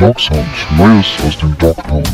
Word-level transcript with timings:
Dog 0.00 0.18
Sound, 0.18 0.48
Neues 0.78 1.20
aus 1.26 1.36
dem 1.36 1.58
Dog 1.58 1.76
Pound. 1.76 2.08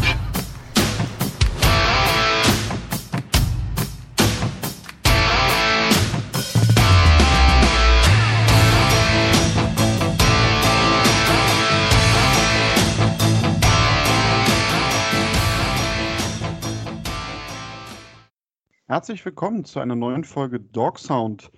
Herzlich 18.89 19.25
willkommen 19.25 19.65
zu 19.65 19.79
einer 19.79 19.95
neuen 19.95 20.25
Folge 20.25 20.59
Dog 20.59 20.99
Sound. 20.99 21.53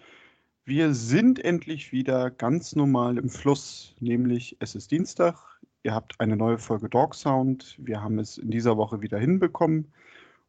Wir 0.66 0.92
sind 0.92 1.42
endlich 1.42 1.92
wieder 1.92 2.30
ganz 2.30 2.76
normal 2.76 3.16
im 3.16 3.30
Fluss, 3.30 3.94
nämlich 4.00 4.58
es 4.60 4.74
ist 4.74 4.90
Dienstag, 4.90 5.57
ihr 5.82 5.94
habt 5.94 6.20
eine 6.20 6.36
neue 6.36 6.58
Folge 6.58 6.88
Dog 6.88 7.14
Sound, 7.14 7.76
wir 7.78 8.02
haben 8.02 8.18
es 8.18 8.38
in 8.38 8.50
dieser 8.50 8.76
Woche 8.76 9.00
wieder 9.00 9.18
hinbekommen 9.18 9.92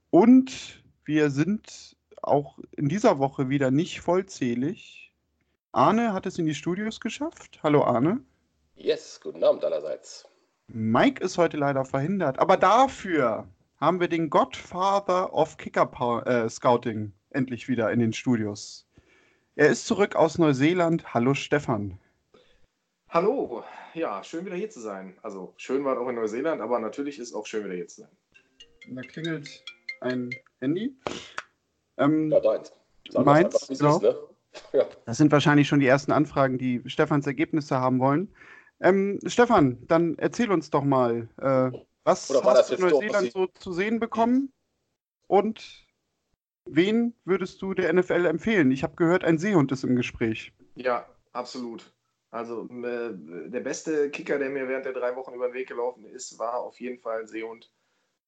und 0.09 0.83
wir 1.05 1.29
sind 1.29 1.95
auch 2.21 2.59
in 2.71 2.89
dieser 2.89 3.19
Woche 3.19 3.49
wieder 3.49 3.71
nicht 3.71 4.01
vollzählig. 4.01 5.13
Arne 5.71 6.13
hat 6.13 6.25
es 6.25 6.37
in 6.37 6.45
die 6.45 6.55
Studios 6.55 6.99
geschafft. 6.99 7.59
Hallo 7.63 7.83
Arne. 7.83 8.21
Yes, 8.75 9.19
guten 9.21 9.43
Abend 9.43 9.63
allerseits. 9.63 10.27
Mike 10.67 11.23
ist 11.23 11.37
heute 11.37 11.57
leider 11.57 11.85
verhindert, 11.85 12.39
aber 12.39 12.57
dafür 12.57 13.47
haben 13.77 13.99
wir 13.99 14.07
den 14.07 14.29
Godfather 14.29 15.33
of 15.33 15.57
Kicker 15.57 16.23
äh, 16.25 16.49
Scouting 16.49 17.11
endlich 17.31 17.67
wieder 17.67 17.91
in 17.91 17.99
den 17.99 18.13
Studios. 18.13 18.87
Er 19.55 19.69
ist 19.69 19.87
zurück 19.87 20.15
aus 20.15 20.37
Neuseeland. 20.37 21.13
Hallo 21.13 21.33
Stefan. 21.33 21.99
Hallo, 23.11 23.63
ja, 23.95 24.23
schön 24.23 24.45
wieder 24.45 24.55
hier 24.55 24.69
zu 24.69 24.79
sein. 24.79 25.17
Also 25.23 25.53
schön 25.57 25.83
war 25.83 25.93
es 25.93 25.99
auch 25.99 26.07
in 26.09 26.15
Neuseeland, 26.15 26.61
aber 26.61 26.79
natürlich 26.79 27.17
ist 27.17 27.29
es 27.29 27.33
auch 27.33 27.45
schön 27.45 27.65
wieder 27.65 27.73
hier 27.73 27.87
zu 27.87 28.01
sein. 28.01 28.11
Da 28.89 29.01
klingelt 29.01 29.63
ein 30.01 30.29
Handy. 30.59 30.95
Ähm, 31.97 32.31
ja, 32.31 32.39
deins. 32.39 32.71
Sag 33.09 33.25
meins, 33.25 33.67
genau. 33.67 33.95
Ist, 33.97 34.03
ne? 34.03 34.15
ja. 34.73 34.85
Das 35.05 35.17
sind 35.17 35.31
wahrscheinlich 35.31 35.67
schon 35.67 35.79
die 35.79 35.87
ersten 35.87 36.11
Anfragen, 36.11 36.57
die 36.57 36.83
Stefans 36.85 37.25
Ergebnisse 37.25 37.79
haben 37.79 37.99
wollen. 37.99 38.33
Ähm, 38.79 39.19
Stefan, 39.25 39.85
dann 39.87 40.17
erzähl 40.19 40.51
uns 40.51 40.69
doch 40.69 40.83
mal, 40.83 41.29
äh, 41.37 41.71
was 42.03 42.29
hast 42.29 42.69
du 42.71 42.75
in 42.75 42.81
Neuseeland 42.81 43.31
so 43.31 43.47
zu 43.47 43.73
sehen 43.73 43.99
bekommen? 43.99 44.53
Und 45.27 45.89
Wen 46.71 47.15
würdest 47.25 47.61
du 47.63 47.73
der 47.73 47.91
NFL 47.91 48.25
empfehlen? 48.27 48.71
Ich 48.71 48.83
habe 48.83 48.95
gehört, 48.95 49.23
ein 49.23 49.39
Seehund 49.39 49.71
ist 49.71 49.83
im 49.83 49.95
Gespräch. 49.95 50.53
Ja, 50.75 51.07
absolut. 51.31 51.91
Also 52.31 52.67
äh, 52.69 53.11
der 53.49 53.59
beste 53.61 54.11
Kicker, 54.11 54.37
der 54.37 54.49
mir 54.49 54.67
während 54.67 54.85
der 54.85 54.93
drei 54.93 55.15
Wochen 55.15 55.33
über 55.33 55.47
den 55.47 55.55
Weg 55.55 55.67
gelaufen 55.67 56.05
ist, 56.05 56.37
war 56.37 56.59
auf 56.59 56.79
jeden 56.79 56.99
Fall 56.99 57.21
ein 57.21 57.27
Seehund. 57.27 57.71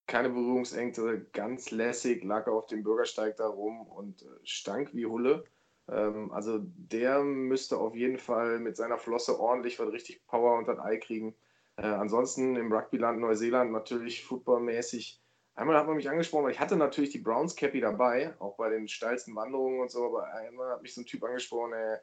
Keine 0.07 0.29
Berührungsängste, 0.29 1.27
ganz 1.31 1.71
lässig, 1.71 2.23
lag 2.23 2.47
er 2.47 2.53
auf 2.53 2.65
dem 2.65 2.83
Bürgersteig 2.83 3.37
da 3.37 3.47
rum 3.47 3.81
und 3.81 4.23
äh, 4.23 4.25
stank 4.43 4.93
wie 4.93 5.05
Hulle. 5.05 5.43
Ähm, 5.87 6.31
also 6.31 6.59
der 6.61 7.23
müsste 7.23 7.77
auf 7.77 7.95
jeden 7.95 8.17
Fall 8.17 8.59
mit 8.59 8.75
seiner 8.75 8.97
Flosse 8.97 9.39
ordentlich 9.39 9.79
was 9.79 9.91
richtig 9.91 10.25
Power 10.27 10.57
unter 10.57 10.75
das 10.75 10.85
Ei 10.85 10.97
kriegen. 10.97 11.35
Äh, 11.77 11.83
ansonsten 11.83 12.55
im 12.55 12.73
Rugbyland 12.73 13.19
Neuseeland 13.19 13.71
natürlich 13.71 14.23
footballmäßig 14.23 15.21
Einmal 15.53 15.77
hat 15.77 15.85
man 15.85 15.97
mich 15.97 16.09
angesprochen, 16.09 16.45
weil 16.45 16.53
ich 16.53 16.59
hatte 16.59 16.77
natürlich 16.77 17.09
die 17.09 17.19
Browns 17.19 17.55
Cappy 17.55 17.81
dabei, 17.81 18.33
auch 18.39 18.55
bei 18.55 18.69
den 18.69 18.87
steilsten 18.87 19.35
Wanderungen 19.35 19.81
und 19.81 19.91
so, 19.91 20.05
aber 20.05 20.33
einmal 20.33 20.71
hat 20.71 20.81
mich 20.81 20.93
so 20.93 21.01
ein 21.01 21.05
Typ 21.05 21.23
angesprochen, 21.23 21.73
uh, 21.73 21.97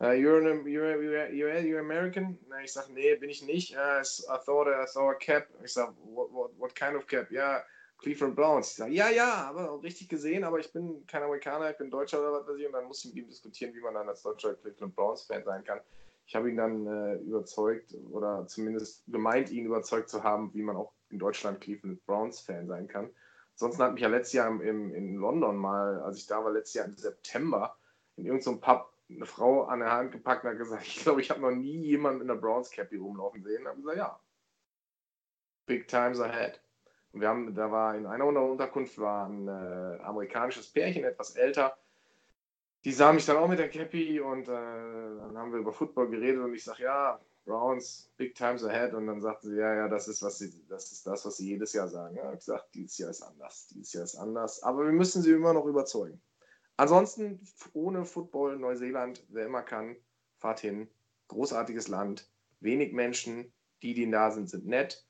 you're, 0.00 0.46
an, 0.46 0.66
you're, 0.66 1.30
you're, 1.32 1.58
you're, 1.60 1.80
American? 1.80 2.36
Na, 2.48 2.60
ich 2.62 2.72
sage, 2.72 2.92
nee, 2.92 3.14
bin 3.16 3.30
ich 3.30 3.42
nicht. 3.42 3.76
Uh, 3.76 4.02
I 4.02 4.38
thought 4.44 4.66
I 4.68 4.86
saw 4.86 5.10
a 5.10 5.14
cap. 5.14 5.46
Ich 5.62 5.72
sage, 5.72 5.92
what, 6.04 6.32
what, 6.32 6.50
what 6.58 6.74
kind 6.74 6.96
of 6.96 7.06
cap? 7.06 7.30
Ja, 7.30 7.62
Cleveland 7.98 8.34
Browns. 8.34 8.70
Ich 8.70 8.76
sage, 8.76 8.92
ja, 8.92 9.08
ja, 9.10 9.46
aber 9.48 9.82
richtig 9.82 10.08
gesehen, 10.08 10.44
aber 10.44 10.58
ich 10.58 10.72
bin 10.72 11.06
kein 11.06 11.22
Amerikaner, 11.22 11.70
ich 11.70 11.78
bin 11.78 11.90
Deutscher 11.90 12.20
oder 12.20 12.32
was 12.32 12.48
weiß 12.48 12.58
ich. 12.58 12.66
Und 12.66 12.72
dann 12.72 12.84
muss 12.86 13.04
ich 13.04 13.14
mit 13.14 13.24
ihm 13.24 13.28
diskutieren, 13.28 13.74
wie 13.74 13.80
man 13.80 13.94
dann 13.94 14.08
als 14.08 14.22
deutscher 14.22 14.54
Cleveland 14.54 14.94
Browns-Fan 14.96 15.44
sein 15.44 15.64
kann. 15.64 15.80
Ich 16.26 16.34
habe 16.34 16.50
ihn 16.50 16.56
dann 16.56 16.86
äh, 16.86 17.14
überzeugt 17.16 17.94
oder 18.10 18.46
zumindest 18.46 19.04
gemeint, 19.06 19.50
ihn 19.50 19.66
überzeugt 19.66 20.08
zu 20.08 20.22
haben, 20.22 20.52
wie 20.54 20.62
man 20.62 20.76
auch 20.76 20.92
in 21.10 21.18
Deutschland 21.18 21.60
Cleveland 21.60 22.04
Browns-Fan 22.06 22.66
sein 22.66 22.88
kann. 22.88 23.10
Ansonsten 23.52 23.82
hat 23.82 23.92
mich 23.92 24.02
ja 24.02 24.08
letztes 24.08 24.32
Jahr 24.32 24.48
im, 24.48 24.94
in 24.94 25.14
London 25.14 25.56
mal, 25.56 26.00
als 26.00 26.16
ich 26.16 26.26
da 26.26 26.42
war, 26.42 26.50
letztes 26.50 26.74
Jahr 26.74 26.86
im 26.86 26.96
September, 26.96 27.76
in 28.16 28.26
irgendeinem 28.26 28.60
Pub 28.60 28.93
eine 29.08 29.26
Frau 29.26 29.64
an 29.64 29.80
der 29.80 29.92
Hand 29.92 30.12
gepackt 30.12 30.44
und 30.44 30.50
hat 30.50 30.58
gesagt, 30.58 30.82
ich 30.86 31.02
glaube, 31.02 31.20
ich 31.20 31.30
habe 31.30 31.40
noch 31.40 31.50
nie 31.50 31.78
jemanden 31.82 32.20
mit 32.20 32.30
einer 32.30 32.40
Browns 32.40 32.70
Cap 32.70 32.88
hier 32.88 33.00
rumlaufen 33.00 33.42
sehen. 33.42 33.62
Ich 33.62 33.68
habe 33.68 33.80
gesagt, 33.80 33.98
ja. 33.98 34.20
Big 35.66 35.88
times 35.88 36.20
ahead. 36.20 36.60
Und 37.12 37.20
wir 37.20 37.28
haben, 37.28 37.54
da 37.54 37.70
war 37.70 37.94
in 37.96 38.06
einer 38.06 38.26
Unterkunft 38.26 38.98
war 38.98 39.28
ein 39.28 39.48
äh, 39.48 40.02
amerikanisches 40.02 40.66
Pärchen, 40.66 41.04
etwas 41.04 41.36
älter. 41.36 41.76
Die 42.84 42.92
sah 42.92 43.12
mich 43.12 43.24
dann 43.24 43.36
auch 43.36 43.48
mit 43.48 43.58
der 43.58 43.70
Cappy 43.70 44.20
und 44.20 44.46
äh, 44.46 44.52
dann 44.52 45.38
haben 45.38 45.52
wir 45.52 45.60
über 45.60 45.72
Football 45.72 46.10
geredet 46.10 46.42
und 46.42 46.52
ich 46.52 46.64
sage, 46.64 46.82
ja, 46.82 47.18
Browns, 47.44 48.10
big 48.16 48.34
times 48.34 48.64
ahead. 48.64 48.94
Und 48.94 49.06
dann 49.06 49.20
sagten 49.20 49.50
sie, 49.50 49.56
ja, 49.56 49.74
ja, 49.74 49.88
das 49.88 50.08
ist, 50.08 50.22
was 50.22 50.38
sie, 50.38 50.52
das 50.68 50.92
ist 50.92 51.06
das, 51.06 51.24
was 51.24 51.36
sie 51.36 51.48
jedes 51.48 51.72
Jahr 51.72 51.88
sagen. 51.88 52.16
Ja, 52.16 52.32
ich 52.32 52.40
gesagt, 52.40 52.74
dieses 52.74 52.98
Jahr 52.98 53.10
ist 53.10 53.22
anders, 53.22 53.68
dieses 53.68 53.92
Jahr 53.92 54.04
ist 54.04 54.16
anders. 54.16 54.62
Aber 54.62 54.84
wir 54.84 54.92
müssen 54.92 55.22
sie 55.22 55.32
immer 55.32 55.52
noch 55.52 55.66
überzeugen. 55.66 56.20
Ansonsten, 56.76 57.40
ohne 57.72 58.04
Football, 58.04 58.58
Neuseeland, 58.58 59.24
wer 59.28 59.46
immer 59.46 59.62
kann, 59.62 59.96
fahrt 60.38 60.60
hin. 60.60 60.88
Großartiges 61.28 61.88
Land, 61.88 62.30
wenig 62.60 62.92
Menschen, 62.92 63.52
die, 63.82 63.94
die 63.94 64.10
da 64.10 64.30
sind, 64.30 64.48
sind 64.48 64.66
nett. 64.66 65.06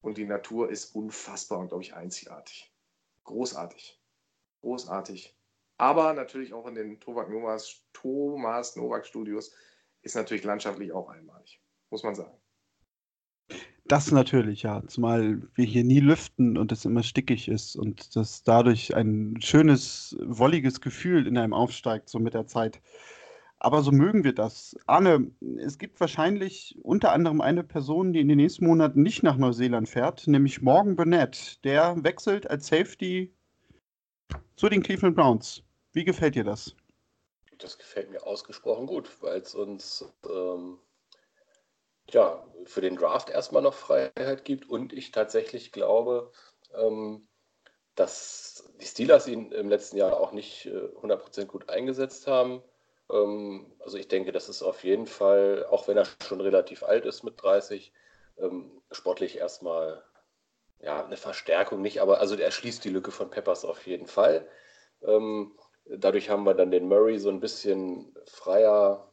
Und 0.00 0.16
die 0.16 0.26
Natur 0.26 0.70
ist 0.70 0.94
unfassbar 0.94 1.58
und, 1.58 1.68
glaube 1.68 1.82
ich, 1.82 1.94
einzigartig. 1.94 2.72
Großartig. 3.24 4.00
Großartig. 4.60 5.36
Aber 5.76 6.12
natürlich 6.12 6.52
auch 6.54 6.66
in 6.66 6.74
den 6.74 7.00
Thomas 7.00 8.76
Novak 8.76 9.06
Studios 9.06 9.52
ist 10.02 10.14
natürlich 10.14 10.44
landschaftlich 10.44 10.92
auch 10.92 11.08
einmalig 11.08 11.60
muss 11.90 12.02
man 12.02 12.14
sagen. 12.14 12.36
Das 13.88 14.12
natürlich, 14.12 14.62
ja. 14.62 14.82
Zumal 14.86 15.40
wir 15.54 15.64
hier 15.64 15.82
nie 15.82 16.00
lüften 16.00 16.58
und 16.58 16.72
es 16.72 16.84
immer 16.84 17.02
stickig 17.02 17.48
ist 17.48 17.74
und 17.74 18.14
das 18.16 18.42
dadurch 18.42 18.94
ein 18.94 19.40
schönes, 19.40 20.14
wolliges 20.20 20.82
Gefühl 20.82 21.26
in 21.26 21.38
einem 21.38 21.54
aufsteigt, 21.54 22.10
so 22.10 22.18
mit 22.18 22.34
der 22.34 22.46
Zeit. 22.46 22.82
Aber 23.58 23.82
so 23.82 23.90
mögen 23.90 24.24
wir 24.24 24.34
das. 24.34 24.76
Arne, 24.86 25.30
es 25.56 25.78
gibt 25.78 25.98
wahrscheinlich 26.00 26.78
unter 26.82 27.12
anderem 27.12 27.40
eine 27.40 27.64
Person, 27.64 28.12
die 28.12 28.20
in 28.20 28.28
den 28.28 28.36
nächsten 28.36 28.66
Monaten 28.66 29.02
nicht 29.02 29.22
nach 29.22 29.38
Neuseeland 29.38 29.88
fährt, 29.88 30.26
nämlich 30.26 30.60
Morgan 30.60 30.94
Burnett. 30.94 31.64
Der 31.64 31.96
wechselt 32.04 32.48
als 32.48 32.68
Safety 32.68 33.34
zu 34.56 34.68
den 34.68 34.82
Cleveland 34.82 35.16
Browns. 35.16 35.62
Wie 35.92 36.04
gefällt 36.04 36.34
dir 36.34 36.44
das? 36.44 36.76
Das 37.56 37.78
gefällt 37.78 38.10
mir 38.10 38.24
ausgesprochen 38.24 38.86
gut, 38.86 39.10
weil 39.22 39.40
es 39.40 39.54
uns 39.54 40.04
ähm, 40.30 40.78
ja, 42.10 42.44
für 42.64 42.80
den 42.80 42.96
Draft 42.96 43.30
erstmal 43.30 43.62
noch 43.62 43.74
Freiheit 43.74 44.44
gibt 44.44 44.68
und 44.68 44.92
ich 44.92 45.10
tatsächlich 45.12 45.72
glaube, 45.72 46.32
ähm, 46.74 47.28
dass 47.94 48.70
die 48.80 48.86
Steelers 48.86 49.26
ihn 49.26 49.52
im 49.52 49.68
letzten 49.68 49.96
Jahr 49.96 50.18
auch 50.18 50.32
nicht 50.32 50.66
äh, 50.66 50.88
100% 51.02 51.46
gut 51.46 51.68
eingesetzt 51.68 52.26
haben. 52.26 52.62
Ähm, 53.10 53.72
also 53.80 53.96
ich 53.98 54.08
denke, 54.08 54.32
das 54.32 54.48
ist 54.48 54.62
auf 54.62 54.84
jeden 54.84 55.06
Fall, 55.06 55.66
auch 55.70 55.88
wenn 55.88 55.96
er 55.96 56.06
schon 56.22 56.40
relativ 56.40 56.82
alt 56.82 57.04
ist 57.06 57.22
mit 57.24 57.42
30, 57.42 57.92
ähm, 58.38 58.82
sportlich 58.90 59.38
erstmal 59.38 60.04
ja, 60.80 61.04
eine 61.04 61.16
Verstärkung 61.16 61.82
nicht, 61.82 62.00
aber 62.00 62.20
also 62.20 62.36
er 62.36 62.50
schließt 62.50 62.84
die 62.84 62.90
Lücke 62.90 63.10
von 63.10 63.30
Peppers 63.30 63.64
auf 63.64 63.86
jeden 63.86 64.06
Fall. 64.06 64.48
Ähm, 65.02 65.56
dadurch 65.86 66.30
haben 66.30 66.44
wir 66.44 66.54
dann 66.54 66.70
den 66.70 66.88
Murray 66.88 67.18
so 67.18 67.30
ein 67.30 67.40
bisschen 67.40 68.14
freier 68.26 69.07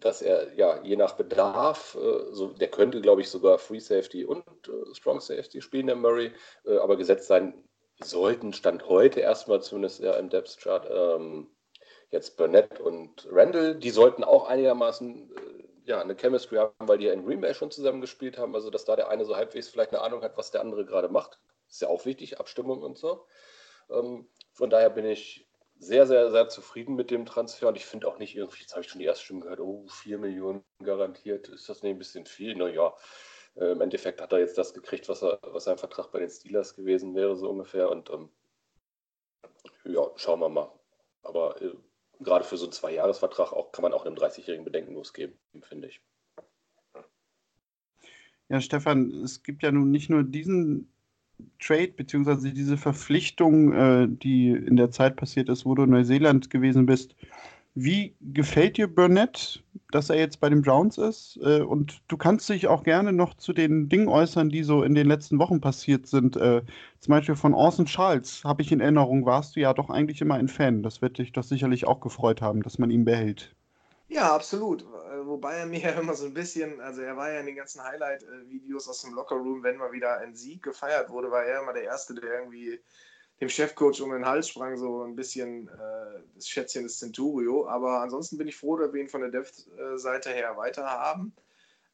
dass 0.00 0.22
er 0.22 0.54
ja 0.54 0.82
je 0.82 0.96
nach 0.96 1.14
Bedarf, 1.14 1.96
äh, 2.00 2.32
so, 2.32 2.48
der 2.48 2.68
könnte, 2.68 3.00
glaube 3.00 3.20
ich, 3.20 3.30
sogar 3.30 3.58
Free 3.58 3.80
Safety 3.80 4.24
und 4.24 4.44
äh, 4.68 4.94
Strong 4.94 5.20
Safety 5.20 5.60
spielen, 5.60 5.86
der 5.86 5.96
Murray, 5.96 6.32
äh, 6.64 6.78
aber 6.78 6.96
gesetzt 6.96 7.26
sein 7.26 7.64
sollten, 8.02 8.52
Stand 8.52 8.88
heute 8.88 9.20
erstmal 9.20 9.62
zumindest 9.62 10.00
ja 10.00 10.14
im 10.14 10.28
Depth 10.28 10.58
Chart, 10.58 10.86
ähm, 10.90 11.48
jetzt 12.10 12.36
Burnett 12.36 12.80
und 12.80 13.26
Randall, 13.30 13.74
die 13.74 13.90
sollten 13.90 14.24
auch 14.24 14.46
einigermaßen 14.46 15.30
äh, 15.30 15.90
ja, 15.90 16.00
eine 16.00 16.16
Chemistry 16.16 16.56
haben, 16.56 16.72
weil 16.80 16.98
die 16.98 17.06
ja 17.06 17.12
in 17.12 17.24
Green 17.24 17.40
Bay 17.40 17.54
schon 17.54 17.70
zusammen 17.70 18.00
gespielt 18.00 18.38
haben, 18.38 18.54
also 18.54 18.70
dass 18.70 18.84
da 18.84 18.96
der 18.96 19.08
eine 19.08 19.24
so 19.24 19.36
halbwegs 19.36 19.68
vielleicht 19.68 19.92
eine 19.92 20.02
Ahnung 20.02 20.22
hat, 20.22 20.36
was 20.36 20.50
der 20.50 20.60
andere 20.60 20.84
gerade 20.84 21.08
macht. 21.08 21.38
Ist 21.68 21.82
ja 21.82 21.88
auch 21.88 22.04
wichtig, 22.04 22.38
Abstimmung 22.38 22.82
und 22.82 22.98
so. 22.98 23.26
Ähm, 23.90 24.28
von 24.52 24.70
daher 24.70 24.90
bin 24.90 25.06
ich 25.06 25.45
sehr, 25.78 26.06
sehr, 26.06 26.30
sehr 26.30 26.48
zufrieden 26.48 26.94
mit 26.94 27.10
dem 27.10 27.26
Transfer 27.26 27.68
und 27.68 27.76
ich 27.76 27.86
finde 27.86 28.08
auch 28.08 28.18
nicht 28.18 28.34
irgendwie, 28.36 28.60
jetzt 28.60 28.72
habe 28.72 28.82
ich 28.82 28.88
schon 28.88 28.98
die 28.98 29.04
erste 29.04 29.24
Stimme 29.24 29.40
gehört, 29.40 29.60
oh, 29.60 29.86
4 29.88 30.18
Millionen 30.18 30.64
garantiert, 30.82 31.48
ist 31.48 31.68
das 31.68 31.82
nicht 31.82 31.92
ein 31.92 31.98
bisschen 31.98 32.26
viel? 32.26 32.54
Naja, 32.54 32.94
äh, 33.56 33.72
im 33.72 33.80
Endeffekt 33.80 34.20
hat 34.20 34.32
er 34.32 34.38
jetzt 34.38 34.58
das 34.58 34.74
gekriegt, 34.74 35.08
was, 35.08 35.22
er, 35.22 35.38
was 35.42 35.64
sein 35.64 35.78
Vertrag 35.78 36.10
bei 36.12 36.20
den 36.20 36.30
Steelers 36.30 36.74
gewesen 36.74 37.14
wäre, 37.14 37.36
so 37.36 37.50
ungefähr. 37.50 37.90
Und 37.90 38.10
ähm, 38.10 38.30
ja, 39.84 40.10
schauen 40.16 40.40
wir 40.40 40.48
mal. 40.48 40.72
Aber 41.22 41.60
äh, 41.60 41.74
gerade 42.20 42.44
für 42.44 42.56
so 42.56 42.66
einen 42.66 42.72
Zweijahresvertrag 42.72 43.52
auch, 43.52 43.72
kann 43.72 43.82
man 43.82 43.92
auch 43.92 44.06
einem 44.06 44.16
30-Jährigen 44.16 44.64
bedenkenlos 44.64 45.12
geben, 45.12 45.38
finde 45.62 45.88
ich. 45.88 46.00
Ja, 48.48 48.60
Stefan, 48.60 49.10
es 49.24 49.42
gibt 49.42 49.62
ja 49.62 49.72
nun 49.72 49.90
nicht 49.90 50.08
nur 50.08 50.22
diesen 50.22 50.92
Trade 51.60 51.92
beziehungsweise 51.96 52.52
diese 52.52 52.76
Verpflichtung, 52.76 53.72
äh, 53.72 54.08
die 54.08 54.50
in 54.50 54.76
der 54.76 54.90
Zeit 54.90 55.16
passiert 55.16 55.48
ist, 55.48 55.64
wo 55.64 55.74
du 55.74 55.84
in 55.84 55.90
Neuseeland 55.90 56.50
gewesen 56.50 56.86
bist. 56.86 57.14
Wie 57.78 58.14
gefällt 58.20 58.78
dir 58.78 58.86
Burnett, 58.86 59.62
dass 59.90 60.08
er 60.08 60.16
jetzt 60.16 60.40
bei 60.40 60.48
den 60.48 60.62
Browns 60.62 60.96
ist? 60.96 61.38
Äh, 61.42 61.60
und 61.60 62.00
du 62.08 62.16
kannst 62.16 62.48
dich 62.48 62.68
auch 62.68 62.84
gerne 62.84 63.12
noch 63.12 63.34
zu 63.34 63.52
den 63.52 63.90
Dingen 63.90 64.08
äußern, 64.08 64.48
die 64.48 64.62
so 64.62 64.82
in 64.82 64.94
den 64.94 65.06
letzten 65.06 65.38
Wochen 65.38 65.60
passiert 65.60 66.06
sind. 66.06 66.36
Äh, 66.36 66.62
zum 67.00 67.12
Beispiel 67.12 67.36
von 67.36 67.52
Orson 67.52 67.84
Charles 67.84 68.42
habe 68.44 68.62
ich 68.62 68.72
in 68.72 68.80
Erinnerung, 68.80 69.26
warst 69.26 69.56
du 69.56 69.60
ja 69.60 69.74
doch 69.74 69.90
eigentlich 69.90 70.22
immer 70.22 70.36
ein 70.36 70.48
Fan. 70.48 70.82
Das 70.82 71.02
wird 71.02 71.18
dich 71.18 71.32
doch 71.32 71.44
sicherlich 71.44 71.86
auch 71.86 72.00
gefreut 72.00 72.40
haben, 72.40 72.62
dass 72.62 72.78
man 72.78 72.90
ihn 72.90 73.04
behält. 73.04 73.54
Ja, 74.08 74.34
absolut. 74.34 74.86
Wobei 75.26 75.56
er 75.56 75.66
mir 75.66 75.80
ja 75.80 75.90
immer 76.00 76.14
so 76.14 76.26
ein 76.26 76.34
bisschen, 76.34 76.80
also 76.80 77.02
er 77.02 77.16
war 77.16 77.32
ja 77.32 77.40
in 77.40 77.46
den 77.46 77.56
ganzen 77.56 77.82
Highlight-Videos 77.82 78.88
aus 78.88 79.02
dem 79.02 79.14
Lockerroom, 79.14 79.62
wenn 79.62 79.76
mal 79.76 79.92
wieder 79.92 80.18
ein 80.18 80.34
Sieg 80.34 80.62
gefeiert 80.62 81.10
wurde, 81.10 81.30
war 81.30 81.44
er 81.44 81.62
immer 81.62 81.72
der 81.72 81.84
Erste, 81.84 82.14
der 82.14 82.38
irgendwie 82.38 82.80
dem 83.40 83.48
Chefcoach 83.48 84.00
um 84.00 84.12
den 84.12 84.24
Hals 84.24 84.48
sprang, 84.48 84.76
so 84.78 85.02
ein 85.02 85.14
bisschen 85.14 85.68
äh, 85.68 86.20
das 86.34 86.48
Schätzchen 86.48 86.84
des 86.84 86.98
Centurio. 86.98 87.68
Aber 87.68 88.00
ansonsten 88.00 88.38
bin 88.38 88.48
ich 88.48 88.56
froh, 88.56 88.76
dass 88.76 88.92
wir 88.92 89.00
ihn 89.00 89.08
von 89.08 89.20
der 89.20 89.30
Depth-Seite 89.30 90.30
her 90.30 90.56
weiter 90.56 90.86
haben. 90.86 91.34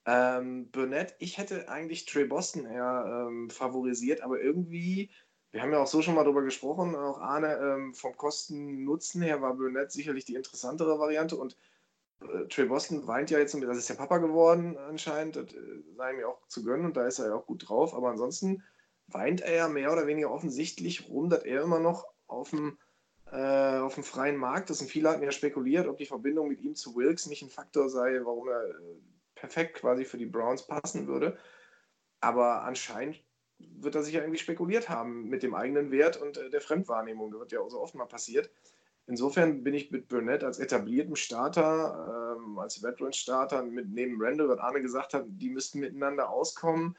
Ähm, 0.04 0.70
Burnett, 0.70 1.14
ich 1.18 1.38
hätte 1.38 1.68
eigentlich 1.68 2.06
Trey 2.06 2.24
Boston 2.24 2.66
eher 2.66 3.26
ähm, 3.28 3.50
favorisiert, 3.50 4.20
aber 4.20 4.40
irgendwie, 4.40 5.10
wir 5.52 5.62
haben 5.62 5.72
ja 5.72 5.78
auch 5.78 5.86
so 5.86 6.02
schon 6.02 6.14
mal 6.14 6.24
drüber 6.24 6.42
gesprochen, 6.42 6.96
auch 6.96 7.20
Arne, 7.20 7.56
ähm, 7.56 7.94
vom 7.94 8.16
Kosten-Nutzen 8.16 9.22
her 9.22 9.42
war 9.42 9.54
Burnett 9.54 9.92
sicherlich 9.92 10.24
die 10.24 10.34
interessantere 10.34 10.98
Variante 10.98 11.36
und 11.36 11.56
Trey 12.48 12.66
Boston 12.66 13.06
weint 13.06 13.30
ja 13.30 13.38
jetzt, 13.38 13.54
das 13.54 13.78
ist 13.78 13.88
der 13.88 13.94
Papa 13.94 14.18
geworden 14.18 14.76
anscheinend, 14.76 15.36
das 15.36 15.52
äh, 15.52 15.82
sei 15.96 16.12
mir 16.14 16.28
auch 16.28 16.46
zu 16.48 16.64
gönnen 16.64 16.86
und 16.86 16.96
da 16.96 17.06
ist 17.06 17.18
er 17.18 17.28
ja 17.28 17.34
auch 17.34 17.46
gut 17.46 17.68
drauf, 17.68 17.94
aber 17.94 18.10
ansonsten 18.10 18.62
weint 19.06 19.40
er 19.40 19.54
ja 19.54 19.68
mehr 19.68 19.92
oder 19.92 20.06
weniger 20.06 20.30
offensichtlich 20.30 21.08
rum, 21.08 21.28
dass 21.28 21.44
er 21.44 21.62
immer 21.62 21.80
noch 21.80 22.06
auf 22.26 22.50
dem, 22.50 22.78
äh, 23.30 23.78
auf 23.78 23.94
dem 23.94 24.04
freien 24.04 24.36
Markt. 24.36 24.70
Ist 24.70 24.80
und 24.80 24.88
viele 24.88 25.10
hatten 25.10 25.22
ja 25.22 25.32
spekuliert, 25.32 25.86
ob 25.86 25.98
die 25.98 26.06
Verbindung 26.06 26.48
mit 26.48 26.60
ihm 26.60 26.74
zu 26.74 26.96
Wilkes 26.96 27.26
nicht 27.26 27.42
ein 27.42 27.50
Faktor 27.50 27.88
sei, 27.88 28.20
warum 28.24 28.48
er 28.48 28.64
äh, 28.68 28.74
perfekt 29.34 29.74
quasi 29.74 30.04
für 30.04 30.18
die 30.18 30.26
Browns 30.26 30.66
passen 30.66 31.06
würde, 31.06 31.36
aber 32.20 32.62
anscheinend 32.62 33.22
wird 33.58 33.94
er 33.94 34.02
sich 34.02 34.14
ja 34.14 34.20
irgendwie 34.20 34.38
spekuliert 34.38 34.88
haben 34.88 35.28
mit 35.28 35.42
dem 35.42 35.54
eigenen 35.54 35.90
Wert 35.90 36.16
und 36.16 36.36
äh, 36.36 36.50
der 36.50 36.60
Fremdwahrnehmung, 36.60 37.30
das 37.30 37.40
wird 37.40 37.52
ja 37.52 37.60
auch 37.60 37.70
so 37.70 37.80
oft 37.80 37.94
mal 37.94 38.06
passiert. 38.06 38.50
Insofern 39.12 39.62
bin 39.62 39.74
ich 39.74 39.90
mit 39.90 40.08
Burnett 40.08 40.42
als 40.42 40.58
etabliertem 40.58 41.16
Starter, 41.16 42.34
ähm, 42.38 42.58
als 42.58 42.82
Veteran-Starter, 42.82 43.62
mit 43.62 43.90
neben 43.90 44.16
Randall, 44.18 44.48
was 44.48 44.58
Arne 44.58 44.80
gesagt 44.80 45.12
hat, 45.12 45.26
die 45.28 45.50
müssten 45.50 45.80
miteinander 45.80 46.30
auskommen. 46.30 46.96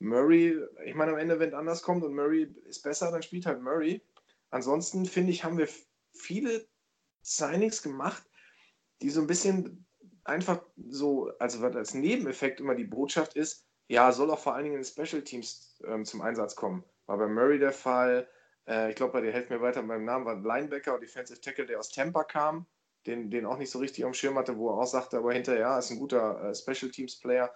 Murray, 0.00 0.60
ich 0.84 0.96
meine, 0.96 1.12
am 1.12 1.18
Ende, 1.18 1.38
wenn 1.38 1.50
es 1.50 1.54
anders 1.54 1.84
kommt 1.84 2.02
und 2.02 2.16
Murray 2.16 2.52
ist 2.64 2.82
besser, 2.82 3.12
dann 3.12 3.22
spielt 3.22 3.46
halt 3.46 3.62
Murray. 3.62 4.02
Ansonsten 4.50 5.06
finde 5.06 5.30
ich, 5.30 5.44
haben 5.44 5.56
wir 5.56 5.68
viele 6.12 6.66
Signings 7.22 7.80
gemacht, 7.80 8.24
die 9.00 9.10
so 9.10 9.20
ein 9.20 9.28
bisschen 9.28 9.86
einfach 10.24 10.60
so, 10.88 11.30
also 11.38 11.62
was 11.62 11.76
als 11.76 11.94
Nebeneffekt 11.94 12.58
immer 12.58 12.74
die 12.74 12.82
Botschaft 12.82 13.36
ist, 13.36 13.68
ja, 13.86 14.10
soll 14.10 14.32
auch 14.32 14.40
vor 14.40 14.56
allen 14.56 14.64
Dingen 14.64 14.78
in 14.78 14.84
Special 14.84 15.22
Teams 15.22 15.80
ähm, 15.86 16.04
zum 16.04 16.22
Einsatz 16.22 16.56
kommen. 16.56 16.82
War 17.06 17.18
bei 17.18 17.28
Murray 17.28 17.60
der 17.60 17.72
Fall, 17.72 18.26
äh, 18.66 18.90
ich 18.90 18.96
glaube, 18.96 19.12
bei 19.12 19.20
dir 19.20 19.32
helft 19.32 19.50
mir 19.50 19.60
weiter 19.60 19.82
beim 19.82 20.04
Namen, 20.04 20.24
war 20.24 20.36
ein 20.36 20.44
Linebacker 20.44 20.94
und 20.94 21.02
Defensive 21.02 21.40
Tackle, 21.40 21.66
der 21.66 21.78
aus 21.78 21.90
Tampa 21.90 22.24
kam, 22.24 22.66
den, 23.06 23.30
den 23.30 23.46
auch 23.46 23.58
nicht 23.58 23.70
so 23.70 23.78
richtig 23.78 24.04
am 24.04 24.14
Schirm 24.14 24.38
hatte, 24.38 24.56
wo 24.56 24.70
er 24.70 24.78
auch 24.78 24.86
sagte, 24.86 25.18
aber 25.18 25.32
hinterher 25.32 25.78
ist 25.78 25.90
ein 25.90 25.98
guter 25.98 26.50
äh, 26.50 26.54
Special 26.54 26.90
Teams 26.90 27.18
Player. 27.18 27.52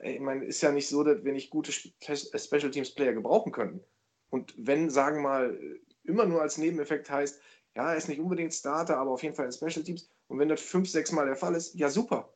Äh, 0.00 0.14
ich 0.14 0.20
meine, 0.20 0.44
ist 0.44 0.62
ja 0.62 0.72
nicht 0.72 0.88
so, 0.88 1.04
dass 1.04 1.24
wir 1.24 1.32
nicht 1.32 1.50
gute 1.50 1.72
äh, 1.72 2.38
Special 2.38 2.70
Teams 2.70 2.94
Player 2.94 3.12
gebrauchen 3.12 3.52
könnten. 3.52 3.84
Und 4.30 4.54
wenn, 4.56 4.90
sagen 4.90 5.18
wir 5.18 5.22
mal, 5.22 5.60
immer 6.04 6.26
nur 6.26 6.42
als 6.42 6.58
Nebeneffekt 6.58 7.10
heißt, 7.10 7.40
ja, 7.76 7.90
er 7.90 7.96
ist 7.96 8.08
nicht 8.08 8.20
unbedingt 8.20 8.54
Starter, 8.54 8.98
aber 8.98 9.10
auf 9.10 9.22
jeden 9.22 9.34
Fall 9.34 9.46
in 9.46 9.52
Special 9.52 9.84
Teams. 9.84 10.08
Und 10.28 10.38
wenn 10.38 10.48
das 10.48 10.60
fünf, 10.60 10.88
sechs 10.88 11.12
Mal 11.12 11.26
der 11.26 11.36
Fall 11.36 11.54
ist, 11.54 11.74
ja, 11.74 11.88
super. 11.88 12.32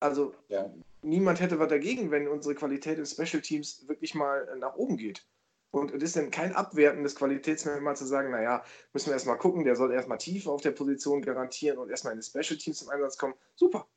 Also, 0.00 0.34
ja. 0.48 0.72
niemand 1.02 1.40
hätte 1.40 1.58
was 1.58 1.68
dagegen, 1.68 2.10
wenn 2.10 2.28
unsere 2.28 2.54
Qualität 2.54 2.98
in 2.98 3.06
Special 3.06 3.42
Teams 3.42 3.86
wirklich 3.88 4.14
mal 4.14 4.56
nach 4.58 4.74
oben 4.76 4.96
geht. 4.96 5.26
Und 5.74 5.92
es 5.92 6.02
ist 6.04 6.16
dann 6.16 6.30
kein 6.30 6.54
abwertendes 6.54 7.16
Qualitätsmerkmal 7.16 7.96
zu 7.96 8.04
sagen, 8.04 8.30
naja, 8.30 8.62
müssen 8.92 9.06
wir 9.06 9.14
erstmal 9.14 9.38
gucken, 9.38 9.64
der 9.64 9.74
soll 9.74 9.92
erstmal 9.92 10.18
tief 10.18 10.46
auf 10.46 10.60
der 10.60 10.70
Position 10.70 11.20
garantieren 11.20 11.78
und 11.78 11.90
erstmal 11.90 12.12
in 12.12 12.20
die 12.20 12.24
Special 12.24 12.56
Teams 12.56 12.78
zum 12.78 12.90
Einsatz 12.90 13.18
kommen. 13.18 13.34
Super. 13.56 13.88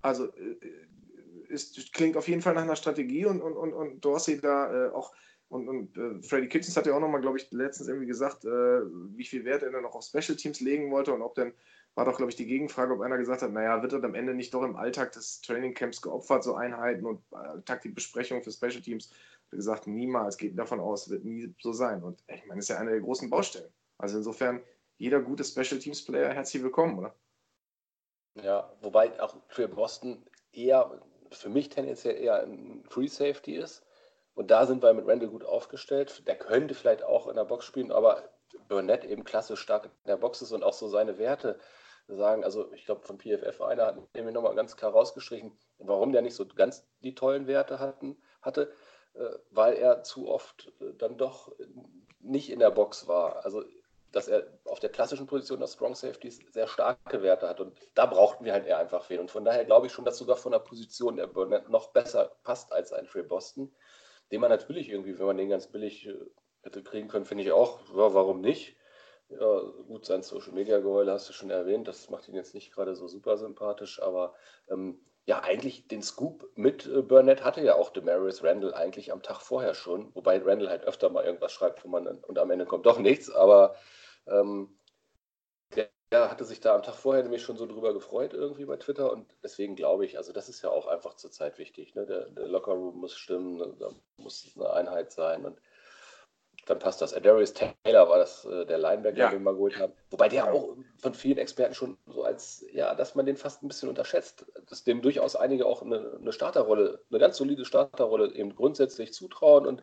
Also 0.00 0.28
es 1.50 1.76
äh, 1.76 1.82
klingt 1.92 2.16
auf 2.16 2.28
jeden 2.28 2.40
Fall 2.40 2.54
nach 2.54 2.62
einer 2.62 2.76
Strategie 2.76 3.26
und, 3.26 3.42
und, 3.42 3.58
und, 3.58 3.74
und 3.74 4.02
Dorsey 4.02 4.40
da 4.40 4.86
äh, 4.86 4.90
auch 4.90 5.12
und, 5.50 5.68
und 5.68 5.96
äh, 5.98 6.22
Freddy 6.22 6.48
Kitchens 6.48 6.76
hat 6.76 6.86
ja 6.86 6.94
auch 6.94 7.00
nochmal, 7.00 7.20
glaube 7.20 7.38
ich, 7.38 7.50
letztens 7.52 7.88
irgendwie 7.88 8.06
gesagt, 8.06 8.44
äh, 8.46 8.48
wie 8.48 9.24
viel 9.24 9.44
Wert 9.44 9.62
er 9.62 9.70
dann 9.70 9.82
noch 9.82 9.94
auf 9.94 10.04
Special 10.04 10.36
Teams 10.36 10.60
legen 10.60 10.90
wollte 10.90 11.12
und 11.12 11.22
ob 11.22 11.34
dann, 11.34 11.52
war 11.94 12.04
doch, 12.04 12.16
glaube 12.16 12.30
ich, 12.30 12.36
die 12.36 12.46
Gegenfrage, 12.46 12.92
ob 12.92 13.00
einer 13.00 13.18
gesagt 13.18 13.42
hat, 13.42 13.52
naja, 13.52 13.82
wird 13.82 13.92
er 13.92 14.04
am 14.04 14.14
Ende 14.14 14.34
nicht 14.34 14.52
doch 14.52 14.62
im 14.62 14.76
Alltag 14.76 15.12
des 15.12 15.40
Training 15.40 15.74
Camps 15.74 16.02
geopfert, 16.02 16.44
so 16.44 16.54
Einheiten 16.54 17.04
und 17.06 17.22
äh, 17.32 17.60
Taktikbesprechungen 17.64 18.42
für 18.42 18.52
Special 18.52 18.82
Teams 18.82 19.10
wie 19.50 19.56
gesagt, 19.56 19.86
niemals 19.86 20.36
geht 20.36 20.58
davon 20.58 20.80
aus, 20.80 21.08
wird 21.08 21.24
nie 21.24 21.54
so 21.60 21.72
sein. 21.72 22.02
Und 22.02 22.22
ich 22.28 22.44
meine, 22.46 22.58
das 22.58 22.66
ist 22.66 22.68
ja 22.70 22.78
eine 22.78 22.90
der 22.90 23.00
großen 23.00 23.30
Baustellen. 23.30 23.72
Also 23.96 24.18
insofern, 24.18 24.62
jeder 24.96 25.20
gute 25.20 25.44
Special 25.44 25.80
Teams 25.80 26.04
Player, 26.04 26.32
herzlich 26.32 26.62
willkommen, 26.62 26.98
oder? 26.98 27.14
Ja, 28.34 28.72
wobei 28.80 29.20
auch 29.20 29.36
für 29.48 29.68
Boston 29.68 30.24
eher, 30.52 31.02
für 31.30 31.48
mich 31.48 31.68
tendenziell 31.68 32.16
eher 32.16 32.42
ein 32.42 32.84
Free 32.88 33.08
Safety 33.08 33.56
ist. 33.56 33.84
Und 34.34 34.50
da 34.50 34.66
sind 34.66 34.82
wir 34.82 34.94
mit 34.94 35.08
Randall 35.08 35.30
gut 35.30 35.44
aufgestellt. 35.44 36.26
Der 36.28 36.36
könnte 36.36 36.74
vielleicht 36.74 37.02
auch 37.02 37.26
in 37.26 37.34
der 37.34 37.44
Box 37.44 37.64
spielen, 37.64 37.90
aber 37.90 38.22
Burnett 38.68 39.04
eben 39.04 39.24
klassisch 39.24 39.60
stark 39.60 39.86
in 39.86 39.90
der 40.06 40.16
Box 40.16 40.42
ist 40.42 40.52
und 40.52 40.62
auch 40.62 40.72
so 40.72 40.88
seine 40.88 41.18
Werte 41.18 41.58
sagen. 42.06 42.44
Also 42.44 42.72
ich 42.72 42.86
glaube, 42.86 43.02
von 43.02 43.18
PFF 43.18 43.60
einer 43.60 43.86
hat 43.86 44.14
nämlich 44.14 44.34
nochmal 44.34 44.54
ganz 44.54 44.76
klar 44.76 44.92
rausgestrichen, 44.92 45.58
warum 45.78 46.12
der 46.12 46.22
nicht 46.22 46.34
so 46.34 46.46
ganz 46.46 46.86
die 47.00 47.14
tollen 47.14 47.46
Werte 47.46 47.78
hatten, 47.78 48.16
hatte. 48.40 48.72
Äh, 49.14 49.38
weil 49.50 49.74
er 49.74 50.02
zu 50.02 50.28
oft 50.28 50.72
äh, 50.80 50.92
dann 50.96 51.16
doch 51.16 51.52
nicht 52.20 52.50
in 52.50 52.58
der 52.58 52.70
Box 52.70 53.08
war. 53.08 53.44
Also, 53.44 53.64
dass 54.12 54.28
er 54.28 54.46
auf 54.64 54.80
der 54.80 54.90
klassischen 54.90 55.26
Position 55.26 55.60
der 55.60 55.66
Strong 55.66 55.94
Safeties 55.94 56.40
sehr 56.50 56.66
starke 56.66 57.22
Werte 57.22 57.48
hat. 57.48 57.60
Und 57.60 57.76
da 57.94 58.06
brauchten 58.06 58.44
wir 58.44 58.52
halt 58.52 58.66
eher 58.66 58.78
einfach 58.78 59.08
wen. 59.10 59.20
Und 59.20 59.30
von 59.30 59.44
daher 59.44 59.64
glaube 59.64 59.86
ich 59.86 59.92
schon, 59.92 60.04
dass 60.04 60.18
sogar 60.18 60.36
von 60.36 60.52
der 60.52 60.60
Position 60.60 61.16
der 61.16 61.26
Burnett 61.26 61.68
noch 61.68 61.88
besser 61.92 62.32
passt 62.42 62.72
als 62.72 62.92
ein 62.92 63.06
Trey 63.06 63.22
Boston, 63.22 63.72
den 64.30 64.40
man 64.40 64.50
natürlich 64.50 64.88
irgendwie, 64.88 65.18
wenn 65.18 65.26
man 65.26 65.36
den 65.36 65.50
ganz 65.50 65.66
billig 65.66 66.06
äh, 66.06 66.14
hätte 66.62 66.82
kriegen 66.82 67.08
können, 67.08 67.24
finde 67.24 67.44
ich 67.44 67.52
auch, 67.52 67.80
ja, 67.90 68.14
warum 68.14 68.40
nicht? 68.40 68.76
Ja, 69.28 69.60
gut, 69.86 70.06
sein 70.06 70.22
Social 70.22 70.52
Media 70.52 70.78
Geheule 70.78 71.12
hast 71.12 71.28
du 71.28 71.34
schon 71.34 71.50
erwähnt, 71.50 71.86
das 71.86 72.08
macht 72.08 72.28
ihn 72.28 72.34
jetzt 72.34 72.54
nicht 72.54 72.72
gerade 72.72 72.94
so 72.94 73.08
super 73.08 73.36
sympathisch, 73.36 74.00
aber 74.00 74.34
ähm, 74.70 74.98
ja, 75.28 75.42
eigentlich 75.42 75.86
den 75.86 76.02
Scoop 76.02 76.50
mit 76.54 76.86
äh, 76.86 77.02
Burnett 77.02 77.44
hatte 77.44 77.60
ja 77.60 77.74
auch 77.74 77.90
Demarius 77.90 78.42
Randall 78.42 78.72
eigentlich 78.72 79.12
am 79.12 79.22
Tag 79.22 79.42
vorher 79.42 79.74
schon, 79.74 80.10
wobei 80.14 80.38
Randall 80.38 80.70
halt 80.70 80.84
öfter 80.84 81.10
mal 81.10 81.22
irgendwas 81.22 81.52
schreibt, 81.52 81.84
wo 81.84 81.88
man 81.88 82.06
dann, 82.06 82.24
und 82.24 82.38
am 82.38 82.50
Ende 82.50 82.64
kommt 82.64 82.86
doch 82.86 82.98
nichts, 82.98 83.30
aber 83.30 83.76
ähm, 84.26 84.78
der, 85.76 85.90
hatte 86.30 86.46
sich 86.46 86.60
da 86.60 86.74
am 86.74 86.82
Tag 86.82 86.94
vorher 86.94 87.22
nämlich 87.22 87.42
schon 87.42 87.58
so 87.58 87.66
drüber 87.66 87.92
gefreut 87.92 88.32
irgendwie 88.32 88.64
bei 88.64 88.78
Twitter 88.78 89.12
und 89.12 89.26
deswegen 89.42 89.76
glaube 89.76 90.06
ich, 90.06 90.16
also 90.16 90.32
das 90.32 90.48
ist 90.48 90.62
ja 90.62 90.70
auch 90.70 90.86
einfach 90.86 91.12
zurzeit 91.12 91.58
wichtig, 91.58 91.94
ne? 91.94 92.06
der, 92.06 92.30
der 92.30 92.48
Lockerroom 92.48 92.98
muss 92.98 93.14
stimmen, 93.14 93.78
da 93.78 93.90
muss 94.16 94.50
eine 94.56 94.72
Einheit 94.72 95.12
sein 95.12 95.44
und 95.44 95.60
dann 96.68 96.78
passt 96.78 97.00
das. 97.00 97.12
Darius 97.12 97.54
Taylor 97.54 98.08
war 98.08 98.18
das 98.18 98.44
äh, 98.44 98.66
der 98.66 98.78
Linebacker, 98.78 99.16
ja. 99.16 99.30
den 99.30 99.42
wir 99.42 99.52
geholt 99.52 99.78
haben. 99.78 99.92
Wobei 100.10 100.28
der 100.28 100.52
auch 100.52 100.76
von 100.98 101.14
vielen 101.14 101.38
Experten 101.38 101.74
schon 101.74 101.96
so 102.06 102.22
als, 102.22 102.64
ja, 102.72 102.94
dass 102.94 103.14
man 103.14 103.26
den 103.26 103.36
fast 103.36 103.62
ein 103.62 103.68
bisschen 103.68 103.88
unterschätzt, 103.88 104.44
dass 104.68 104.84
dem 104.84 105.00
durchaus 105.00 105.36
einige 105.36 105.66
auch 105.66 105.82
eine, 105.82 106.18
eine 106.20 106.32
Starterrolle, 106.32 107.02
eine 107.10 107.18
ganz 107.18 107.36
solide 107.36 107.64
Starterrolle 107.64 108.34
eben 108.34 108.54
grundsätzlich 108.54 109.12
zutrauen 109.12 109.66
und 109.66 109.82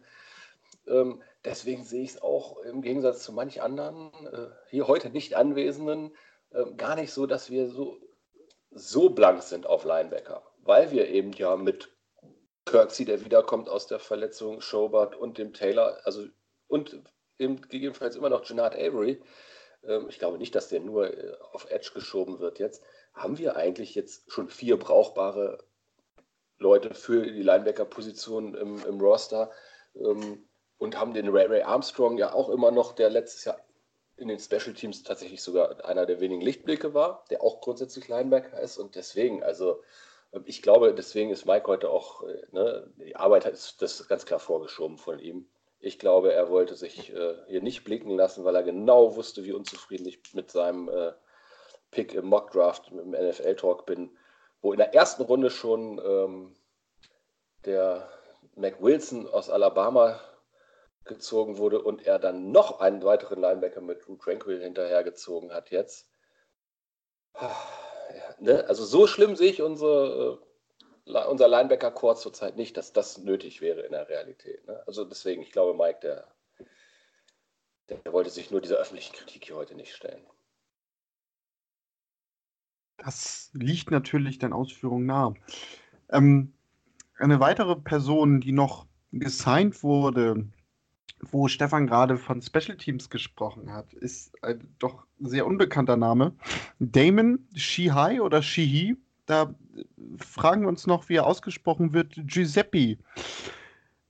ähm, 0.88 1.24
deswegen 1.44 1.84
sehe 1.84 2.04
ich 2.04 2.12
es 2.12 2.22
auch 2.22 2.58
im 2.60 2.82
Gegensatz 2.82 3.24
zu 3.24 3.34
manch 3.34 3.62
anderen 3.62 4.12
äh, 4.32 4.48
hier 4.70 4.88
heute 4.88 5.10
nicht 5.10 5.36
Anwesenden 5.36 6.16
äh, 6.52 6.66
gar 6.78 6.96
nicht 6.96 7.12
so, 7.12 7.26
dass 7.26 7.50
wir 7.50 7.70
so, 7.70 7.98
so 8.72 9.10
blank 9.10 9.42
sind 9.42 9.66
auf 9.66 9.84
Linebacker, 9.84 10.44
weil 10.60 10.92
wir 10.92 11.08
eben 11.08 11.32
ja 11.34 11.56
mit 11.56 11.92
Kirksey, 12.66 13.06
der 13.06 13.24
wiederkommt 13.24 13.70
aus 13.70 13.88
der 13.88 14.00
Verletzung, 14.00 14.62
Schobert 14.62 15.16
und 15.16 15.38
dem 15.38 15.54
Taylor, 15.54 16.00
also 16.04 16.26
und 16.68 17.02
eben 17.38 17.62
gegebenenfalls 17.62 18.16
immer 18.16 18.30
noch 18.30 18.46
Gennard 18.46 18.76
Avery, 18.76 19.22
ähm, 19.88 20.08
ich 20.10 20.20
glaube 20.20 20.38
nicht, 20.38 20.56
dass 20.56 20.70
der 20.70 20.80
nur 20.80 21.14
äh, 21.14 21.34
auf 21.52 21.70
Edge 21.70 21.92
geschoben 21.94 22.40
wird 22.40 22.60
jetzt, 22.60 22.84
haben 23.14 23.38
wir 23.38 23.56
eigentlich 23.56 23.96
jetzt 23.96 24.32
schon 24.32 24.50
vier 24.50 24.78
brauchbare 24.78 25.64
Leute 26.58 26.94
für 26.94 27.26
die 27.26 27.44
Linebacker-Position 27.44 28.56
im, 28.56 28.86
im, 28.86 29.00
Roster? 29.02 29.52
Ähm, 29.96 30.44
und 30.78 31.00
haben 31.00 31.14
den 31.14 31.30
Ray, 31.30 31.46
Ray 31.46 31.62
Armstrong 31.62 32.18
ja 32.18 32.34
auch 32.34 32.50
immer 32.50 32.70
noch, 32.70 32.92
der 32.94 33.10
letztes 33.10 33.46
Jahr 33.46 33.60
in 34.18 34.28
den 34.28 34.40
Special 34.40 34.74
Teams 34.74 35.04
tatsächlich 35.04 35.42
sogar 35.42 35.84
einer 35.86 36.06
der 36.06 36.20
wenigen 36.20 36.42
Lichtblicke 36.42 36.94
war, 36.94 37.26
der 37.30 37.42
auch 37.42 37.62
grundsätzlich 37.62 38.08
Linebacker 38.08 38.60
ist. 38.60 38.78
Und 38.78 38.96
deswegen, 38.96 39.44
also 39.44 39.82
ähm, 40.34 40.44
ich 40.46 40.62
glaube, 40.62 40.94
deswegen 40.94 41.32
ist 41.32 41.46
Mike 41.46 41.68
heute 41.68 41.90
auch, 41.90 42.24
äh, 42.24 42.46
ne, 42.52 42.92
die 42.98 43.16
Arbeit 43.16 43.46
ist 43.46 43.82
das 43.82 44.08
ganz 44.08 44.26
klar 44.26 44.40
vorgeschoben 44.40 44.98
von 44.98 45.20
ihm. 45.20 45.48
Ich 45.80 46.00
glaube, 46.00 46.34
er 46.34 46.50
wollte 46.50 46.76
sich 46.76 47.14
äh, 47.14 47.36
hier 47.48 47.62
nicht 47.62 47.84
blicken 47.84 48.12
lassen, 48.12 48.44
weil 48.44 48.56
er 48.56 48.64
genau 48.64 49.16
wusste, 49.16 49.44
wie 49.44 49.54
unzufrieden 49.54 50.08
ich 50.08 50.20
mit 50.34 50.50
seinem 50.52 50.90
äh, 50.90 51.14
Pick 51.92 52.14
im 52.14 52.26
Mock 52.26 52.52
Draft 52.52 52.92
im 52.92 53.12
NFL 53.12 53.56
Talk 53.56 53.86
bin, 53.86 54.18
wo 54.62 54.72
in 54.72 54.80
der 54.80 54.94
ersten 54.94 55.24
Runde 55.24 55.50
schon 55.50 56.02
ähm, 56.04 56.56
der 57.66 58.10
Mac 58.56 58.82
Wilson 58.82 59.28
aus 59.28 59.50
Alabama 59.50 60.20
gezogen 61.04 61.58
wurde 61.58 61.82
und 61.82 62.06
er 62.06 62.20
dann 62.20 62.52
noch 62.52 62.80
einen 62.80 63.04
weiteren 63.04 63.40
Linebacker 63.40 63.82
mit 63.82 64.06
Drew 64.06 64.16
Tranquil 64.16 64.62
hinterhergezogen 64.62 65.54
hat 65.54 65.70
jetzt. 65.70 66.10
Ja, 67.40 68.36
ne? 68.40 68.66
Also 68.68 68.86
so 68.86 69.08
schlimm 69.08 69.36
sehe 69.36 69.52
ich 69.52 69.62
unsere, 69.62 70.40
äh, 70.42 70.45
unser 71.06 71.48
Linebacker-Core 71.48 72.16
zurzeit 72.16 72.58
nicht, 72.58 72.78
dass 72.78 72.94
das 72.94 73.20
nötig 73.20 73.62
wäre 73.62 73.82
in 73.82 73.92
der 73.92 74.10
Realität. 74.10 74.66
Ne? 74.68 74.82
Also 74.88 75.06
deswegen, 75.06 75.42
ich 75.42 75.52
glaube, 75.52 75.78
Mike, 75.78 76.00
der, 76.02 76.28
der 77.90 78.14
wollte 78.14 78.30
sich 78.30 78.52
nur 78.52 78.62
dieser 78.62 78.78
öffentlichen 78.78 79.14
Kritik 79.14 79.46
hier 79.46 79.56
heute 79.56 79.76
nicht 79.76 79.94
stellen. 79.94 80.26
Das 82.98 83.52
liegt 83.54 83.92
natürlich 83.92 84.40
den 84.40 84.54
Ausführungen 84.54 85.06
nahe. 85.06 85.36
Ähm, 86.10 86.54
eine 87.18 87.40
weitere 87.40 87.76
Person, 87.76 88.42
die 88.42 88.52
noch 88.52 88.88
gesigned 89.12 89.84
wurde, 89.84 90.48
wo 91.22 91.48
Stefan 91.48 91.88
gerade 91.88 92.18
von 92.18 92.42
Special 92.42 92.78
Teams 92.78 93.10
gesprochen 93.10 93.72
hat, 93.72 93.94
ist 93.94 94.32
ein 94.44 94.76
doch 94.80 95.06
sehr 95.20 95.46
unbekannter 95.46 95.98
Name. 95.98 96.36
Damon 96.80 97.48
Shihai 97.56 98.22
oder 98.22 98.42
Shihi. 98.42 98.98
Da 99.26 99.56
fragen 100.18 100.62
wir 100.62 100.70
uns 100.70 100.88
noch, 100.88 101.10
wie 101.10 101.16
er 101.16 101.26
ausgesprochen 101.26 101.94
wird. 101.94 102.14
Giuseppe. 102.16 102.98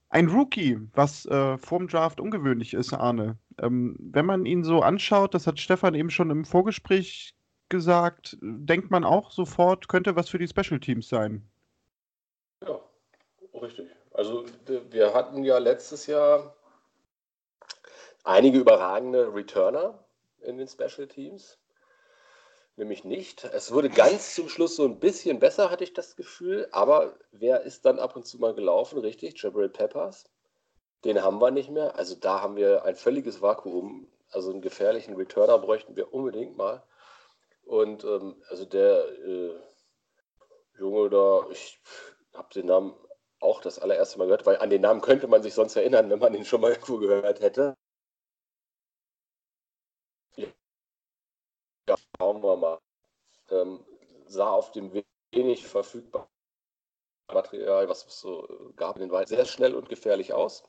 Ein 0.08 0.28
Rookie, 0.28 0.78
was 0.94 1.26
äh, 1.26 1.58
vorm 1.58 1.88
Draft 1.88 2.20
ungewöhnlich 2.20 2.74
ist, 2.74 2.92
Arne. 2.92 3.38
Ähm, 3.58 3.96
wenn 3.98 4.26
man 4.26 4.46
ihn 4.46 4.64
so 4.64 4.80
anschaut, 4.80 5.34
das 5.34 5.46
hat 5.46 5.58
Stefan 5.58 5.94
eben 5.94 6.10
schon 6.10 6.30
im 6.30 6.44
Vorgespräch 6.44 7.34
gesagt, 7.68 8.36
denkt 8.40 8.90
man 8.90 9.04
auch 9.04 9.30
sofort, 9.30 9.88
könnte 9.88 10.14
was 10.14 10.28
für 10.28 10.38
die 10.38 10.48
Special 10.48 10.78
Teams 10.78 11.08
sein. 11.08 11.48
Ja, 12.66 12.80
richtig. 13.60 13.88
Also 14.12 14.44
wir 14.90 15.12
hatten 15.12 15.44
ja 15.44 15.58
letztes 15.58 16.06
Jahr 16.06 16.54
einige 18.24 18.58
überragende 18.58 19.34
Returner 19.34 19.98
in 20.40 20.58
den 20.58 20.68
Special 20.68 21.06
Teams. 21.06 21.58
Nämlich 22.76 23.04
nicht. 23.04 23.44
Es 23.44 23.72
wurde 23.72 23.88
ganz 23.88 24.34
zum 24.34 24.50
Schluss 24.50 24.76
so 24.76 24.84
ein 24.84 25.00
bisschen 25.00 25.38
besser, 25.38 25.70
hatte 25.70 25.84
ich 25.84 25.94
das 25.94 26.14
Gefühl. 26.14 26.68
Aber 26.72 27.16
wer 27.32 27.62
ist 27.62 27.86
dann 27.86 27.98
ab 27.98 28.16
und 28.16 28.26
zu 28.26 28.38
mal 28.38 28.54
gelaufen? 28.54 28.98
Richtig, 28.98 29.42
Jabril 29.42 29.70
Peppers. 29.70 30.24
Den 31.04 31.22
haben 31.22 31.40
wir 31.40 31.50
nicht 31.50 31.70
mehr. 31.70 31.96
Also 31.96 32.14
da 32.16 32.42
haben 32.42 32.56
wir 32.56 32.84
ein 32.84 32.96
völliges 32.96 33.40
Vakuum. 33.40 34.08
Also 34.30 34.50
einen 34.50 34.60
gefährlichen 34.60 35.14
Returner 35.16 35.58
bräuchten 35.58 35.96
wir 35.96 36.12
unbedingt 36.12 36.56
mal. 36.58 36.82
Und 37.64 38.04
ähm, 38.04 38.42
also 38.50 38.66
der 38.66 39.08
äh, 39.24 39.54
Junge 40.78 41.08
da, 41.10 41.46
ich 41.50 41.80
habe 42.34 42.52
den 42.54 42.66
Namen 42.66 42.94
auch 43.40 43.60
das 43.62 43.78
allererste 43.78 44.18
Mal 44.18 44.26
gehört, 44.26 44.46
weil 44.46 44.58
an 44.58 44.70
den 44.70 44.82
Namen 44.82 45.00
könnte 45.00 45.28
man 45.28 45.42
sich 45.42 45.54
sonst 45.54 45.76
erinnern, 45.76 46.10
wenn 46.10 46.18
man 46.18 46.34
ihn 46.34 46.44
schon 46.44 46.60
mal 46.60 46.72
irgendwo 46.72 46.98
gehört 46.98 47.40
hätte. 47.40 47.76
Ja, 51.88 51.96
schauen 52.18 52.42
wir 52.42 52.56
mal. 52.56 52.78
Ähm, 53.50 53.84
sah 54.26 54.50
auf 54.50 54.72
dem 54.72 54.92
wenig 55.32 55.66
verfügbaren 55.66 56.28
Material, 57.32 57.88
was 57.88 58.06
es 58.06 58.20
so 58.20 58.48
äh, 58.48 58.72
gab 58.74 58.96
in 58.96 59.02
den 59.02 59.12
Wald, 59.12 59.28
sehr 59.28 59.44
schnell 59.44 59.74
und 59.74 59.88
gefährlich 59.88 60.32
aus. 60.32 60.62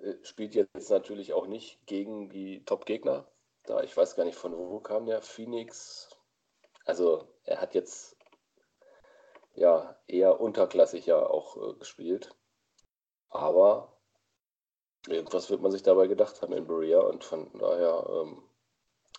Äh, 0.00 0.14
spielt 0.22 0.54
jetzt 0.54 0.90
natürlich 0.90 1.32
auch 1.32 1.46
nicht 1.46 1.84
gegen 1.86 2.28
die 2.28 2.64
Top-Gegner. 2.64 3.26
Da 3.64 3.82
ich 3.82 3.96
weiß 3.96 4.16
gar 4.16 4.24
nicht, 4.24 4.38
von 4.38 4.56
wo 4.56 4.80
kam 4.80 5.06
der 5.06 5.22
Phoenix. 5.22 6.08
Also 6.84 7.28
er 7.44 7.60
hat 7.60 7.74
jetzt 7.74 8.16
ja 9.54 9.98
eher 10.06 10.40
unterklassig 10.40 11.06
ja 11.06 11.24
auch 11.24 11.56
äh, 11.56 11.74
gespielt. 11.74 12.30
Aber 13.28 13.96
irgendwas 15.08 15.50
wird 15.50 15.60
man 15.62 15.72
sich 15.72 15.82
dabei 15.82 16.06
gedacht 16.06 16.42
haben 16.42 16.52
in 16.52 16.66
Berea 16.66 17.00
und 17.00 17.24
von 17.24 17.50
daher 17.58 18.06
ähm, 18.08 18.42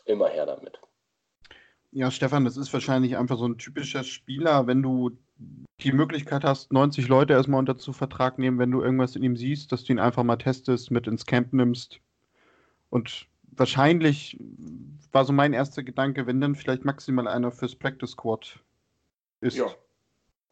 immer 0.06 0.30
her 0.30 0.46
damit. 0.46 0.80
Ja, 1.92 2.12
Stefan, 2.12 2.46
das 2.46 2.58
ist 2.58 2.74
wahrscheinlich 2.74 3.18
einfach 3.18 3.38
so 3.38 3.48
ein 3.48 3.58
typischer 3.58 4.04
Spieler, 4.04 4.68
wenn 4.68 4.82
du 4.82 5.18
die 5.82 5.92
Möglichkeit 5.92 6.44
hast, 6.44 6.74
90 6.74 7.08
Leute 7.08 7.34
erstmal 7.34 7.60
unter 7.60 7.78
zu 7.78 7.94
Vertrag 7.94 8.40
nehmen, 8.40 8.60
wenn 8.60 8.72
du 8.72 8.82
irgendwas 8.82 9.16
in 9.16 9.24
ihm 9.24 9.38
siehst, 9.38 9.72
dass 9.72 9.84
du 9.84 9.94
ihn 9.94 10.00
einfach 10.00 10.24
mal 10.24 10.38
testest, 10.38 10.92
mit 10.92 11.08
ins 11.08 11.26
Camp 11.26 11.54
nimmst. 11.54 12.00
Und 12.90 13.28
wahrscheinlich 13.52 14.38
war 15.12 15.26
so 15.26 15.34
mein 15.34 15.54
erster 15.54 15.84
Gedanke, 15.84 16.28
wenn 16.28 16.42
dann 16.42 16.56
vielleicht 16.56 16.86
maximal 16.86 17.28
einer 17.28 17.52
fürs 17.52 17.76
Practice 17.76 18.12
Squad 18.12 18.60
ist. 19.42 19.58
Ja, 19.58 19.68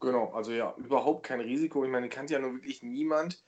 genau. 0.00 0.32
Also 0.32 0.52
ja, 0.52 0.74
überhaupt 0.76 1.24
kein 1.24 1.40
Risiko. 1.40 1.84
Ich 1.84 1.90
meine, 1.90 2.08
kennt 2.08 2.30
ja 2.30 2.38
nur 2.38 2.54
wirklich 2.54 2.82
niemand. 2.82 3.44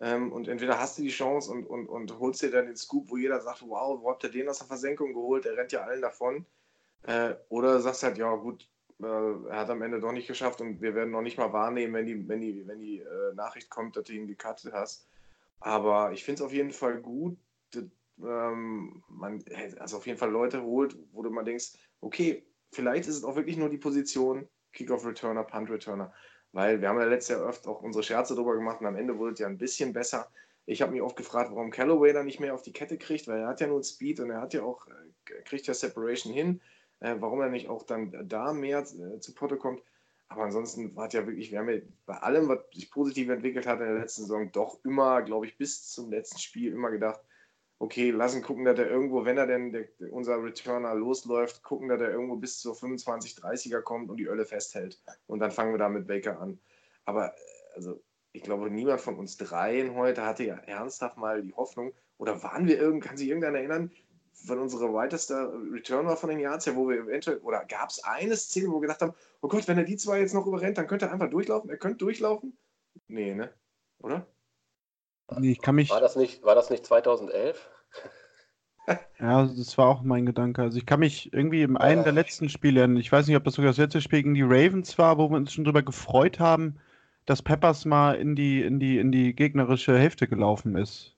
Ähm, 0.00 0.32
und 0.32 0.48
entweder 0.48 0.78
hast 0.78 0.98
du 0.98 1.02
die 1.02 1.10
Chance 1.10 1.50
und, 1.50 1.66
und, 1.66 1.86
und 1.86 2.18
holst 2.18 2.42
dir 2.42 2.50
dann 2.50 2.66
den 2.66 2.76
Scoop, 2.76 3.10
wo 3.10 3.16
jeder 3.16 3.40
sagt, 3.40 3.62
wow, 3.62 4.00
wo 4.00 4.10
habt 4.10 4.24
ihr 4.24 4.30
den 4.30 4.48
aus 4.48 4.58
der 4.58 4.66
Versenkung 4.66 5.12
geholt? 5.12 5.44
Der 5.44 5.56
rennt 5.56 5.72
ja 5.72 5.82
allen 5.82 6.00
davon. 6.00 6.46
Äh, 7.02 7.34
oder 7.48 7.80
sagst 7.80 8.02
halt, 8.02 8.18
ja 8.18 8.34
gut, 8.34 8.68
äh, 9.02 9.06
er 9.06 9.56
hat 9.56 9.70
am 9.70 9.82
Ende 9.82 10.00
doch 10.00 10.12
nicht 10.12 10.28
geschafft 10.28 10.60
und 10.60 10.80
wir 10.80 10.94
werden 10.94 11.10
noch 11.10 11.22
nicht 11.22 11.38
mal 11.38 11.52
wahrnehmen, 11.52 11.94
wenn 11.94 12.06
die, 12.06 12.28
wenn 12.28 12.40
die, 12.40 12.66
wenn 12.66 12.80
die 12.80 13.00
äh, 13.00 13.34
Nachricht 13.34 13.70
kommt, 13.70 13.96
dass 13.96 14.04
du 14.04 14.12
ihn 14.12 14.26
gecuttet 14.26 14.72
hast. 14.72 15.08
Aber 15.60 16.12
ich 16.12 16.24
finde 16.24 16.42
es 16.42 16.46
auf 16.46 16.52
jeden 16.52 16.72
Fall 16.72 17.00
gut, 17.00 17.38
dass, 17.70 17.84
ähm, 18.22 19.02
man 19.08 19.42
also 19.78 19.98
auf 19.98 20.06
jeden 20.06 20.18
Fall 20.18 20.30
Leute 20.30 20.62
holt, 20.62 20.96
wo 21.12 21.22
du 21.22 21.30
mal 21.30 21.44
denkst, 21.44 21.72
okay, 22.00 22.44
vielleicht 22.72 23.08
ist 23.08 23.16
es 23.16 23.24
auch 23.24 23.36
wirklich 23.36 23.56
nur 23.56 23.68
die 23.68 23.78
Position 23.78 24.48
Kickoff-Returner, 24.72 25.44
Punt-Returner. 25.44 26.12
Weil 26.52 26.80
wir 26.80 26.88
haben 26.88 26.98
ja 26.98 27.04
letztes 27.04 27.36
Jahr 27.36 27.48
öfter 27.48 27.70
auch 27.70 27.82
unsere 27.82 28.02
Scherze 28.02 28.34
drüber 28.34 28.54
gemacht 28.54 28.80
und 28.80 28.86
am 28.86 28.96
Ende 28.96 29.16
wurde 29.18 29.34
es 29.34 29.38
ja 29.38 29.46
ein 29.46 29.58
bisschen 29.58 29.92
besser. 29.92 30.30
Ich 30.66 30.82
habe 30.82 30.92
mich 30.92 31.02
oft 31.02 31.16
gefragt, 31.16 31.50
warum 31.52 31.70
Callaway 31.70 32.12
da 32.12 32.22
nicht 32.22 32.40
mehr 32.40 32.54
auf 32.54 32.62
die 32.62 32.72
Kette 32.72 32.98
kriegt, 32.98 33.28
weil 33.28 33.40
er 33.40 33.48
hat 33.48 33.60
ja 33.60 33.66
nur 33.66 33.82
Speed 33.82 34.20
und 34.20 34.30
er 34.30 34.40
hat 34.40 34.54
ja 34.54 34.62
auch, 34.62 34.86
äh, 34.86 35.42
kriegt 35.44 35.66
ja 35.66 35.74
Separation 35.74 36.32
hin 36.32 36.60
äh, 37.00 37.16
warum 37.18 37.40
er 37.40 37.48
nicht 37.48 37.68
auch 37.68 37.82
dann 37.82 38.28
da 38.28 38.52
mehr 38.52 38.80
äh, 38.80 39.20
zu 39.20 39.34
Potte 39.34 39.56
kommt. 39.56 39.82
Aber 40.28 40.44
ansonsten 40.44 40.94
war 40.94 41.08
es 41.08 41.14
ja 41.14 41.26
wirklich, 41.26 41.50
wir 41.50 41.58
haben 41.58 41.68
ja 41.70 41.80
bei 42.06 42.16
allem, 42.18 42.48
was 42.48 42.60
sich 42.72 42.90
positiv 42.90 43.28
entwickelt 43.30 43.66
hat 43.66 43.80
in 43.80 43.86
der 43.86 43.98
letzten 43.98 44.22
Saison, 44.22 44.52
doch 44.52 44.78
immer, 44.84 45.22
glaube 45.22 45.46
ich, 45.46 45.58
bis 45.58 45.88
zum 45.90 46.10
letzten 46.10 46.38
Spiel 46.38 46.72
immer 46.72 46.90
gedacht, 46.90 47.20
okay, 47.80 48.10
lassen 48.10 48.42
gucken, 48.42 48.64
dass 48.64 48.78
er 48.78 48.88
irgendwo, 48.88 49.24
wenn 49.24 49.38
er 49.38 49.46
denn 49.46 49.72
der, 49.72 49.88
unser 50.12 50.40
Returner 50.42 50.94
losläuft, 50.94 51.62
gucken, 51.64 51.88
dass 51.88 52.00
er 52.00 52.10
irgendwo 52.10 52.36
bis 52.36 52.60
zur 52.60 52.76
25, 52.76 53.32
30er 53.38 53.80
kommt 53.80 54.10
und 54.10 54.18
die 54.18 54.26
Ölle 54.26 54.44
festhält. 54.44 55.02
Und 55.26 55.40
dann 55.40 55.50
fangen 55.50 55.72
wir 55.72 55.78
da 55.78 55.88
mit 55.88 56.06
Baker 56.06 56.38
an. 56.38 56.60
Aber 57.06 57.34
äh, 57.34 57.40
also 57.74 58.00
ich 58.32 58.42
glaube, 58.42 58.70
niemand 58.70 59.00
von 59.00 59.16
uns 59.16 59.36
dreien 59.36 59.94
heute 59.94 60.24
hatte 60.24 60.44
ja 60.44 60.56
ernsthaft 60.56 61.16
mal 61.16 61.42
die 61.42 61.54
Hoffnung, 61.54 61.92
oder 62.18 62.42
waren 62.42 62.68
wir 62.68 62.78
irgend, 62.78 63.02
kann 63.02 63.16
sich 63.16 63.28
irgendeiner 63.28 63.58
erinnern, 63.58 63.90
von 64.46 64.58
unserer 64.58 64.92
weitester 64.92 65.52
Returner 65.72 66.16
von 66.16 66.30
den 66.30 66.40
Yards 66.40 66.66
her, 66.66 66.76
wo 66.76 66.88
wir 66.88 66.98
eventuell, 66.98 67.38
oder 67.38 67.64
gab 67.64 67.90
es 67.90 68.02
eine 68.04 68.36
Szene, 68.36 68.68
wo 68.68 68.74
wir 68.74 68.82
gedacht 68.82 69.02
haben, 69.02 69.14
oh 69.40 69.48
Gott, 69.48 69.66
wenn 69.68 69.78
er 69.78 69.84
die 69.84 69.96
zwei 69.96 70.20
jetzt 70.20 70.34
noch 70.34 70.46
überrennt, 70.46 70.78
dann 70.78 70.86
könnte 70.86 71.06
er 71.06 71.12
einfach 71.12 71.30
durchlaufen. 71.30 71.70
Er 71.70 71.76
könnte 71.76 71.98
durchlaufen? 71.98 72.56
Nee, 73.08 73.34
ne? 73.34 73.52
Oder? 73.98 74.26
Nee, 75.38 75.52
ich 75.52 75.60
kann 75.60 75.74
mich. 75.74 75.90
War 75.90 76.00
das 76.00 76.16
nicht, 76.16 76.42
war 76.42 76.54
das 76.54 76.70
nicht 76.70 76.84
2011? 76.86 77.68
ja, 79.20 79.44
das 79.44 79.78
war 79.78 79.88
auch 79.88 80.02
mein 80.02 80.26
Gedanke. 80.26 80.62
Also 80.62 80.78
ich 80.78 80.86
kann 80.86 81.00
mich 81.00 81.32
irgendwie 81.32 81.62
im 81.62 81.76
einen 81.76 82.02
der 82.02 82.12
letzten 82.12 82.48
Spiele, 82.48 82.88
ich 82.98 83.12
weiß 83.12 83.26
nicht, 83.26 83.36
ob 83.36 83.44
das 83.44 83.54
sogar 83.54 83.70
das 83.70 83.78
letzte 83.78 84.00
Spiel 84.00 84.22
gegen 84.22 84.34
die 84.34 84.42
Ravens 84.42 84.98
war, 84.98 85.18
wo 85.18 85.28
wir 85.28 85.36
uns 85.36 85.52
schon 85.52 85.64
drüber 85.64 85.82
gefreut 85.82 86.40
haben, 86.40 86.80
dass 87.26 87.42
Peppers 87.42 87.84
mal 87.84 88.14
in 88.14 88.34
die, 88.34 88.62
in 88.62 88.80
die, 88.80 88.98
in 88.98 89.12
die 89.12 89.34
gegnerische 89.34 89.96
Hälfte 89.96 90.26
gelaufen 90.26 90.76
ist. 90.76 91.16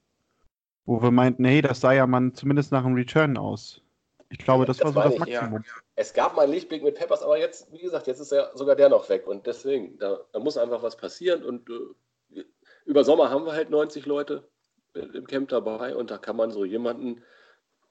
Wo 0.85 1.01
wir 1.01 1.11
meinten, 1.11 1.45
hey, 1.45 1.62
das 1.62 1.81
sah 1.81 1.93
ja 1.93 2.07
man 2.07 2.35
zumindest 2.35 2.73
nach 2.73 2.85
einem 2.85 2.95
Return 2.95 3.37
aus. 3.37 3.83
Ich 4.31 4.39
glaube, 4.39 4.65
das, 4.65 4.79
das 4.79 4.95
war 4.95 5.05
so 5.05 5.11
das 5.11 5.19
Maximum. 5.19 5.62
Ja. 5.62 5.73
Es 5.95 6.15
gab 6.15 6.35
mal 6.35 6.43
einen 6.43 6.53
Lichtblick 6.53 6.83
mit 6.83 6.95
Peppers, 6.95 7.23
aber 7.23 7.39
jetzt, 7.39 7.71
wie 7.73 7.83
gesagt, 7.83 8.07
jetzt 8.07 8.21
ist 8.21 8.33
ja 8.33 8.51
sogar 8.57 8.75
der 8.75 8.89
noch 8.89 9.09
weg. 9.09 9.27
Und 9.27 9.47
deswegen, 9.47 9.99
da, 9.99 10.21
da 10.33 10.39
muss 10.39 10.57
einfach 10.57 10.83
was 10.83 10.97
passieren. 10.97 11.45
Und 11.45 11.69
äh, 11.69 12.45
über 12.87 13.05
Sommer 13.05 13.31
haben 13.31 13.45
wir 13.45 13.53
halt 13.53 13.71
90 13.71 14.07
Leute 14.07 14.49
im 14.95 15.27
Camp 15.27 15.49
dabei 15.49 15.97
und 15.97 16.11
da 16.11 16.19
kann 16.19 16.37
man 16.37 16.51
so 16.51 16.65
jemanden 16.65 17.23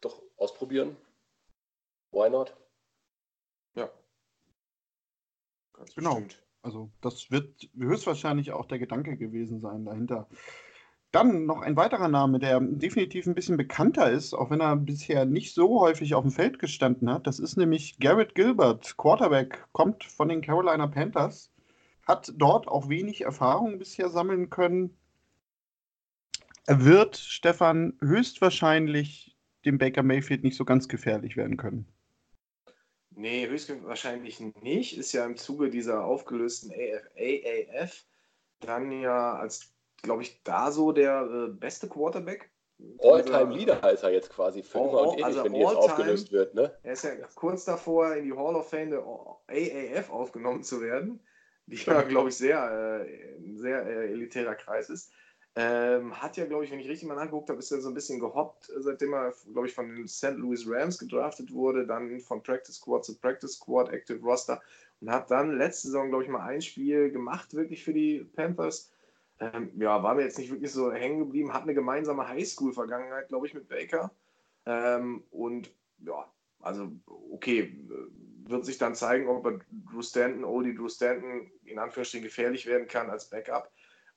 doch 0.01 0.21
ausprobieren. 0.37 0.97
Why 2.11 2.29
not? 2.29 2.55
Ja. 3.75 3.89
Ganz 5.73 5.95
genau. 5.95 6.15
Bestimmt. 6.15 6.43
Also 6.63 6.91
das 7.01 7.31
wird 7.31 7.69
höchstwahrscheinlich 7.75 8.51
auch 8.51 8.65
der 8.65 8.79
Gedanke 8.79 9.17
gewesen 9.17 9.61
sein 9.61 9.85
dahinter. 9.85 10.27
Dann 11.11 11.45
noch 11.45 11.61
ein 11.61 11.75
weiterer 11.75 12.07
Name, 12.07 12.39
der 12.39 12.61
definitiv 12.61 13.25
ein 13.25 13.35
bisschen 13.35 13.57
bekannter 13.57 14.09
ist, 14.09 14.33
auch 14.33 14.49
wenn 14.49 14.61
er 14.61 14.77
bisher 14.77 15.25
nicht 15.25 15.53
so 15.53 15.81
häufig 15.81 16.15
auf 16.15 16.23
dem 16.23 16.31
Feld 16.31 16.57
gestanden 16.59 17.09
hat. 17.09 17.27
Das 17.27 17.39
ist 17.39 17.57
nämlich 17.57 17.99
Garrett 17.99 18.33
Gilbert, 18.33 18.95
Quarterback, 18.97 19.65
kommt 19.73 20.05
von 20.05 20.29
den 20.29 20.41
Carolina 20.41 20.87
Panthers. 20.87 21.51
hat 22.07 22.33
dort 22.37 22.67
auch 22.67 22.89
wenig 22.89 23.21
Erfahrung 23.21 23.77
bisher 23.77 24.09
sammeln 24.09 24.49
können. 24.49 24.95
Er 26.65 26.85
wird, 26.85 27.17
Stefan, 27.17 27.93
höchstwahrscheinlich 27.99 29.35
dem 29.65 29.77
Baker 29.77 30.03
Mayfield 30.03 30.43
nicht 30.43 30.55
so 30.55 30.65
ganz 30.65 30.87
gefährlich 30.87 31.35
werden 31.37 31.57
können. 31.57 31.85
Nee, 33.11 33.47
höchstwahrscheinlich 33.47 34.39
nicht. 34.39 34.97
Ist 34.97 35.11
ja 35.11 35.25
im 35.25 35.35
Zuge 35.35 35.69
dieser 35.69 36.05
aufgelösten 36.05 36.71
AF, 36.71 37.09
AAF 37.17 38.05
dann 38.61 38.91
ja 38.91 39.33
als, 39.33 39.73
glaube 40.01 40.23
ich, 40.23 40.43
da 40.43 40.71
so 40.71 40.91
der 40.91 41.21
äh, 41.23 41.47
beste 41.49 41.87
Quarterback. 41.87 42.49
All-Time 42.99 43.53
Leader 43.53 43.91
ist 43.91 44.03
er 44.03 44.11
jetzt 44.11 44.31
quasi 44.31 44.63
für 44.63 44.79
immer 44.79 45.09
und 45.09 45.13
ewig, 45.13 45.25
also 45.25 45.43
wenn 45.43 45.53
die 45.53 45.59
jetzt 45.59 45.75
aufgelöst 45.75 46.31
wird. 46.31 46.55
Ne? 46.55 46.75
Er 46.81 46.93
ist 46.93 47.03
ja 47.03 47.11
kurz 47.35 47.65
davor, 47.65 48.15
in 48.15 48.25
die 48.25 48.33
Hall 48.33 48.55
of 48.55 48.69
Fame 48.69 48.89
der 48.89 49.01
AAF 49.01 50.09
aufgenommen 50.09 50.63
zu 50.63 50.81
werden, 50.81 51.19
die 51.67 51.75
ja, 51.75 52.01
glaube 52.01 52.29
ich, 52.29 52.37
sehr, 52.37 53.05
äh, 53.05 53.55
sehr 53.55 53.85
äh, 53.85 54.11
elitärer 54.11 54.55
Kreis 54.55 54.89
ist. 54.89 55.11
Ähm, 55.53 56.19
hat 56.19 56.37
ja, 56.37 56.45
glaube 56.45 56.63
ich, 56.63 56.71
wenn 56.71 56.79
ich 56.79 56.87
richtig 56.87 57.09
mal 57.09 57.19
angeguckt 57.19 57.49
habe, 57.49 57.59
ist 57.59 57.71
er 57.71 57.81
so 57.81 57.89
ein 57.89 57.93
bisschen 57.93 58.21
gehoppt, 58.21 58.71
seitdem 58.77 59.13
er, 59.13 59.33
glaube 59.51 59.67
ich, 59.67 59.73
von 59.73 59.93
den 59.93 60.07
St. 60.07 60.37
Louis 60.37 60.65
Rams 60.65 60.97
gedraftet 60.97 61.53
wurde, 61.53 61.85
dann 61.85 62.21
von 62.21 62.41
Practice 62.41 62.77
Squad 62.77 63.03
zu 63.03 63.19
Practice 63.19 63.55
Squad, 63.55 63.89
Active 63.89 64.21
Roster 64.21 64.61
und 65.01 65.11
hat 65.11 65.29
dann 65.29 65.57
letzte 65.57 65.87
Saison, 65.87 66.09
glaube 66.09 66.23
ich, 66.23 66.29
mal 66.29 66.47
ein 66.47 66.61
Spiel 66.61 67.11
gemacht, 67.11 67.53
wirklich 67.53 67.83
für 67.83 67.93
die 67.93 68.23
Panthers. 68.33 68.91
Ähm, 69.41 69.71
ja, 69.75 70.03
war 70.03 70.13
mir 70.13 70.21
jetzt 70.21 70.37
nicht 70.37 70.51
wirklich 70.51 70.71
so 70.71 70.91
hängen 70.91 71.17
geblieben, 71.17 71.51
hat 71.51 71.63
eine 71.63 71.73
gemeinsame 71.73 72.27
Highschool-Vergangenheit, 72.27 73.27
glaube 73.27 73.47
ich, 73.47 73.55
mit 73.55 73.67
Baker. 73.67 74.11
Ähm, 74.67 75.23
und 75.31 75.75
ja, 75.97 76.31
also 76.59 76.91
okay, 77.31 77.75
wird 78.43 78.65
sich 78.65 78.77
dann 78.77 78.93
zeigen, 78.93 79.27
ob 79.27 79.45
er 79.47 79.59
Drew 79.91 80.03
Stanton, 80.03 80.43
Oldie 80.43 80.75
Drew 80.75 80.89
Stanton 80.89 81.51
in 81.63 81.79
Anführungsstrichen 81.79 82.23
gefährlich 82.23 82.67
werden 82.67 82.87
kann 82.87 83.09
als 83.09 83.31
Backup. 83.31 83.71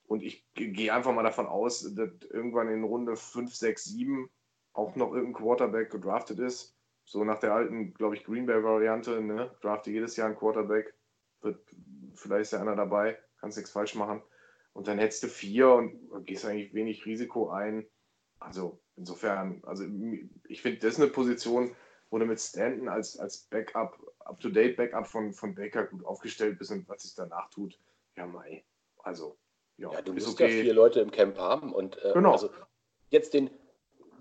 Und 0.07 0.23
ich 0.23 0.47
gehe 0.53 0.93
einfach 0.93 1.15
mal 1.15 1.23
davon 1.23 1.47
aus, 1.47 1.95
dass 1.95 2.11
irgendwann 2.29 2.69
in 2.69 2.85
Runde 2.85 3.17
5, 3.17 3.55
6, 3.55 3.85
7 3.85 4.29
auch 4.75 4.95
noch 4.95 5.15
irgendein 5.15 5.43
Quarterback 5.43 5.91
gedraftet 5.91 6.39
ist. 6.39 6.77
So 7.07 7.25
nach 7.25 7.39
der 7.39 7.55
alten, 7.55 7.95
glaube 7.95 8.15
ich, 8.15 8.25
Green 8.25 8.45
Bay-Variante, 8.45 9.23
ne? 9.23 9.51
Drafte 9.63 9.91
jedes 9.91 10.17
Jahr 10.17 10.29
ein 10.29 10.37
Quarterback. 10.37 10.93
Wird, 11.41 11.59
vielleicht 12.15 12.43
ist 12.43 12.53
ja 12.53 12.61
einer 12.61 12.77
dabei, 12.77 13.19
kannst 13.39 13.57
nichts 13.57 13.71
falsch 13.73 13.95
machen. 13.95 14.23
Und 14.75 14.89
dann 14.89 14.99
hättest 14.99 15.23
du 15.23 15.29
vier 15.29 15.73
und 15.73 16.27
gehst 16.27 16.45
eigentlich 16.45 16.75
wenig 16.75 17.07
Risiko 17.07 17.49
ein. 17.49 17.87
Also 18.41 18.81
insofern, 18.97 19.63
also 19.65 19.85
ich 20.49 20.61
finde, 20.61 20.81
das 20.81 20.95
ist 20.95 21.01
eine 21.01 21.11
Position, 21.11 21.75
wo 22.11 22.19
du 22.19 22.27
mit 22.27 22.41
Stanton 22.41 22.89
als, 22.89 23.19
als 23.19 23.47
Backup, 23.51 23.97
up-to-date 24.21 24.77
Backup 24.77 25.07
von, 25.07 25.33
von 25.33 25.55
Baker 25.55 25.85
gut 25.85 26.05
aufgestellt 26.05 26.59
bist 26.59 26.71
und 26.71 26.89
was 26.89 27.03
sich 27.03 27.15
danach 27.15 27.49
tut, 27.51 27.79
ja, 28.17 28.27
mei. 28.27 28.65
Also 28.99 29.39
ja, 29.77 29.93
ja, 29.93 30.03
du 30.03 30.13
musst 30.13 30.29
okay. 30.29 30.57
ja 30.57 30.63
vier 30.63 30.75
Leute 30.75 31.01
im 31.01 31.11
Camp 31.11 31.39
haben 31.39 31.73
und 31.73 31.97
äh, 32.05 32.13
genau. 32.13 32.33
also 32.33 32.51
jetzt 33.11 33.35
den, 33.35 33.51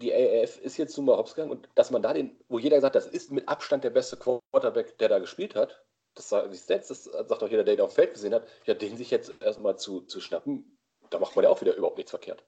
die 0.01 0.13
AAF 0.13 0.60
ist 0.60 0.77
jetzt 0.77 0.98
nun 0.98 1.05
mal 1.05 1.17
hops 1.17 1.36
gegangen 1.36 1.51
und 1.51 1.69
dass 1.75 1.91
man 1.91 2.01
da 2.01 2.13
den, 2.13 2.36
wo 2.48 2.60
jeder 2.60 2.81
sagt, 2.81 2.95
das 2.95 3.07
ist 3.07 3.31
mit 3.31 3.48
Abstand 3.48 3.83
der 3.83 3.91
beste 3.91 4.17
Quarterback, 4.17 4.98
der 4.98 5.10
da 5.10 5.19
gespielt 5.19 5.55
hat, 5.55 5.83
das 6.15 6.29
sagt, 6.29 6.50
das 6.70 7.03
sagt 7.03 7.43
auch 7.43 7.50
jeder, 7.50 7.63
der 7.63 7.75
ihn 7.75 7.82
auf 7.82 7.91
dem 7.91 7.96
Feld 7.96 8.13
gesehen 8.13 8.34
hat, 8.34 8.48
ja, 8.65 8.74
den 8.74 8.98
sich 8.98 9.12
jetzt 9.12 9.34
erstmal 9.41 9.77
zu, 9.77 10.01
zu 10.01 10.22
schnappen, 10.22 10.77
da 11.10 11.20
macht 11.20 11.36
man 11.36 11.43
ja 11.43 11.50
auch 11.50 11.62
wieder 11.62 11.75
überhaupt 11.75 11.98
nichts 11.98 12.12
verkehrt. 12.12 12.43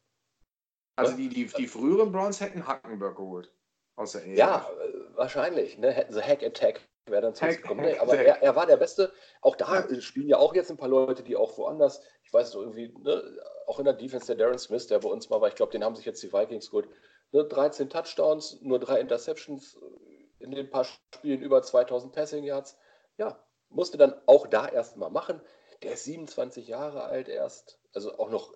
Also 0.98 1.16
die, 1.16 1.30
die, 1.30 1.46
die 1.46 1.68
früheren 1.68 2.12
Browns 2.12 2.40
hätten 2.40 2.68
Hackenberg 2.68 3.18
geholt. 3.18 3.52
Aus 3.98 4.14
der 4.14 4.22
AAF. 4.22 4.38
Ja, 4.38 4.70
äh, 4.82 5.18
wahrscheinlich. 5.18 5.78
Ne? 5.78 5.92
Hätten 5.92 6.14
sie 6.14 6.22
Hack 6.22 6.44
Attack 6.44 6.82
wäre 7.08 7.22
dann 7.22 7.36
zu 7.36 7.46
uns 7.46 7.58
gekommen. 7.58 7.82
Nee, 7.82 7.98
aber 8.00 8.18
er, 8.18 8.42
er, 8.42 8.56
war 8.56 8.66
der 8.66 8.78
Beste. 8.78 9.12
Auch 9.42 9.56
da 9.56 9.88
spielen 10.02 10.28
ja 10.28 10.38
auch 10.38 10.56
jetzt 10.56 10.72
ein 10.72 10.78
paar 10.78 10.90
Leute, 10.90 11.24
die 11.24 11.36
auch 11.36 11.58
woanders, 11.58 12.02
ich 12.24 12.34
weiß 12.34 12.52
so 12.52 12.62
irgendwie, 12.62 12.94
ne, 13.00 13.24
auch 13.68 13.80
in 13.80 13.86
der 13.86 13.94
Defense, 13.94 14.28
der 14.28 14.36
Darren 14.36 14.58
Smith, 14.58 14.88
der 14.88 15.00
bei 15.00 15.10
uns 15.10 15.30
mal 15.30 15.42
war, 15.42 15.48
ich 15.48 15.56
glaube, 15.56 15.72
den 15.72 15.84
haben 15.84 15.96
sich 15.96 16.06
jetzt 16.06 16.24
die 16.24 16.34
Vikings 16.34 16.72
geholt. 16.72 16.90
Ne, 17.32 17.44
13 17.46 17.90
Touchdowns, 17.90 18.60
nur 18.62 18.80
drei 18.80 19.00
Interceptions 19.00 19.78
in 20.40 20.52
den 20.52 20.70
paar 20.70 20.86
Spielen, 20.86 21.42
über 21.42 21.62
2000 21.62 22.14
Passing 22.14 22.44
Yards. 22.44 22.78
Ja, 23.18 23.40
musste 23.70 23.98
dann 23.98 24.14
auch 24.26 24.48
da 24.48 24.68
erstmal 24.68 25.10
machen. 25.10 25.42
Der 25.84 25.94
ist 25.94 26.06
27 26.06 26.68
Jahre 26.68 27.04
alt 27.04 27.28
erst, 27.28 27.80
also 27.94 28.18
auch 28.18 28.30
noch 28.30 28.54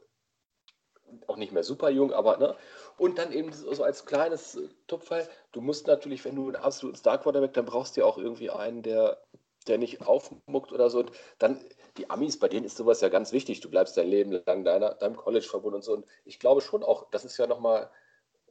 auch 1.27 1.37
nicht 1.37 1.51
mehr 1.51 1.63
super 1.63 1.89
jung, 1.89 2.13
aber 2.13 2.37
ne? 2.37 2.55
Und 2.97 3.17
dann 3.17 3.31
eben 3.31 3.51
so 3.53 3.83
als 3.83 4.05
kleines 4.05 4.55
äh, 4.55 4.67
Tupfall, 4.87 5.27
du 5.51 5.61
musst 5.61 5.87
natürlich, 5.87 6.25
wenn 6.25 6.35
du 6.35 6.47
einen 6.47 6.55
absoluten 6.55 6.97
Star 6.97 7.17
Quarterback, 7.17 7.53
dann 7.53 7.65
brauchst 7.65 7.95
du 7.95 8.01
ja 8.01 8.07
auch 8.07 8.17
irgendwie 8.17 8.49
einen, 8.49 8.83
der, 8.83 9.21
der 9.67 9.77
nicht 9.77 10.01
aufmuckt 10.05 10.71
oder 10.71 10.89
so. 10.89 10.99
Und 10.99 11.11
dann, 11.39 11.59
die 11.97 12.09
Amis, 12.09 12.39
bei 12.39 12.47
denen 12.47 12.65
ist 12.65 12.77
sowas 12.77 13.01
ja 13.01 13.09
ganz 13.09 13.31
wichtig. 13.31 13.61
Du 13.61 13.69
bleibst 13.69 13.97
dein 13.97 14.07
Leben 14.07 14.41
lang 14.45 14.63
deiner, 14.63 14.95
deinem 14.95 15.15
College 15.15 15.45
verbunden 15.45 15.77
und 15.77 15.83
so. 15.83 15.93
Und 15.93 16.05
ich 16.25 16.39
glaube 16.39 16.61
schon 16.61 16.83
auch, 16.83 17.09
das 17.11 17.25
ist 17.25 17.37
ja 17.37 17.47
nochmal, 17.47 17.89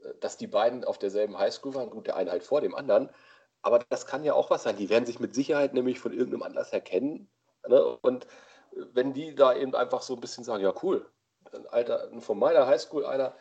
äh, 0.03 0.15
dass 0.21 0.37
die 0.37 0.47
beiden 0.47 0.85
auf 0.85 0.99
derselben 0.99 1.39
Highschool 1.39 1.75
waren, 1.75 1.91
gut, 1.91 2.07
der 2.07 2.17
eine 2.17 2.31
halt 2.31 2.43
vor 2.43 2.61
dem 2.61 2.75
anderen. 2.75 3.11
Aber 3.69 3.85
das 3.91 4.07
kann 4.07 4.25
ja 4.25 4.33
auch 4.33 4.49
was 4.49 4.63
sein. 4.63 4.79
Die 4.79 4.89
werden 4.89 5.05
sich 5.05 5.21
mit 5.21 5.35
Sicherheit 5.35 5.75
nämlich 5.75 6.01
von 6.01 6.15
irgendeinem 6.15 6.43
Anlass 6.43 6.73
erkennen. 6.73 7.29
Ne? 7.69 7.85
Und 8.01 8.27
wenn 8.73 9.13
die 9.13 9.35
da 9.35 9.55
eben 9.55 9.75
einfach 9.75 10.01
so 10.01 10.15
ein 10.15 10.21
bisschen 10.21 10.43
sagen, 10.43 10.63
ja 10.65 10.73
cool, 10.83 11.05
ein 11.53 11.67
alter, 11.67 12.11
von 12.21 12.39
meiner 12.39 12.67
Highschool 12.67 13.05
einer, 13.05 13.37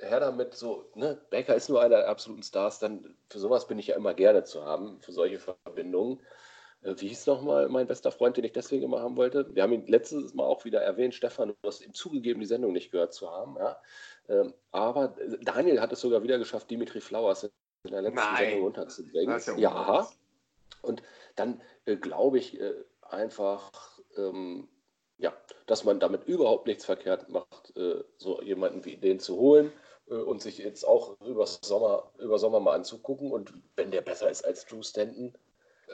her 0.00 0.20
damit, 0.20 0.54
so, 0.54 0.90
ne, 0.94 1.20
Baker 1.28 1.54
ist 1.54 1.68
nur 1.68 1.82
einer 1.82 1.98
der 1.98 2.08
absoluten 2.08 2.42
Stars, 2.42 2.78
dann 2.78 3.18
für 3.28 3.38
sowas 3.38 3.66
bin 3.66 3.78
ich 3.78 3.88
ja 3.88 3.96
immer 3.96 4.14
gerne 4.14 4.44
zu 4.44 4.64
haben, 4.64 4.98
für 5.02 5.12
solche 5.12 5.38
Verbindungen. 5.38 6.22
Äh, 6.80 6.94
wie 6.96 7.08
hieß 7.08 7.26
nochmal 7.26 7.68
mein 7.68 7.86
bester 7.86 8.10
Freund, 8.10 8.38
den 8.38 8.44
ich 8.44 8.52
deswegen 8.52 8.84
immer 8.84 9.02
haben 9.02 9.18
wollte? 9.18 9.54
Wir 9.54 9.62
haben 9.62 9.74
ihn 9.74 9.86
letztes 9.88 10.32
Mal 10.32 10.44
auch 10.44 10.64
wieder 10.64 10.80
erwähnt, 10.80 11.14
Stefan, 11.14 11.48
du 11.48 11.68
hast 11.68 11.84
ihm 11.84 11.92
zugegeben, 11.92 12.40
die 12.40 12.46
Sendung 12.46 12.72
nicht 12.72 12.92
gehört 12.92 13.12
zu 13.12 13.30
haben. 13.30 13.56
Ja? 13.58 13.78
Ähm, 14.30 14.54
aber 14.70 15.16
Daniel 15.42 15.82
hat 15.82 15.92
es 15.92 16.00
sogar 16.00 16.22
wieder 16.22 16.38
geschafft, 16.38 16.70
Dimitri 16.70 17.02
Flowers 17.02 17.50
in 17.84 17.90
der 17.92 18.02
letzten 18.02 18.16
Nein. 18.16 18.36
Sendung 18.36 18.62
runterzubringen. 18.62 19.40
Ja, 19.46 19.56
ja. 19.58 20.08
Und 20.82 21.02
dann 21.36 21.60
äh, 21.84 21.96
glaube 21.96 22.38
ich 22.38 22.60
äh, 22.60 22.74
einfach, 23.02 23.98
ähm, 24.16 24.68
ja, 25.18 25.36
dass 25.66 25.84
man 25.84 26.00
damit 26.00 26.24
überhaupt 26.24 26.66
nichts 26.66 26.84
verkehrt 26.84 27.28
macht, 27.28 27.76
äh, 27.76 28.02
so 28.16 28.40
jemanden 28.42 28.84
wie 28.84 28.96
den 28.96 29.18
zu 29.18 29.36
holen 29.36 29.72
äh, 30.08 30.14
und 30.14 30.42
sich 30.42 30.58
jetzt 30.58 30.84
auch 30.84 31.20
über 31.20 31.46
Sommer, 31.46 32.12
über 32.18 32.38
Sommer 32.38 32.60
mal 32.60 32.74
anzugucken. 32.74 33.32
Und 33.32 33.52
wenn 33.76 33.90
der 33.90 34.02
besser 34.02 34.30
ist 34.30 34.44
als 34.44 34.66
Drew 34.66 34.82
Stanton, 34.82 35.36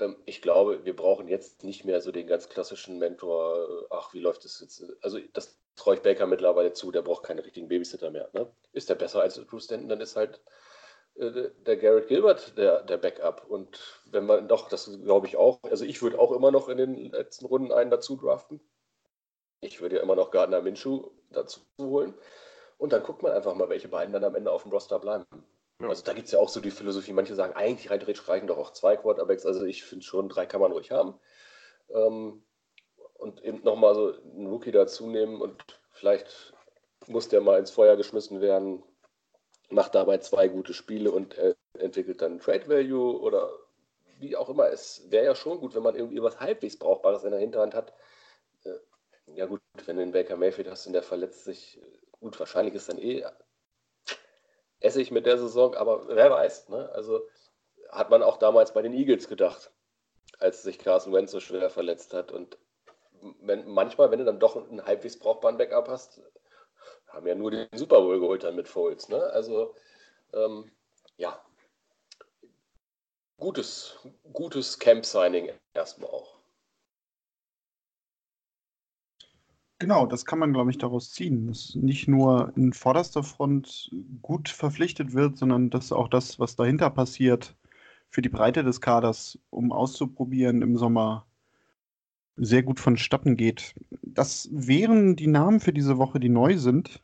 ähm, 0.00 0.16
ich 0.26 0.42
glaube, 0.42 0.84
wir 0.84 0.96
brauchen 0.96 1.28
jetzt 1.28 1.64
nicht 1.64 1.84
mehr 1.84 2.00
so 2.00 2.12
den 2.12 2.26
ganz 2.26 2.48
klassischen 2.48 2.98
Mentor, 2.98 3.68
äh, 3.68 3.86
ach, 3.90 4.12
wie 4.12 4.20
läuft 4.20 4.44
das 4.44 4.60
jetzt? 4.60 4.84
Also 5.02 5.18
das 5.32 5.56
traue 5.76 5.96
ich 5.96 6.02
Baker 6.02 6.26
mittlerweile 6.26 6.72
zu, 6.72 6.90
der 6.90 7.02
braucht 7.02 7.24
keine 7.24 7.44
richtigen 7.44 7.68
Babysitter 7.68 8.10
mehr. 8.10 8.28
Ne? 8.32 8.50
Ist 8.72 8.88
der 8.88 8.94
besser 8.94 9.20
als 9.22 9.34
Drew 9.34 9.58
Stanton, 9.58 9.88
dann 9.88 10.00
ist 10.00 10.16
halt 10.16 10.40
der 11.16 11.76
Garrett 11.76 12.08
Gilbert 12.08 12.58
der, 12.58 12.82
der 12.82 12.96
Backup. 12.96 13.46
Und 13.48 14.02
wenn 14.06 14.26
man 14.26 14.48
doch, 14.48 14.68
das 14.68 14.90
glaube 15.02 15.26
ich 15.26 15.36
auch, 15.36 15.60
also 15.62 15.84
ich 15.84 16.02
würde 16.02 16.18
auch 16.18 16.32
immer 16.32 16.50
noch 16.50 16.68
in 16.68 16.78
den 16.78 17.10
letzten 17.12 17.46
Runden 17.46 17.72
einen 17.72 17.90
dazu 17.90 18.16
draften. 18.16 18.60
Ich 19.60 19.80
würde 19.80 19.96
ja 19.96 20.02
immer 20.02 20.16
noch 20.16 20.30
Gardner 20.30 20.60
Minshew 20.60 21.10
dazu 21.30 21.60
holen. 21.80 22.14
Und 22.78 22.92
dann 22.92 23.02
guckt 23.02 23.22
man 23.22 23.32
einfach 23.32 23.54
mal, 23.54 23.68
welche 23.68 23.88
beiden 23.88 24.12
dann 24.12 24.24
am 24.24 24.34
Ende 24.34 24.50
auf 24.50 24.62
dem 24.62 24.72
Roster 24.72 24.98
bleiben. 24.98 25.24
Ja. 25.80 25.88
Also 25.88 26.04
da 26.04 26.12
gibt 26.12 26.26
es 26.26 26.32
ja 26.32 26.38
auch 26.38 26.48
so 26.48 26.60
die 26.60 26.70
Philosophie, 26.70 27.12
manche 27.12 27.34
sagen, 27.34 27.54
eigentlich 27.54 27.90
rein 27.90 28.00
theoretisch 28.00 28.28
reichen 28.28 28.46
doch 28.46 28.58
auch 28.58 28.72
zwei 28.72 28.96
Quarterbacks. 28.96 29.46
Also 29.46 29.64
ich 29.64 29.84
finde 29.84 30.04
schon, 30.04 30.28
drei 30.28 30.46
kann 30.46 30.60
man 30.60 30.72
ruhig 30.72 30.90
haben. 30.90 31.18
Ähm, 31.90 32.44
und 33.14 33.42
eben 33.42 33.62
nochmal 33.62 33.94
so 33.94 34.12
einen 34.12 34.48
Rookie 34.48 34.72
dazu 34.72 35.06
nehmen 35.06 35.40
und 35.40 35.80
vielleicht 35.92 36.52
muss 37.06 37.28
der 37.28 37.40
mal 37.40 37.58
ins 37.58 37.70
Feuer 37.70 37.96
geschmissen 37.96 38.40
werden, 38.40 38.82
macht 39.74 39.94
dabei 39.94 40.18
zwei 40.18 40.48
gute 40.48 40.74
Spiele 40.74 41.10
und 41.10 41.36
äh, 41.38 41.54
entwickelt 41.78 42.22
dann 42.22 42.40
Trade 42.40 42.68
Value 42.68 43.20
oder 43.20 43.50
wie 44.20 44.36
auch 44.36 44.48
immer. 44.48 44.68
Es 44.68 45.10
wäre 45.10 45.24
ja 45.24 45.34
schon 45.34 45.60
gut, 45.60 45.74
wenn 45.74 45.82
man 45.82 45.96
irgendwie 45.96 46.22
was 46.22 46.40
halbwegs 46.40 46.78
Brauchbares 46.78 47.24
in 47.24 47.32
der 47.32 47.40
Hinterhand 47.40 47.74
hat, 47.74 47.92
ja 49.26 49.46
gut, 49.46 49.60
wenn 49.86 49.96
du 49.96 50.02
den 50.02 50.12
Baker 50.12 50.36
Mayfield 50.36 50.70
hast 50.70 50.86
und 50.86 50.92
der 50.92 51.02
verletzt 51.02 51.44
sich, 51.44 51.80
gut, 52.20 52.38
wahrscheinlich 52.38 52.74
ist 52.74 52.88
dann 52.88 52.98
eh 52.98 53.24
Essig 54.80 55.10
mit 55.10 55.26
der 55.26 55.38
Saison, 55.38 55.74
aber 55.74 56.08
wer 56.08 56.30
weiß. 56.30 56.68
Ne? 56.68 56.90
Also 56.92 57.26
hat 57.88 58.10
man 58.10 58.22
auch 58.22 58.36
damals 58.36 58.74
bei 58.74 58.82
den 58.82 58.92
Eagles 58.92 59.28
gedacht, 59.28 59.72
als 60.38 60.62
sich 60.62 60.78
Carson 60.78 61.12
Wentz 61.12 61.30
so 61.30 61.40
schwer 61.40 61.70
verletzt 61.70 62.12
hat. 62.12 62.32
Und 62.32 62.58
wenn, 63.40 63.66
manchmal, 63.66 64.10
wenn 64.10 64.18
du 64.18 64.24
dann 64.26 64.40
doch 64.40 64.56
einen 64.56 64.84
halbwegs 64.84 65.18
brauchbaren 65.18 65.56
Backup 65.56 65.88
hast, 65.88 66.20
haben 67.14 67.26
ja 67.26 67.34
nur 67.34 67.50
den 67.50 67.68
Super 67.74 68.00
Bowl 68.00 68.20
geholt 68.20 68.44
dann 68.44 68.56
mit 68.56 68.68
Foles. 68.68 69.08
Ne? 69.08 69.22
Also 69.32 69.74
ähm, 70.32 70.70
ja, 71.16 71.40
gutes, 73.38 73.98
gutes 74.32 74.78
Camp-Signing 74.78 75.50
erstmal 75.74 76.10
auch. 76.10 76.34
Genau, 79.80 80.06
das 80.06 80.24
kann 80.24 80.38
man, 80.38 80.52
glaube 80.52 80.70
ich, 80.70 80.78
daraus 80.78 81.10
ziehen, 81.10 81.48
dass 81.48 81.74
nicht 81.74 82.08
nur 82.08 82.52
in 82.56 82.72
vorderster 82.72 83.22
Front 83.22 83.90
gut 84.22 84.48
verpflichtet 84.48 85.12
wird, 85.12 85.36
sondern 85.36 85.68
dass 85.68 85.92
auch 85.92 86.08
das, 86.08 86.38
was 86.38 86.56
dahinter 86.56 86.90
passiert, 86.90 87.54
für 88.08 88.22
die 88.22 88.28
Breite 88.28 88.62
des 88.62 88.80
Kaders, 88.80 89.38
um 89.50 89.72
auszuprobieren 89.72 90.62
im 90.62 90.78
Sommer, 90.78 91.26
sehr 92.36 92.62
gut 92.62 92.80
vonstatten 92.80 93.36
geht. 93.36 93.74
Das 94.02 94.48
wären 94.52 95.16
die 95.16 95.26
Namen 95.26 95.60
für 95.60 95.72
diese 95.72 95.98
Woche, 95.98 96.20
die 96.20 96.28
neu 96.28 96.56
sind. 96.56 97.02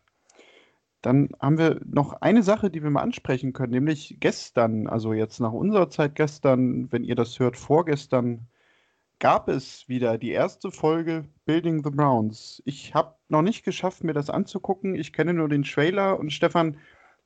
Dann 1.03 1.31
haben 1.41 1.57
wir 1.57 1.81
noch 1.87 2.21
eine 2.21 2.43
Sache, 2.43 2.71
die 2.71 2.83
wir 2.83 2.91
mal 2.91 3.03
ansprechen 3.03 3.53
können, 3.53 3.73
nämlich 3.73 4.19
gestern, 4.21 4.87
also 4.87 5.15
jetzt 5.15 5.41
nach 5.41 5.53
unserer 5.53 5.89
Zeit 5.89 6.15
gestern, 6.15 6.93
wenn 6.93 7.05
ihr 7.05 7.15
das 7.15 7.39
hört, 7.39 7.57
vorgestern, 7.57 8.49
gab 9.19 9.49
es 9.49 9.89
wieder 9.89 10.19
die 10.19 10.31
erste 10.31 10.71
Folge 10.71 11.25
Building 11.47 11.83
the 11.85 11.91
Browns. 11.91 12.63
Ich 12.65 12.95
habe 12.95 13.15
noch 13.29 13.43
nicht 13.43 13.65
geschafft, 13.65 14.05
mir 14.05 14.15
das 14.15 14.31
anzugucken. 14.31 14.95
Ich 14.95 15.13
kenne 15.13 15.33
nur 15.33 15.49
den 15.49 15.63
Trailer 15.63 16.19
und 16.19 16.33
Stefan, 16.33 16.77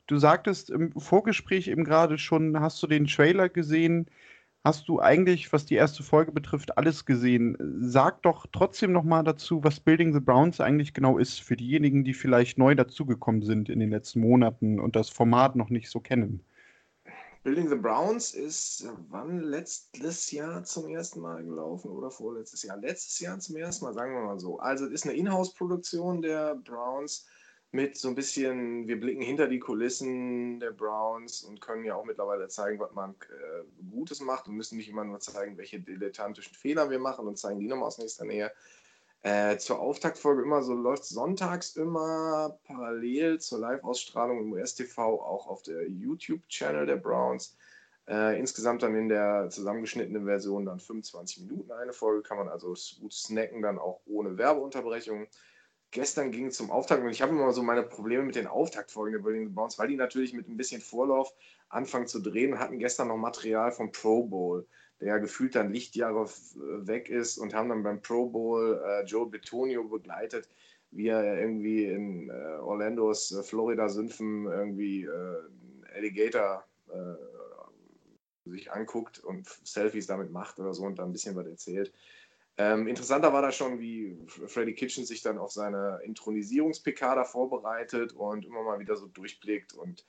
du 0.07 0.19
sagtest 0.19 0.71
im 0.71 0.93
Vorgespräch 0.93 1.69
eben 1.69 1.85
gerade 1.85 2.19
schon, 2.19 2.61
hast 2.61 2.83
du 2.83 2.87
den 2.87 3.07
Trailer 3.07 3.49
gesehen? 3.49 4.07
Hast 4.65 4.89
du 4.89 5.01
eigentlich, 5.01 5.53
was 5.53 5.67
die 5.67 5.75
erste 5.75 6.03
Folge 6.03 6.33
betrifft, 6.33 6.79
alles 6.79 7.05
gesehen. 7.05 7.57
Sag 7.81 8.23
doch 8.23 8.47
trotzdem 8.51 8.93
noch 8.93 9.05
mal 9.05 9.23
dazu, 9.23 9.63
was 9.63 9.79
Building 9.79 10.15
the 10.15 10.21
Browns 10.21 10.61
eigentlich 10.61 10.95
genau 10.95 11.19
ist, 11.19 11.41
für 11.41 11.57
diejenigen, 11.57 12.03
die 12.03 12.15
vielleicht 12.15 12.57
neu 12.57 12.75
dazugekommen 12.75 13.43
sind 13.43 13.69
in 13.69 13.79
den 13.79 13.91
letzten 13.91 14.21
Monaten 14.21 14.81
und 14.81 14.97
das 14.97 15.11
Format 15.11 15.55
noch 15.55 15.69
nicht 15.69 15.91
so 15.91 16.01
kennen. 16.01 16.43
Building 17.43 17.69
the 17.69 17.77
Browns 17.77 18.33
ist 18.33 18.89
wann 19.11 19.41
letztes 19.41 20.31
Jahr 20.31 20.65
zum 20.65 20.89
ersten 20.89 21.21
Mal 21.21 21.45
gelaufen 21.45 21.91
oder 21.91 22.11
vorletztes 22.11 22.63
Jahr? 22.63 22.79
Letztes 22.79 23.21
Jahr 23.21 23.39
zum 23.39 23.57
ersten 23.57 23.85
Mal, 23.85 23.93
sagen 23.93 24.15
wir 24.15 24.23
mal 24.23 24.41
so. 24.41 24.59
Also 24.61 24.87
es 24.87 24.93
ist 24.93 25.05
eine 25.05 25.13
Inhouse-Produktion 25.13 26.23
der 26.23 26.55
Browns 26.55 27.27
mit 27.75 27.97
so 27.97 28.09
ein 28.09 28.15
bisschen, 28.15 28.87
wir 28.87 29.01
blicken 29.01 29.21
hinter 29.21 29.49
die 29.49 29.59
Kulissen 29.59 30.61
der 30.61 30.71
Browns 30.71 31.43
und 31.43 31.61
können 31.61 31.85
ja 31.85 31.97
auch 31.97 32.05
mittlerweile 32.05 32.47
zeigen, 32.47 32.79
was 32.79 32.93
man 32.93 33.11
äh, 33.11 33.65
Gutes 33.91 34.21
macht 34.21 34.47
und 34.47 34.55
müssen 34.55 34.77
nicht 34.77 34.89
immer 34.89 35.05
nur 35.05 35.19
zeigen, 35.19 35.59
welche 35.59 35.81
dilettantischen 35.81 36.55
Fehler 36.55 36.89
wir 36.89 37.01
machen 37.01 37.27
und 37.27 37.37
zeigen 37.37 37.59
die 37.59 37.67
nochmal 37.67 37.89
aus 37.89 37.99
nächster 37.99 38.25
Nähe. 38.25 38.53
Äh, 39.23 39.59
zur 39.59 39.81
Auftaktfolge 39.81 40.43
immer 40.43 40.63
so 40.63 40.73
läuft 40.73 41.05
sonntags 41.05 41.75
immer 41.75 42.61
parallel 42.65 43.41
zur 43.41 43.59
Live-Ausstrahlung 43.59 44.39
im 44.39 44.53
US-TV 44.53 45.21
auch 45.21 45.49
auf 45.49 45.63
der 45.63 45.89
YouTube-Channel 45.89 46.87
der 46.87 46.97
Browns. 46.97 47.57
Äh, 48.07 48.39
insgesamt 48.39 48.85
dann 48.85 48.95
in 48.95 49.09
der 49.09 49.49
zusammengeschnittenen 49.51 50.27
Version 50.27 50.67
dann 50.67 50.79
25 50.79 51.41
Minuten 51.41 51.73
eine 51.73 51.93
Folge, 51.93 52.23
kann 52.23 52.37
man 52.37 52.49
also 52.49 52.75
gut 53.01 53.13
snacken, 53.13 53.63
dann 53.63 53.79
auch 53.79 54.01
ohne 54.07 54.39
Werbeunterbrechung 54.39 55.27
gestern 55.95 56.33
ging 56.33 56.51
zum 56.51 56.71
Auftakt 56.71 57.03
und 57.03 57.11
ich 57.11 57.23
habe 57.23 57.33
immer 57.33 57.53
so 57.53 57.63
meine 57.63 57.85
Probleme 57.85 58.25
mit 58.25 58.35
den 58.35 58.49
Auftaktfolgen 58.49 59.23
der 59.23 59.33
the 59.33 59.49
Bounce, 59.49 59.79
weil 59.79 59.89
die 59.89 59.97
natürlich 59.97 60.35
mit 60.35 60.49
ein 60.49 60.57
bisschen 60.57 60.81
Vorlauf 60.81 61.33
anfangen 61.69 62.09
zu 62.09 62.21
drehen 62.21 62.53
und 62.53 62.59
hatten 62.59 62.81
gestern 62.81 63.09
noch 63.09 63.17
Material 63.17 63.71
vom 63.71 63.93
Pro 63.93 64.25
Bowl, 64.25 64.67
der 65.01 65.09
ja 65.09 65.19
gefühlt 65.19 65.55
dann 65.55 65.73
Lichtjahre 65.73 66.29
weg 66.57 67.09
ist 67.09 67.39
und 67.39 67.55
haben 67.55 67.69
dann 67.69 67.85
beim 67.85 68.03
Pro 68.03 68.29
Bowl 68.29 68.83
äh, 68.85 69.05
Joe 69.05 69.31
Betonio 69.31 69.85
begleitet, 69.85 70.49
wie 70.91 71.09
er 71.09 71.41
irgendwie 71.41 71.85
in 71.85 72.29
äh, 72.29 72.33
Orlandos 72.33 73.31
äh, 73.31 73.45
Florida-Sümpfen 73.45 74.47
irgendwie 74.47 75.05
äh, 75.05 75.95
Alligator 75.95 76.65
äh, 76.89 78.51
sich 78.51 78.73
anguckt 78.73 79.21
und 79.21 79.49
Selfies 79.63 80.09
damit 80.09 80.33
macht 80.33 80.59
oder 80.59 80.75
so 80.75 80.83
und 80.83 80.99
dann 80.99 81.11
ein 81.11 81.13
bisschen 81.13 81.37
was 81.37 81.47
erzählt. 81.47 81.93
Ähm, 82.57 82.87
interessanter 82.87 83.33
war 83.33 83.43
da 83.43 83.51
schon, 83.51 83.81
wie 83.81 84.17
Freddy 84.27 84.75
Kitchen 84.75 85.05
sich 85.05 85.23
dann 85.23 85.39
auf 85.39 85.51
seine 85.51 86.01
Intronisierungs-PK 86.05 87.25
vorbereitet 87.25 88.13
und 88.13 88.45
immer 88.45 88.63
mal 88.63 88.79
wieder 88.79 88.97
so 88.97 89.07
durchblickt 89.07 89.75
und 89.75 90.07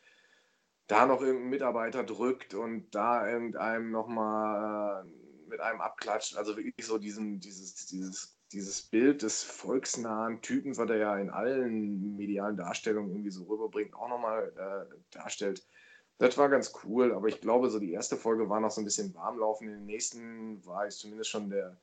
da 0.87 1.07
noch 1.07 1.21
irgendein 1.21 1.49
Mitarbeiter 1.49 2.03
drückt 2.03 2.53
und 2.53 2.93
da 2.93 3.27
irgendeinem 3.27 3.89
nochmal 3.89 5.03
äh, 5.05 5.49
mit 5.49 5.59
einem 5.59 5.81
abklatscht. 5.81 6.37
Also 6.37 6.55
wirklich 6.55 6.85
so 6.85 6.99
diesen, 6.99 7.39
dieses, 7.39 7.87
dieses, 7.87 8.37
dieses 8.51 8.81
Bild 8.83 9.23
des 9.23 9.41
volksnahen 9.43 10.41
Typen, 10.41 10.77
was 10.77 10.89
er 10.89 10.97
ja 10.97 11.17
in 11.17 11.31
allen 11.31 12.15
medialen 12.15 12.57
Darstellungen 12.57 13.09
irgendwie 13.09 13.31
so 13.31 13.45
rüberbringt, 13.45 13.95
auch 13.95 14.09
nochmal 14.09 14.53
äh, 14.55 14.95
darstellt. 15.09 15.65
Das 16.19 16.37
war 16.37 16.49
ganz 16.49 16.73
cool, 16.83 17.11
aber 17.11 17.27
ich 17.27 17.41
glaube, 17.41 17.69
so 17.69 17.79
die 17.79 17.91
erste 17.91 18.15
Folge 18.15 18.49
war 18.49 18.59
noch 18.59 18.71
so 18.71 18.81
ein 18.81 18.85
bisschen 18.85 19.13
warmlaufen. 19.15 19.67
In 19.67 19.73
den 19.73 19.85
nächsten 19.85 20.63
war 20.65 20.87
ich 20.87 20.95
zumindest 20.95 21.31
schon 21.31 21.49
der 21.49 21.75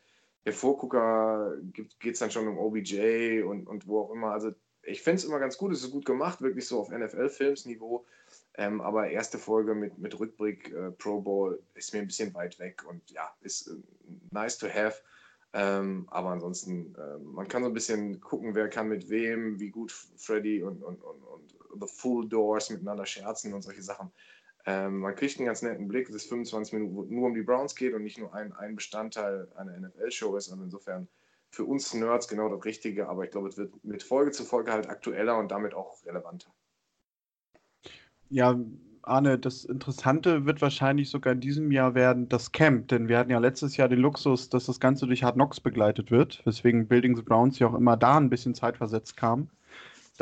der 0.44 0.52
Vorgucker 0.52 1.56
geht 1.72 2.14
es 2.14 2.18
dann 2.18 2.30
schon 2.30 2.48
um 2.48 2.58
OBJ 2.58 3.42
und, 3.42 3.66
und 3.66 3.86
wo 3.86 4.00
auch 4.00 4.10
immer. 4.10 4.32
Also 4.32 4.52
ich 4.82 5.02
finde 5.02 5.18
es 5.18 5.24
immer 5.24 5.38
ganz 5.38 5.56
gut, 5.56 5.72
es 5.72 5.82
ist 5.82 5.92
gut 5.92 6.04
gemacht, 6.04 6.42
wirklich 6.42 6.66
so 6.66 6.80
auf 6.80 6.90
NFL-Filmsniveau. 6.90 8.04
Ähm, 8.54 8.80
aber 8.80 9.10
erste 9.10 9.38
Folge 9.38 9.74
mit, 9.74 9.98
mit 9.98 10.18
Rückblick 10.18 10.72
äh, 10.72 10.90
Pro 10.90 11.20
Bowl 11.20 11.62
ist 11.74 11.92
mir 11.92 12.00
ein 12.00 12.06
bisschen 12.06 12.34
weit 12.34 12.58
weg 12.58 12.84
und 12.88 13.08
ja, 13.10 13.32
ist 13.40 13.68
äh, 13.68 13.74
nice 14.30 14.58
to 14.58 14.68
have. 14.68 15.00
Ähm, 15.54 16.06
aber 16.10 16.30
ansonsten, 16.30 16.94
äh, 16.94 17.18
man 17.18 17.46
kann 17.46 17.62
so 17.62 17.68
ein 17.68 17.74
bisschen 17.74 18.20
gucken, 18.20 18.54
wer 18.54 18.68
kann 18.68 18.88
mit 18.88 19.08
wem, 19.10 19.60
wie 19.60 19.70
gut 19.70 19.92
Freddy 20.16 20.62
und, 20.62 20.82
und, 20.82 21.02
und, 21.02 21.22
und 21.22 21.52
The 21.80 21.86
Full 21.86 22.28
Doors 22.28 22.70
miteinander 22.70 23.06
scherzen 23.06 23.52
und 23.54 23.62
solche 23.62 23.82
Sachen. 23.82 24.10
Ähm, 24.64 24.98
man 25.00 25.14
kriegt 25.14 25.38
einen 25.38 25.46
ganz 25.46 25.62
netten 25.62 25.88
Blick, 25.88 26.06
dass 26.06 26.16
es 26.16 26.26
25 26.26 26.74
Minuten 26.74 27.14
nur 27.14 27.26
um 27.26 27.34
die 27.34 27.42
Browns 27.42 27.74
geht 27.74 27.94
und 27.94 28.02
nicht 28.02 28.18
nur 28.18 28.32
ein, 28.34 28.52
ein 28.52 28.76
Bestandteil 28.76 29.48
einer 29.56 29.78
NFL-Show 29.78 30.36
ist. 30.36 30.48
Und 30.48 30.62
insofern 30.62 31.08
für 31.50 31.64
uns 31.64 31.92
Nerds 31.92 32.28
genau 32.28 32.48
das 32.48 32.64
Richtige, 32.64 33.08
aber 33.08 33.24
ich 33.24 33.30
glaube, 33.30 33.48
es 33.48 33.58
wird 33.58 33.72
mit 33.84 34.02
Folge 34.02 34.30
zu 34.30 34.44
Folge 34.44 34.72
halt 34.72 34.88
aktueller 34.88 35.38
und 35.38 35.50
damit 35.50 35.74
auch 35.74 36.04
relevanter. 36.06 36.48
Ja, 38.30 38.58
Arne, 39.02 39.36
das 39.36 39.64
Interessante 39.64 40.46
wird 40.46 40.62
wahrscheinlich 40.62 41.10
sogar 41.10 41.32
in 41.32 41.40
diesem 41.40 41.72
Jahr 41.72 41.94
werden 41.96 42.28
das 42.28 42.52
Camp, 42.52 42.88
denn 42.88 43.08
wir 43.08 43.18
hatten 43.18 43.32
ja 43.32 43.38
letztes 43.38 43.76
Jahr 43.76 43.88
den 43.88 43.98
Luxus, 43.98 44.48
dass 44.48 44.66
das 44.66 44.78
Ganze 44.78 45.06
durch 45.06 45.24
Hard 45.24 45.34
Knocks 45.34 45.60
begleitet 45.60 46.12
wird, 46.12 46.40
weswegen 46.46 46.86
Building 46.86 47.16
the 47.16 47.22
Browns 47.22 47.58
ja 47.58 47.66
auch 47.66 47.74
immer 47.74 47.96
da 47.96 48.16
ein 48.16 48.30
bisschen 48.30 48.54
zeitversetzt 48.54 49.16
kam 49.16 49.50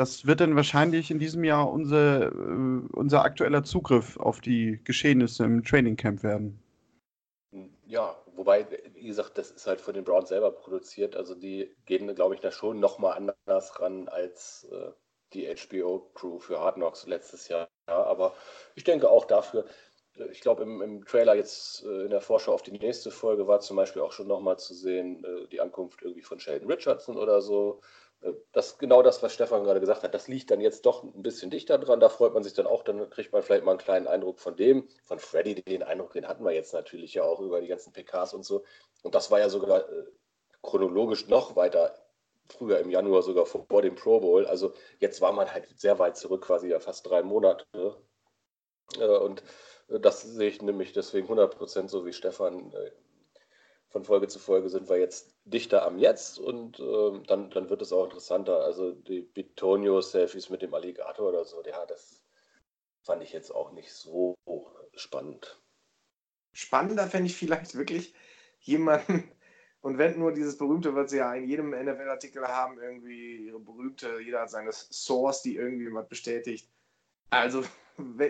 das 0.01 0.25
wird 0.25 0.39
dann 0.39 0.55
wahrscheinlich 0.55 1.11
in 1.11 1.19
diesem 1.19 1.43
Jahr 1.43 1.71
unser, 1.71 2.31
äh, 2.31 2.87
unser 2.93 3.23
aktueller 3.23 3.63
Zugriff 3.63 4.17
auf 4.17 4.41
die 4.41 4.79
Geschehnisse 4.83 5.43
im 5.43 5.63
Training 5.63 5.95
Camp 5.95 6.23
werden. 6.23 6.59
Ja, 7.85 8.15
wobei, 8.35 8.65
wie 8.95 9.07
gesagt, 9.07 9.37
das 9.37 9.51
ist 9.51 9.67
halt 9.67 9.79
von 9.79 9.93
den 9.93 10.03
Browns 10.03 10.29
selber 10.29 10.51
produziert. 10.51 11.15
Also 11.15 11.35
die 11.35 11.71
gehen, 11.85 12.13
glaube 12.15 12.33
ich, 12.33 12.41
da 12.41 12.51
schon 12.51 12.79
nochmal 12.79 13.15
anders 13.45 13.79
ran 13.79 14.07
als 14.07 14.67
äh, 14.71 14.89
die 15.33 15.53
HBO-Crew 15.53 16.39
für 16.39 16.59
Hard 16.59 16.75
Knocks 16.75 17.05
letztes 17.05 17.47
Jahr. 17.47 17.67
Ja, 17.87 18.03
aber 18.03 18.33
ich 18.73 18.83
denke 18.83 19.07
auch 19.07 19.25
dafür, 19.25 19.65
äh, 20.17 20.31
ich 20.31 20.41
glaube, 20.41 20.63
im, 20.63 20.81
im, 20.81 21.05
Trailer 21.05 21.35
jetzt 21.35 21.83
äh, 21.83 22.05
in 22.05 22.09
der 22.09 22.21
Vorschau 22.21 22.53
auf 22.53 22.63
die 22.63 22.71
nächste 22.71 23.11
Folge 23.11 23.47
war 23.47 23.59
zum 23.59 23.77
Beispiel 23.77 24.01
auch 24.01 24.13
schon 24.13 24.27
nochmal 24.27 24.57
zu 24.57 24.73
sehen, 24.73 25.23
äh, 25.23 25.47
die 25.49 25.61
Ankunft 25.61 26.01
irgendwie 26.01 26.23
von 26.23 26.39
Sheldon 26.39 26.71
Richardson 26.71 27.17
oder 27.17 27.41
so. 27.43 27.81
Das 28.51 28.77
genau 28.77 29.01
das, 29.01 29.23
was 29.23 29.33
Stefan 29.33 29.63
gerade 29.63 29.79
gesagt 29.79 30.03
hat, 30.03 30.13
das 30.13 30.27
liegt 30.27 30.51
dann 30.51 30.61
jetzt 30.61 30.85
doch 30.85 31.03
ein 31.03 31.23
bisschen 31.23 31.49
dichter 31.49 31.79
dran. 31.79 31.99
Da 31.99 32.09
freut 32.09 32.33
man 32.33 32.43
sich 32.43 32.53
dann 32.53 32.67
auch, 32.67 32.83
dann 32.83 33.09
kriegt 33.09 33.33
man 33.33 33.41
vielleicht 33.41 33.65
mal 33.65 33.71
einen 33.71 33.79
kleinen 33.79 34.07
Eindruck 34.07 34.39
von 34.39 34.55
dem. 34.55 34.87
Von 35.03 35.17
Freddy, 35.17 35.55
den 35.55 35.81
Eindruck, 35.81 36.13
den 36.13 36.27
hatten 36.27 36.43
wir 36.43 36.51
jetzt 36.51 36.73
natürlich 36.73 37.15
ja 37.15 37.23
auch 37.23 37.39
über 37.39 37.61
die 37.61 37.67
ganzen 37.67 37.93
PKs 37.93 38.33
und 38.33 38.43
so. 38.43 38.63
Und 39.01 39.15
das 39.15 39.31
war 39.31 39.39
ja 39.39 39.49
sogar 39.49 39.89
äh, 39.89 40.05
chronologisch 40.61 41.27
noch 41.27 41.55
weiter 41.55 41.95
früher 42.51 42.79
im 42.79 42.89
Januar, 42.89 43.23
sogar 43.23 43.45
vor, 43.45 43.81
dem 43.81 43.95
Pro 43.95 44.19
Bowl. 44.19 44.45
Also 44.45 44.73
jetzt 44.99 45.21
war 45.21 45.31
man 45.31 45.51
halt 45.51 45.67
sehr 45.79 45.97
weit 45.99 46.17
zurück, 46.17 46.43
quasi 46.45 46.67
ja 46.69 46.79
fast 46.79 47.07
drei 47.09 47.23
Monate. 47.23 47.65
Äh, 48.99 49.05
und 49.05 49.43
das 49.87 50.21
sehe 50.21 50.49
ich 50.49 50.61
nämlich 50.61 50.93
deswegen 50.93 51.27
100% 51.27 51.89
so 51.89 52.05
wie 52.05 52.13
Stefan 52.13 52.71
äh, 52.71 52.91
von 53.91 54.05
Folge 54.05 54.27
zu 54.27 54.39
Folge 54.39 54.69
sind 54.69 54.89
wir 54.89 54.97
jetzt 54.97 55.35
dichter 55.43 55.85
am 55.85 55.99
Jetzt 55.99 56.39
und 56.39 56.79
ähm, 56.79 57.23
dann, 57.27 57.49
dann 57.49 57.69
wird 57.69 57.81
es 57.81 57.91
auch 57.91 58.05
interessanter. 58.05 58.63
Also 58.63 58.93
die 58.93 59.21
Bitonio-Selfies 59.21 60.49
mit 60.49 60.61
dem 60.61 60.73
Alligator 60.73 61.27
oder 61.27 61.43
so, 61.43 61.61
ja, 61.63 61.85
das 61.85 62.23
fand 63.01 63.21
ich 63.21 63.33
jetzt 63.33 63.53
auch 63.53 63.73
nicht 63.73 63.91
so 63.91 64.35
spannend. 64.95 65.61
Spannender 66.53 67.07
fände 67.07 67.27
ich 67.27 67.35
vielleicht 67.35 67.75
wirklich 67.75 68.13
jemanden, 68.59 69.29
und 69.81 69.97
wenn 69.97 70.17
nur 70.17 70.31
dieses 70.31 70.57
berühmte, 70.57 70.95
was 70.95 71.11
sie 71.11 71.17
ja 71.17 71.33
in 71.33 71.47
jedem 71.47 71.71
NFL-Artikel 71.71 72.47
haben, 72.47 72.79
irgendwie 72.79 73.47
ihre 73.47 73.59
berühmte, 73.59 74.19
jeder 74.21 74.41
hat 74.41 74.51
seine 74.51 74.71
Source, 74.71 75.41
die 75.41 75.55
irgendwie 75.57 75.93
was 75.93 76.07
bestätigt. 76.07 76.69
Also, 77.29 77.63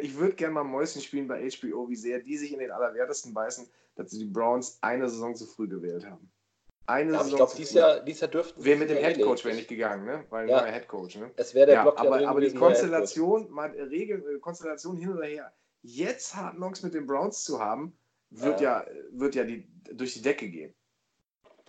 ich 0.02 0.16
würde 0.16 0.36
gerne 0.36 0.54
mal 0.54 0.64
Mäuschen 0.64 1.02
spielen 1.02 1.28
bei 1.28 1.48
HBO, 1.50 1.90
wie 1.90 1.96
sehr 1.96 2.20
die 2.20 2.38
sich 2.38 2.54
in 2.54 2.60
den 2.60 2.72
Allerwertesten 2.72 3.34
beißen 3.34 3.68
dass 3.96 4.12
sie 4.12 4.20
die 4.20 4.26
Browns 4.26 4.78
eine 4.82 5.10
Saison 5.10 5.36
zu 5.36 5.46
früh 5.46 5.68
gewählt 5.68 6.06
haben. 6.06 6.32
Eine 6.88 7.14
ja, 7.14 7.20
Saison 7.20 7.30
ich 7.30 7.36
glaube, 7.38 7.54
dieses 7.58 7.74
Jahr, 7.74 8.00
dieses 8.02 8.22
Jahr 8.22 8.32
dürften 8.32 8.64
Wäre 8.64 8.80
mit 8.80 8.90
dem 8.90 8.98
Headcoach 8.98 9.46
wäre 9.46 9.56
nicht 9.56 9.68
gegangen, 9.68 10.06
ne? 10.06 10.26
Weil 10.30 10.50
ja. 10.50 10.62
neuer 10.62 10.72
Headcoach, 10.72 11.16
ne? 11.16 11.32
Es 11.36 11.54
wäre 11.54 11.68
der 11.68 11.76
ja, 11.76 11.82
Block 11.84 12.00
aber, 12.00 12.28
aber 12.28 12.42
die 12.42 12.54
Konstellation, 12.54 13.50
mal 13.52 13.74
äh, 13.76 13.84
Regel, 13.84 14.36
äh, 14.36 14.40
Konstellation 14.40 14.98
hin 14.98 15.14
oder 15.14 15.26
her, 15.26 15.54
jetzt 15.84 16.36
Hard 16.36 16.56
Knocks 16.56 16.82
mit 16.84 16.94
den 16.94 17.06
Browns 17.06 17.44
zu 17.44 17.60
haben, 17.60 17.98
wird 18.30 18.62
ja, 18.62 18.84
ja 18.84 18.88
wird 19.12 19.36
ja 19.36 19.44
die, 19.44 19.68
durch 19.92 20.14
die 20.14 20.22
Decke 20.22 20.50
gehen. 20.50 20.74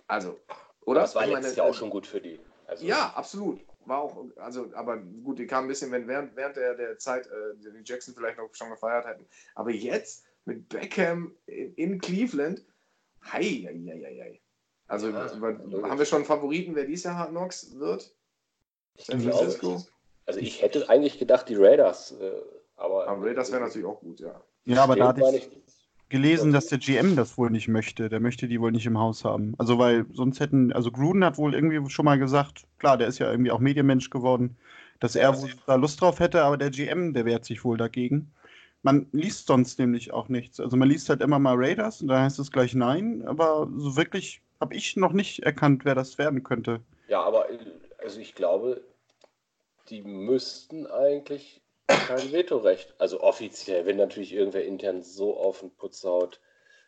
Also, 0.07 0.39
oder? 0.85 1.01
Das 1.01 1.15
war 1.15 1.25
letztes 1.27 1.55
Jahr 1.55 1.67
auch 1.67 1.73
schon 1.73 1.89
gut 1.89 2.07
für 2.07 2.19
die. 2.19 2.39
Also, 2.67 2.85
ja, 2.85 3.13
absolut. 3.15 3.61
War 3.85 4.01
auch, 4.01 4.25
also, 4.37 4.71
aber 4.73 4.97
gut, 4.97 5.39
die 5.39 5.47
kam 5.47 5.65
ein 5.65 5.67
bisschen, 5.67 5.91
wenn 5.91 6.07
während, 6.07 6.35
während 6.35 6.55
der, 6.55 6.75
der 6.75 6.97
Zeit 6.97 7.27
äh, 7.27 7.55
die 7.57 7.83
Jackson 7.83 8.13
vielleicht 8.13 8.37
noch 8.37 8.53
schon 8.53 8.69
gefeiert 8.69 9.05
hätten. 9.05 9.25
Aber 9.55 9.71
jetzt 9.71 10.25
mit 10.45 10.69
Beckham 10.69 11.35
in, 11.45 11.73
in 11.75 11.99
Cleveland, 11.99 12.65
hei, 13.23 13.41
hei, 13.41 14.01
hei, 14.03 14.19
hei. 14.21 14.41
Also 14.87 15.09
Ja, 15.09 15.31
haben 15.31 15.99
wir 15.99 16.05
schon 16.05 16.17
einen 16.17 16.25
Favoriten, 16.25 16.75
wer 16.75 16.85
dieses 16.85 17.05
Jahr 17.05 17.17
Hard 17.17 17.29
Knocks 17.31 17.77
wird? 17.77 18.13
San 18.97 19.19
glaube, 19.19 19.37
Francisco? 19.37 19.81
Also 20.25 20.39
ich 20.39 20.61
hätte 20.61 20.89
eigentlich 20.89 21.19
gedacht, 21.19 21.49
die 21.49 21.55
Raiders, 21.55 22.11
äh, 22.19 22.31
aber. 22.75 23.07
Aber 23.07 23.25
Raiders 23.25 23.51
wäre 23.51 23.61
natürlich 23.61 23.87
auch 23.87 23.99
gut, 23.99 24.19
ja. 24.19 24.41
Ja, 24.65 24.83
aber 24.83 24.95
da 24.95 25.07
hatte 25.07 25.37
ich 25.37 25.49
gelesen, 26.13 26.53
dass 26.53 26.67
der 26.67 26.77
GM 26.77 27.15
das 27.15 27.39
wohl 27.39 27.49
nicht 27.49 27.67
möchte. 27.67 28.07
Der 28.07 28.19
möchte 28.19 28.47
die 28.47 28.61
wohl 28.61 28.71
nicht 28.71 28.85
im 28.85 28.99
Haus 28.99 29.25
haben. 29.25 29.55
Also, 29.57 29.79
weil 29.79 30.05
sonst 30.13 30.39
hätten, 30.39 30.71
also 30.71 30.91
Gruden 30.91 31.25
hat 31.25 31.39
wohl 31.39 31.55
irgendwie 31.55 31.89
schon 31.89 32.05
mal 32.05 32.19
gesagt, 32.19 32.67
klar, 32.77 32.97
der 32.97 33.07
ist 33.07 33.17
ja 33.17 33.31
irgendwie 33.31 33.49
auch 33.49 33.57
Medienmensch 33.57 34.11
geworden, 34.11 34.55
dass 34.99 35.15
er 35.15 35.35
wohl 35.41 35.49
da 35.65 35.73
Lust 35.73 35.99
drauf 35.99 36.19
hätte, 36.19 36.43
aber 36.43 36.57
der 36.57 36.69
GM, 36.69 37.13
der 37.13 37.25
wehrt 37.25 37.45
sich 37.45 37.65
wohl 37.65 37.77
dagegen. 37.77 38.31
Man 38.83 39.07
liest 39.11 39.47
sonst 39.47 39.79
nämlich 39.79 40.13
auch 40.13 40.29
nichts. 40.29 40.59
Also 40.59 40.77
man 40.77 40.87
liest 40.87 41.09
halt 41.09 41.21
immer 41.21 41.39
mal 41.39 41.55
Raiders 41.57 42.03
und 42.03 42.09
da 42.09 42.21
heißt 42.21 42.37
es 42.37 42.51
gleich 42.51 42.75
nein, 42.75 43.23
aber 43.25 43.67
so 43.75 43.97
wirklich 43.97 44.43
habe 44.61 44.75
ich 44.75 44.95
noch 44.95 45.13
nicht 45.13 45.39
erkannt, 45.39 45.83
wer 45.83 45.95
das 45.95 46.19
werden 46.19 46.43
könnte. 46.43 46.79
Ja, 47.07 47.23
aber 47.23 47.49
äh, 47.49 47.57
also 48.03 48.19
ich 48.19 48.35
glaube, 48.35 48.81
die 49.89 50.03
müssten 50.03 50.85
eigentlich 50.85 51.62
kein 51.87 52.31
Vetorecht. 52.31 52.93
Also 52.97 53.21
offiziell, 53.21 53.85
wenn 53.85 53.97
natürlich 53.97 54.33
irgendwer 54.33 54.65
intern 54.65 55.03
so 55.03 55.37
auf 55.37 55.59
den 55.59 55.75
Putz 55.75 56.03
haut, 56.03 56.39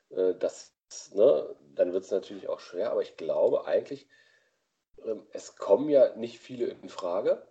äh, 0.09 0.35
dass, 0.35 0.73
ne, 1.13 1.55
dann 1.75 1.93
wird 1.93 2.03
es 2.05 2.11
natürlich 2.11 2.47
auch 2.47 2.59
schwer. 2.59 2.91
Aber 2.91 3.01
ich 3.01 3.17
glaube 3.17 3.65
eigentlich, 3.65 4.07
ähm, 5.03 5.25
es 5.31 5.55
kommen 5.55 5.89
ja 5.89 6.15
nicht 6.15 6.39
viele 6.39 6.67
in 6.67 6.89
Frage. 6.89 7.45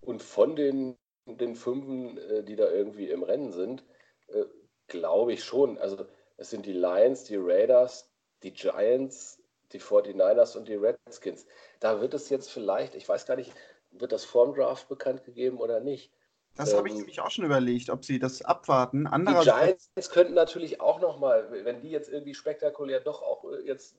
Und 0.00 0.22
von 0.22 0.56
den, 0.56 0.96
den 1.26 1.56
Fünfen, 1.56 2.18
äh, 2.18 2.44
die 2.44 2.56
da 2.56 2.70
irgendwie 2.70 3.10
im 3.10 3.22
Rennen 3.22 3.52
sind, 3.52 3.84
äh, 4.28 4.44
glaube 4.88 5.32
ich 5.32 5.44
schon. 5.44 5.78
Also 5.78 6.06
es 6.36 6.50
sind 6.50 6.66
die 6.66 6.72
Lions, 6.72 7.24
die 7.24 7.36
Raiders, 7.36 8.10
die 8.42 8.52
Giants, 8.52 9.42
die 9.72 9.80
49ers 9.80 10.56
und 10.56 10.68
die 10.68 10.74
Redskins. 10.74 11.46
Da 11.80 12.00
wird 12.00 12.14
es 12.14 12.28
jetzt 12.28 12.50
vielleicht, 12.50 12.94
ich 12.94 13.08
weiß 13.08 13.26
gar 13.26 13.36
nicht, 13.36 13.52
wird 14.00 14.12
das 14.12 14.24
vorm 14.24 14.54
Draft 14.54 14.88
bekannt 14.88 15.24
gegeben 15.24 15.58
oder 15.58 15.80
nicht. 15.80 16.12
Das 16.56 16.74
habe 16.74 16.88
ich 16.88 16.94
Ähm, 16.94 17.00
nämlich 17.00 17.20
auch 17.20 17.30
schon 17.30 17.44
überlegt, 17.44 17.90
ob 17.90 18.04
sie 18.04 18.18
das 18.18 18.42
abwarten. 18.42 19.04
Die 19.04 19.10
Andererseits, 19.10 19.90
Giants 19.94 20.10
könnten 20.10 20.34
natürlich 20.34 20.80
auch 20.80 21.00
nochmal, 21.00 21.50
wenn 21.64 21.80
die 21.80 21.90
jetzt 21.90 22.08
irgendwie 22.08 22.34
spektakulär 22.34 23.00
doch 23.00 23.22
auch 23.22 23.44
äh, 23.44 23.66
jetzt 23.66 23.96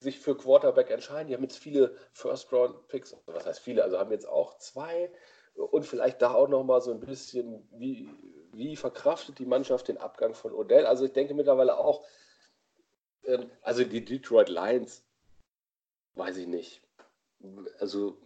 sich 0.00 0.18
für 0.18 0.36
Quarterback 0.36 0.90
entscheiden, 0.90 1.28
die 1.28 1.34
haben 1.34 1.42
jetzt 1.42 1.58
viele 1.58 1.96
First-Round-Picks, 2.12 3.16
was 3.26 3.46
heißt 3.46 3.60
viele, 3.60 3.84
also 3.84 3.98
haben 3.98 4.10
jetzt 4.10 4.26
auch 4.26 4.58
zwei 4.58 5.12
und 5.54 5.84
vielleicht 5.86 6.22
da 6.22 6.34
auch 6.34 6.48
nochmal 6.48 6.80
so 6.80 6.90
ein 6.92 7.00
bisschen, 7.00 7.68
wie, 7.72 8.08
wie 8.52 8.74
verkraftet 8.74 9.38
die 9.38 9.46
Mannschaft 9.46 9.88
den 9.88 9.98
Abgang 9.98 10.34
von 10.34 10.52
Odell? 10.52 10.86
Also 10.86 11.04
ich 11.04 11.12
denke 11.12 11.34
mittlerweile 11.34 11.78
auch, 11.78 12.04
ähm, 13.24 13.50
also 13.60 13.84
die 13.84 14.04
Detroit 14.04 14.48
Lions, 14.48 15.04
weiß 16.14 16.38
ich 16.38 16.46
nicht. 16.46 16.82
Also 17.78 18.16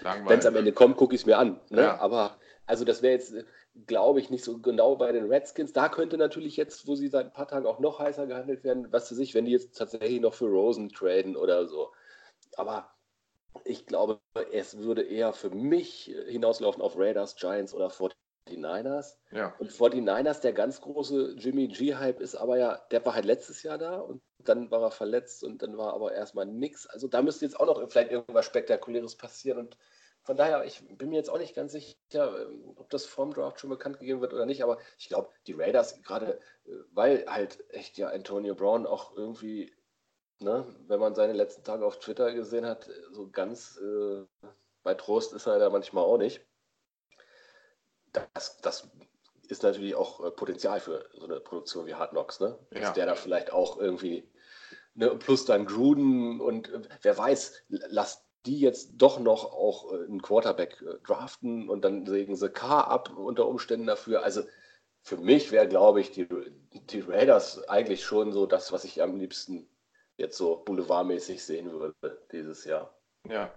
wenn 0.00 0.38
es 0.38 0.46
am 0.46 0.56
Ende 0.56 0.72
kommt, 0.72 0.96
gucke 0.96 1.14
ich 1.14 1.22
es 1.22 1.26
mir 1.26 1.38
an. 1.38 1.60
Ne? 1.70 1.82
Ja. 1.82 2.00
Aber 2.00 2.38
also 2.66 2.84
das 2.84 3.02
wäre 3.02 3.14
jetzt, 3.14 3.34
glaube 3.86 4.20
ich, 4.20 4.30
nicht 4.30 4.44
so 4.44 4.58
genau 4.58 4.96
bei 4.96 5.12
den 5.12 5.26
Redskins. 5.26 5.72
Da 5.72 5.88
könnte 5.88 6.16
natürlich 6.16 6.56
jetzt, 6.56 6.86
wo 6.86 6.94
sie 6.94 7.08
seit 7.08 7.26
ein 7.26 7.32
paar 7.32 7.48
Tagen 7.48 7.66
auch 7.66 7.80
noch 7.80 7.98
heißer 7.98 8.26
gehandelt 8.26 8.64
werden, 8.64 8.90
was 8.90 9.08
für 9.08 9.14
sich, 9.14 9.34
wenn 9.34 9.44
die 9.44 9.52
jetzt 9.52 9.76
tatsächlich 9.76 10.20
noch 10.20 10.34
für 10.34 10.46
Rosen 10.46 10.90
traden 10.90 11.36
oder 11.36 11.66
so. 11.66 11.90
Aber 12.56 12.90
ich 13.64 13.86
glaube, 13.86 14.20
es 14.52 14.78
würde 14.78 15.02
eher 15.02 15.32
für 15.32 15.50
mich 15.50 16.14
hinauslaufen 16.26 16.82
auf 16.82 16.96
Raiders, 16.96 17.36
Giants 17.36 17.74
oder 17.74 17.88
49ers. 17.88 19.16
Ja. 19.32 19.54
Und 19.58 19.70
49ers, 19.70 20.40
der 20.40 20.52
ganz 20.52 20.80
große 20.80 21.34
Jimmy 21.36 21.68
G-Hype 21.68 22.20
ist 22.20 22.34
aber 22.34 22.58
ja, 22.58 22.80
der 22.90 23.04
war 23.04 23.14
halt 23.14 23.24
letztes 23.24 23.62
Jahr 23.62 23.78
da 23.78 23.98
und 23.98 24.22
dann 24.48 24.70
war 24.70 24.82
er 24.82 24.90
verletzt 24.90 25.44
und 25.44 25.62
dann 25.62 25.76
war 25.78 25.94
aber 25.94 26.12
erstmal 26.12 26.46
nix. 26.46 26.86
Also 26.86 27.08
da 27.08 27.22
müsste 27.22 27.44
jetzt 27.44 27.58
auch 27.58 27.66
noch 27.66 27.90
vielleicht 27.90 28.10
irgendwas 28.10 28.46
Spektakuläres 28.46 29.16
passieren 29.16 29.58
und 29.58 29.76
von 30.24 30.36
daher, 30.36 30.64
ich 30.64 30.80
bin 30.96 31.08
mir 31.08 31.16
jetzt 31.16 31.30
auch 31.30 31.38
nicht 31.38 31.54
ganz 31.54 31.72
sicher, 31.72 31.96
ähm, 32.42 32.74
ob 32.76 32.88
das 32.90 33.06
vorm 33.06 33.32
Draft 33.34 33.58
schon 33.58 33.70
bekannt 33.70 33.98
gegeben 33.98 34.20
wird 34.20 34.32
oder 34.32 34.46
nicht, 34.46 34.62
aber 34.62 34.78
ich 34.96 35.08
glaube, 35.08 35.30
die 35.48 35.52
Raiders, 35.52 36.00
gerade 36.02 36.38
äh, 36.64 36.70
weil 36.92 37.24
halt 37.26 37.64
echt 37.70 37.98
ja 37.98 38.08
Antonio 38.08 38.54
Brown 38.54 38.86
auch 38.86 39.16
irgendwie, 39.16 39.74
ne, 40.38 40.64
wenn 40.86 41.00
man 41.00 41.16
seine 41.16 41.32
letzten 41.32 41.64
Tage 41.64 41.84
auf 41.84 41.98
Twitter 41.98 42.32
gesehen 42.32 42.64
hat, 42.66 42.88
so 43.10 43.30
ganz 43.30 43.78
äh, 43.78 44.24
bei 44.84 44.94
Trost 44.94 45.32
ist 45.32 45.46
er 45.46 45.58
da 45.58 45.70
manchmal 45.70 46.04
auch 46.04 46.18
nicht. 46.18 46.46
Das, 48.12 48.58
das 48.58 48.90
ist 49.48 49.62
natürlich 49.62 49.94
auch 49.94 50.24
äh, 50.24 50.30
Potenzial 50.30 50.80
für 50.80 51.08
so 51.14 51.24
eine 51.24 51.40
Produktion 51.40 51.86
wie 51.86 51.94
Hard 51.94 52.10
Knocks, 52.10 52.40
ne? 52.40 52.58
Dass 52.70 52.82
Ja. 52.82 52.92
der 52.92 53.06
da 53.06 53.14
vielleicht 53.14 53.52
auch 53.52 53.78
irgendwie, 53.78 54.30
ne, 54.94 55.10
plus 55.16 55.44
dann 55.44 55.66
Gruden 55.66 56.40
und 56.40 56.70
äh, 56.70 56.82
wer 57.02 57.18
weiß, 57.18 57.64
lass 57.68 58.24
die 58.46 58.58
jetzt 58.58 58.92
doch 58.94 59.20
noch 59.20 59.52
auch 59.52 59.92
äh, 59.92 60.04
einen 60.04 60.22
Quarterback 60.22 60.82
äh, 60.82 60.98
draften 61.06 61.68
und 61.68 61.84
dann 61.84 62.06
sägen 62.06 62.36
sie 62.36 62.50
K 62.50 62.80
ab 62.80 63.16
unter 63.16 63.46
Umständen 63.46 63.86
dafür. 63.86 64.22
Also 64.22 64.42
für 65.02 65.16
mich 65.16 65.50
wäre, 65.52 65.68
glaube 65.68 66.00
ich, 66.00 66.10
die, 66.10 66.28
die 66.72 67.00
Raiders 67.00 67.68
eigentlich 67.68 68.04
schon 68.04 68.32
so 68.32 68.46
das, 68.46 68.72
was 68.72 68.84
ich 68.84 69.02
am 69.02 69.16
liebsten 69.16 69.68
jetzt 70.16 70.36
so 70.36 70.56
boulevardmäßig 70.64 71.42
sehen 71.42 71.72
würde 71.72 72.26
dieses 72.30 72.64
Jahr. 72.64 72.96
Ja. 73.28 73.52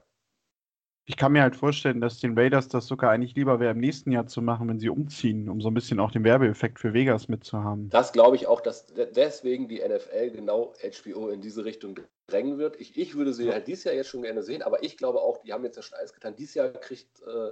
Ich 1.06 1.18
kann 1.18 1.32
mir 1.34 1.44
halt 1.44 1.56
vorstellen, 1.56 2.02
dass 2.02 2.20
den 2.20 2.38
Raiders 2.38 2.68
das 2.68 2.88
sogar 2.88 3.12
eigentlich 3.12 3.36
lieber 3.36 3.60
wäre, 3.60 3.72
im 3.72 3.80
nächsten 3.80 4.12
Jahr 4.12 4.26
zu 4.26 4.42
machen, 4.42 4.68
wenn 4.68 4.80
sie 4.80 4.90
umziehen, 4.90 5.50
um 5.50 5.62
so 5.62 5.70
ein 5.70 5.74
bisschen 5.74 6.00
auch 6.00 6.12
den 6.12 6.24
Werbeeffekt 6.24 6.80
für 6.80 6.94
Vegas 6.94 7.28
mitzuhaben. 7.28 7.90
Das 7.90 8.12
glaube 8.12 8.36
ich 8.36 8.48
auch, 8.48 8.60
dass 8.60 8.88
de- 8.88 9.12
deswegen 9.12 9.68
die 9.68 9.82
NFL 9.82 10.32
genau 10.32 10.74
HBO 10.82 11.30
in 11.30 11.42
diese 11.42 11.64
Richtung 11.64 12.00
drängen 12.28 12.58
wird. 12.58 12.80
Ich, 12.82 12.98
ich 12.98 13.16
würde 13.16 13.34
sie 13.34 13.52
halt 13.52 13.68
dieses 13.68 13.84
Jahr 13.84 13.94
jetzt 13.94 14.10
schon 14.10 14.24
gerne 14.24 14.42
sehen, 14.42 14.64
aber 14.64 14.84
ich 14.84 14.98
glaube 14.98 15.22
auch, 15.22 15.38
die 15.44 15.54
haben 15.54 15.64
jetzt 15.64 15.76
ja 15.76 15.84
schon 15.84 15.98
alles 15.98 16.14
getan. 16.14 16.36
Dieses 16.36 16.56
Jahr 16.56 16.70
kriegt, 16.70 17.22
äh, 17.22 17.52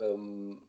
ähm, 0.00 0.68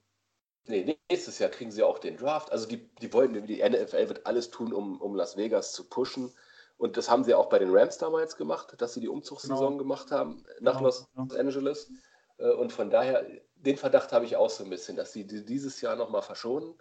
nee, 0.67 0.97
nächstes 1.09 1.39
Jahr 1.39 1.49
kriegen 1.49 1.71
sie 1.71 1.83
auch 1.83 1.99
den 1.99 2.17
Draft. 2.17 2.51
Also 2.51 2.67
die, 2.67 2.89
die 3.01 3.11
wollen, 3.13 3.45
die 3.47 3.61
NFL 3.61 4.07
wird 4.09 4.25
alles 4.25 4.49
tun, 4.49 4.73
um, 4.73 5.01
um 5.01 5.15
Las 5.15 5.37
Vegas 5.37 5.73
zu 5.73 5.89
pushen. 5.89 6.31
Und 6.77 6.97
das 6.97 7.09
haben 7.09 7.23
sie 7.23 7.33
auch 7.33 7.47
bei 7.49 7.59
den 7.59 7.69
Rams 7.75 7.97
damals 7.97 8.35
gemacht, 8.35 8.73
dass 8.81 8.93
sie 8.93 8.99
die 8.99 9.07
Umzugssaison 9.09 9.73
Genau. 9.73 9.77
gemacht 9.77 10.11
haben 10.11 10.43
nach 10.59 10.73
Genau, 10.77 10.85
Los 10.85 11.07
genau. 11.15 11.33
Angeles. 11.35 11.89
Äh, 12.37 12.51
Und 12.51 12.73
von 12.73 12.89
daher, 12.89 13.25
den 13.55 13.77
Verdacht 13.77 14.11
habe 14.11 14.25
ich 14.25 14.35
auch 14.35 14.49
so 14.49 14.63
ein 14.63 14.69
bisschen, 14.69 14.97
dass 14.97 15.13
sie 15.13 15.25
die 15.25 15.45
dieses 15.45 15.79
Jahr 15.81 15.95
nochmal 15.95 16.21
verschonen 16.23 16.75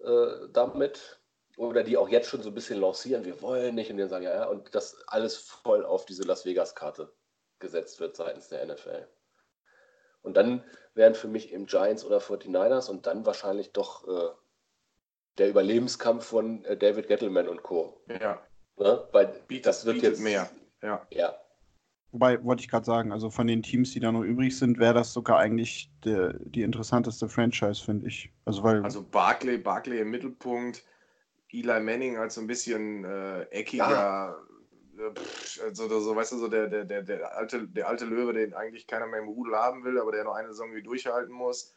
äh, 0.00 0.48
damit 0.52 1.20
oder 1.56 1.82
die 1.82 1.96
auch 1.96 2.08
jetzt 2.08 2.28
schon 2.28 2.42
so 2.42 2.48
ein 2.50 2.54
bisschen 2.54 2.80
lancieren, 2.80 3.24
wir 3.24 3.40
wollen 3.42 3.74
nicht 3.74 3.90
und 3.90 3.98
dann 3.98 4.08
sagen, 4.08 4.24
ja, 4.24 4.34
ja, 4.34 4.46
und 4.46 4.74
das 4.74 4.96
alles 5.06 5.36
voll 5.36 5.84
auf 5.84 6.04
diese 6.06 6.22
Las 6.24 6.44
Vegas-Karte 6.44 7.12
gesetzt 7.58 8.00
wird 8.00 8.16
seitens 8.16 8.48
der 8.48 8.66
NFL. 8.66 9.06
Und 10.22 10.36
dann 10.36 10.64
wären 10.94 11.14
für 11.14 11.28
mich 11.28 11.52
eben 11.52 11.66
Giants 11.66 12.04
oder 12.04 12.18
49ers 12.18 12.88
und 12.90 13.06
dann 13.06 13.26
wahrscheinlich 13.26 13.72
doch 13.72 14.06
äh, 14.08 14.30
der 15.38 15.48
Überlebenskampf 15.50 16.24
von 16.24 16.64
äh, 16.64 16.76
David 16.76 17.06
Gettleman 17.08 17.48
und 17.48 17.62
Co. 17.62 18.00
Ja. 18.08 18.42
Ne? 18.78 19.08
Weil 19.12 19.34
Bietet, 19.48 19.66
das 19.66 19.84
wird 19.84 20.02
jetzt 20.02 20.20
mehr. 20.20 20.48
Ja. 20.82 21.06
Ja, 21.10 21.34
Wobei, 22.12 22.44
wollte 22.44 22.60
ich 22.60 22.68
gerade 22.68 22.84
sagen, 22.84 23.10
also 23.10 23.30
von 23.30 23.46
den 23.46 23.62
Teams, 23.62 23.92
die 23.92 24.00
da 24.00 24.12
noch 24.12 24.22
übrig 24.22 24.56
sind, 24.58 24.78
wäre 24.78 24.92
das 24.92 25.14
sogar 25.14 25.38
eigentlich 25.38 25.90
der, 26.04 26.34
die 26.34 26.62
interessanteste 26.62 27.26
Franchise, 27.26 27.82
finde 27.82 28.06
ich. 28.06 28.30
Also, 28.44 28.62
weil 28.62 28.82
Also 28.84 29.02
Barclay, 29.02 29.56
Barclay 29.56 30.00
im 30.00 30.10
Mittelpunkt, 30.10 30.84
Eli 31.50 31.80
Manning 31.80 32.18
als 32.18 32.34
so 32.34 32.42
ein 32.42 32.46
bisschen 32.46 33.04
äh, 33.04 33.44
eckiger, 33.44 33.88
Ja. 33.90 34.36
äh, 34.98 35.14
pff, 35.14 35.62
also 35.62 35.88
so, 35.88 36.00
so, 36.00 36.14
weißt 36.14 36.32
du, 36.32 36.36
so 36.36 36.48
der, 36.48 36.66
der, 36.68 36.84
der, 36.84 37.02
der, 37.02 37.34
alte, 37.34 37.66
der 37.66 37.88
alte 37.88 38.04
Löwe, 38.04 38.34
den 38.34 38.52
eigentlich 38.52 38.86
keiner 38.86 39.06
mehr 39.06 39.20
im 39.20 39.28
Rudel 39.28 39.56
haben 39.56 39.82
will, 39.82 39.98
aber 39.98 40.12
der 40.12 40.24
noch 40.24 40.34
eine 40.34 40.48
Saison 40.48 40.74
wie 40.74 40.82
durchhalten 40.82 41.32
muss. 41.32 41.74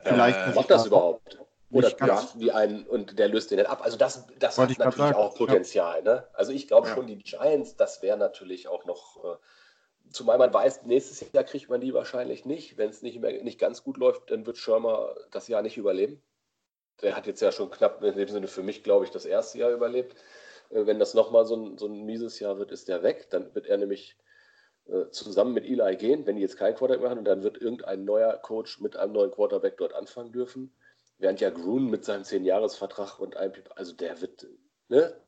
Vielleicht 0.00 0.38
Äh, 0.38 0.54
macht 0.54 0.70
das 0.70 0.86
überhaupt? 0.86 1.38
Oder 1.70 1.90
draften 1.90 2.40
die 2.40 2.52
einen 2.52 2.86
und 2.86 3.18
der 3.18 3.28
löst 3.28 3.50
den 3.50 3.58
nicht 3.58 3.68
ab? 3.68 3.82
Also 3.82 3.98
das, 3.98 4.26
das 4.38 4.56
hat 4.56 4.70
natürlich 4.78 4.96
sagen, 4.96 5.14
auch 5.16 5.34
Potenzial. 5.36 6.02
Ne? 6.02 6.26
Also 6.32 6.52
ich 6.52 6.66
glaube 6.66 6.88
Ja. 6.88 6.94
schon, 6.94 7.06
die 7.06 7.18
Giants, 7.18 7.76
das 7.76 8.00
wäre 8.02 8.16
natürlich 8.16 8.68
auch 8.68 8.86
noch, 8.86 9.22
äh, 9.22 9.36
zumal 10.10 10.38
man 10.38 10.52
weiß, 10.52 10.84
nächstes 10.84 11.30
Jahr 11.32 11.44
kriegt 11.44 11.68
man 11.68 11.80
die 11.82 11.92
wahrscheinlich 11.92 12.46
nicht. 12.46 12.78
Wenn 12.78 12.88
es 12.88 13.02
nicht, 13.02 13.20
mehr, 13.20 13.42
nicht 13.42 13.58
ganz 13.58 13.84
gut 13.84 13.98
läuft, 13.98 14.30
dann 14.30 14.46
wird 14.46 14.56
Schirmer 14.56 15.14
das 15.30 15.48
Jahr 15.48 15.60
nicht 15.62 15.76
überleben. 15.76 16.22
Der 17.02 17.14
hat 17.14 17.26
jetzt 17.26 17.42
ja 17.42 17.52
schon 17.52 17.70
knapp, 17.70 18.02
in 18.02 18.16
dem 18.16 18.28
Sinne 18.28 18.48
für 18.48 18.62
mich, 18.62 18.82
glaube 18.82 19.04
ich, 19.04 19.10
das 19.10 19.26
erste 19.26 19.58
Jahr 19.58 19.70
überlebt. 19.70 20.16
Äh, 20.70 20.86
Wenn 20.86 20.98
das 20.98 21.12
nochmal 21.12 21.44
so 21.44 21.54
ein, 21.56 21.76
so 21.76 21.86
ein 21.86 22.04
mieses 22.06 22.40
Jahr 22.40 22.58
wird, 22.58 22.72
ist 22.72 22.88
der 22.88 23.02
weg. 23.02 23.28
Dann 23.28 23.54
wird 23.54 23.66
er 23.66 23.76
nämlich 23.76 24.16
äh, 24.86 25.10
zusammen 25.10 25.52
mit 25.52 25.66
Eli 25.66 25.96
gehen, 25.96 26.26
wenn 26.26 26.36
die 26.36 26.42
jetzt 26.42 26.56
keinen 26.56 26.76
Quarterback 26.76 27.02
machen. 27.02 27.18
Und 27.18 27.26
dann 27.26 27.42
wird 27.42 27.58
irgendein 27.60 28.06
neuer 28.06 28.32
Coach 28.38 28.80
mit 28.80 28.96
einem 28.96 29.12
neuen 29.12 29.30
Quarterback 29.30 29.76
dort 29.76 29.92
anfangen 29.92 30.32
dürfen. 30.32 30.74
Während 31.18 31.40
ja 31.40 31.50
Grun 31.50 31.90
mit 31.90 32.04
seinem 32.04 32.22
10-Jahres-Vertrag 32.22 33.18
und 33.18 33.36
einem, 33.36 33.52
also 33.74 33.92
der 33.92 34.20
wird, 34.20 34.46
ne? 34.88 35.20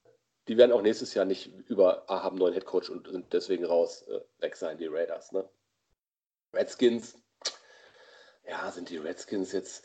Die 0.49 0.57
werden 0.57 0.73
auch 0.73 0.83
nächstes 0.83 1.15
Jahr 1.15 1.25
nicht 1.25 1.53
über, 1.69 2.05
ah, 2.09 2.23
haben 2.23 2.37
neuen 2.37 2.55
Headcoach 2.55 2.91
und 2.91 3.09
sind 3.09 3.33
deswegen 3.33 3.65
raus, 3.65 4.03
äh, 4.09 4.21
weg 4.39 4.57
sein, 4.57 4.79
die 4.79 4.87
Raiders, 4.87 5.33
ne? 5.33 5.49
Redskins, 6.53 7.17
ja, 8.49 8.71
sind 8.71 8.89
die 8.91 8.99
Redskins 8.99 9.53
jetzt, 9.53 9.85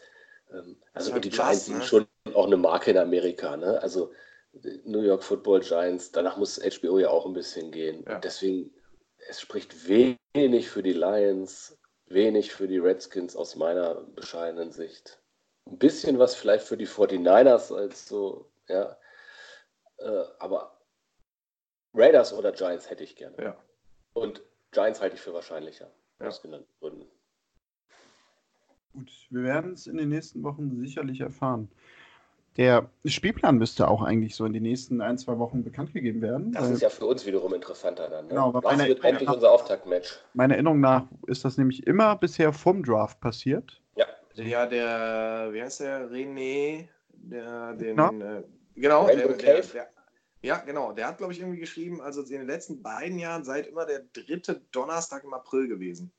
ähm, 0.51 0.77
also 0.93 1.13
halt 1.13 1.25
die 1.25 1.29
Giants 1.29 1.65
sind 1.65 1.79
ne? 1.79 1.83
schon 1.83 2.07
auch 2.33 2.45
eine 2.47 2.57
Marke 2.57 2.91
in 2.91 2.97
Amerika, 2.97 3.57
ne? 3.57 3.81
Also 3.81 4.11
New 4.85 5.01
York 5.01 5.23
Football 5.23 5.61
Giants, 5.61 6.11
danach 6.11 6.37
muss 6.37 6.59
HBO 6.59 6.99
ja 6.99 7.09
auch 7.09 7.25
ein 7.25 7.33
bisschen 7.33 7.71
gehen. 7.71 8.05
Ja. 8.07 8.19
Deswegen, 8.19 8.73
es 9.27 9.41
spricht 9.41 9.87
wenig 9.87 10.69
für 10.69 10.83
die 10.83 10.93
Lions, 10.93 11.77
wenig 12.05 12.53
für 12.53 12.67
die 12.67 12.77
Redskins 12.77 13.35
aus 13.35 13.55
meiner 13.55 13.95
bescheidenen 13.95 14.71
Sicht. 14.71 15.19
Ein 15.67 15.77
bisschen 15.79 16.19
was 16.19 16.35
vielleicht 16.35 16.65
für 16.65 16.77
die 16.77 16.87
49ers 16.87 17.73
als 17.75 18.07
so, 18.07 18.49
ja. 18.69 18.95
Äh, 19.97 20.23
aber 20.39 20.77
Raiders 21.93 22.33
oder 22.33 22.51
Giants 22.51 22.89
hätte 22.89 23.03
ich 23.03 23.15
gerne. 23.15 23.35
Ja. 23.41 23.57
Und 24.13 24.41
Giants 24.71 25.01
halte 25.01 25.15
ich 25.15 25.21
für 25.21 25.33
wahrscheinlicher. 25.33 25.89
Ja. 26.19 26.27
Aus 26.27 26.41
genannten 26.41 26.67
Gründen. 26.79 27.05
Gut, 28.93 29.11
wir 29.29 29.43
werden 29.43 29.73
es 29.73 29.87
in 29.87 29.97
den 29.97 30.09
nächsten 30.09 30.43
Wochen 30.43 30.77
sicherlich 30.79 31.19
erfahren. 31.21 31.69
Der 32.57 32.89
Spielplan 33.03 33.57
müsste 33.57 33.89
auch 33.89 34.01
eigentlich 34.01 34.33
so 34.35 34.45
in 34.45 34.53
den 34.53 34.63
nächsten 34.63 35.01
ein, 35.01 35.17
zwei 35.17 35.37
Wochen 35.39 35.61
bekannt 35.63 35.91
gegeben 35.93 36.21
werden. 36.21 36.53
Das 36.53 36.69
ist 36.69 36.81
ja 36.81 36.89
für 36.89 37.05
uns 37.05 37.25
wiederum 37.25 37.53
interessanter 37.53 38.09
dann. 38.09 38.25
Ne? 38.25 38.29
Genau, 38.29 38.47
aber 38.47 38.63
Was 38.63 38.77
meine- 38.77 38.87
wird 38.87 39.03
endlich 39.03 39.29
unser 39.29 39.51
Auftaktmatch? 39.51 40.19
meiner 40.33 40.53
Erinnerung 40.53 40.79
nach 40.79 41.05
ist 41.27 41.43
das 41.43 41.57
nämlich 41.57 41.85
immer 41.85 42.15
bisher 42.15 42.53
vom 42.53 42.81
Draft 42.83 43.19
passiert. 43.19 43.81
Ja, 44.35 44.65
der, 44.65 45.49
wie 45.53 45.61
heißt 45.61 45.79
der? 45.81 46.09
René, 46.09 46.87
der, 47.09 47.73
den, 47.73 47.97
äh, 48.21 48.43
genau, 48.75 49.07
der, 49.07 49.27
der, 49.33 49.61
der, 49.61 49.89
ja, 50.41 50.57
genau, 50.57 50.91
der 50.91 51.07
hat, 51.07 51.17
glaube 51.17 51.33
ich, 51.33 51.39
irgendwie 51.39 51.59
geschrieben, 51.59 52.01
also 52.01 52.21
in 52.21 52.29
den 52.29 52.47
letzten 52.47 52.81
beiden 52.83 53.17
Jahren 53.17 53.43
seid 53.43 53.67
immer 53.67 53.85
der 53.85 54.01
dritte 54.13 54.61
Donnerstag 54.71 55.23
im 55.23 55.33
April 55.33 55.67
gewesen, 55.67 56.11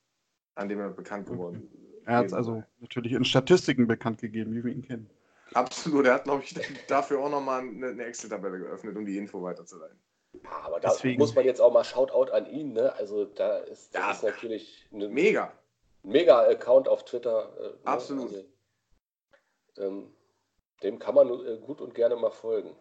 an 0.55 0.67
dem 0.67 0.79
er 0.79 0.89
bekannt 0.89 1.27
geworden 1.27 1.69
Er 2.05 2.17
hat 2.17 2.25
es 2.27 2.33
also 2.33 2.63
natürlich 2.79 3.13
in 3.13 3.23
Statistiken 3.23 3.87
bekannt 3.87 4.19
gegeben, 4.19 4.53
wie 4.55 4.63
wir 4.63 4.71
ihn 4.73 4.81
kennen. 4.81 5.09
Absolut, 5.53 6.05
er 6.07 6.15
hat, 6.15 6.23
glaube 6.25 6.43
ich, 6.43 6.53
dafür 6.87 7.19
auch 7.19 7.29
nochmal 7.29 7.61
eine, 7.61 7.87
eine 7.87 8.03
Excel-Tabelle 8.05 8.59
geöffnet, 8.59 8.97
um 8.97 9.05
die 9.05 9.17
Info 9.17 9.41
weiterzuleiten. 9.41 9.97
Ja, 10.43 10.49
aber 10.63 10.79
da 10.79 10.89
Deswegen- 10.89 11.19
muss 11.19 11.33
man 11.33 11.45
jetzt 11.45 11.61
auch 11.61 11.71
mal 11.71 11.83
Shoutout 11.85 12.31
an 12.33 12.45
ihn, 12.47 12.73
ne? 12.73 12.93
Also 12.95 13.25
da 13.25 13.59
ist, 13.59 13.95
das 13.95 14.01
Ja. 14.01 14.11
ist 14.11 14.23
natürlich 14.23 14.87
ein 14.91 15.11
Mega. 15.13 15.53
Mega 16.07 16.47
Account 16.47 16.87
auf 16.87 17.05
Twitter. 17.05 17.53
Äh, 17.57 17.63
ne? 17.63 17.77
Absolut. 17.85 18.33
Also, 18.33 18.45
ähm, 19.77 20.13
dem 20.83 20.99
kann 20.99 21.15
man 21.15 21.27
äh, 21.27 21.59
gut 21.59 21.81
und 21.81 21.93
gerne 21.93 22.15
mal 22.15 22.31
folgen. 22.31 22.75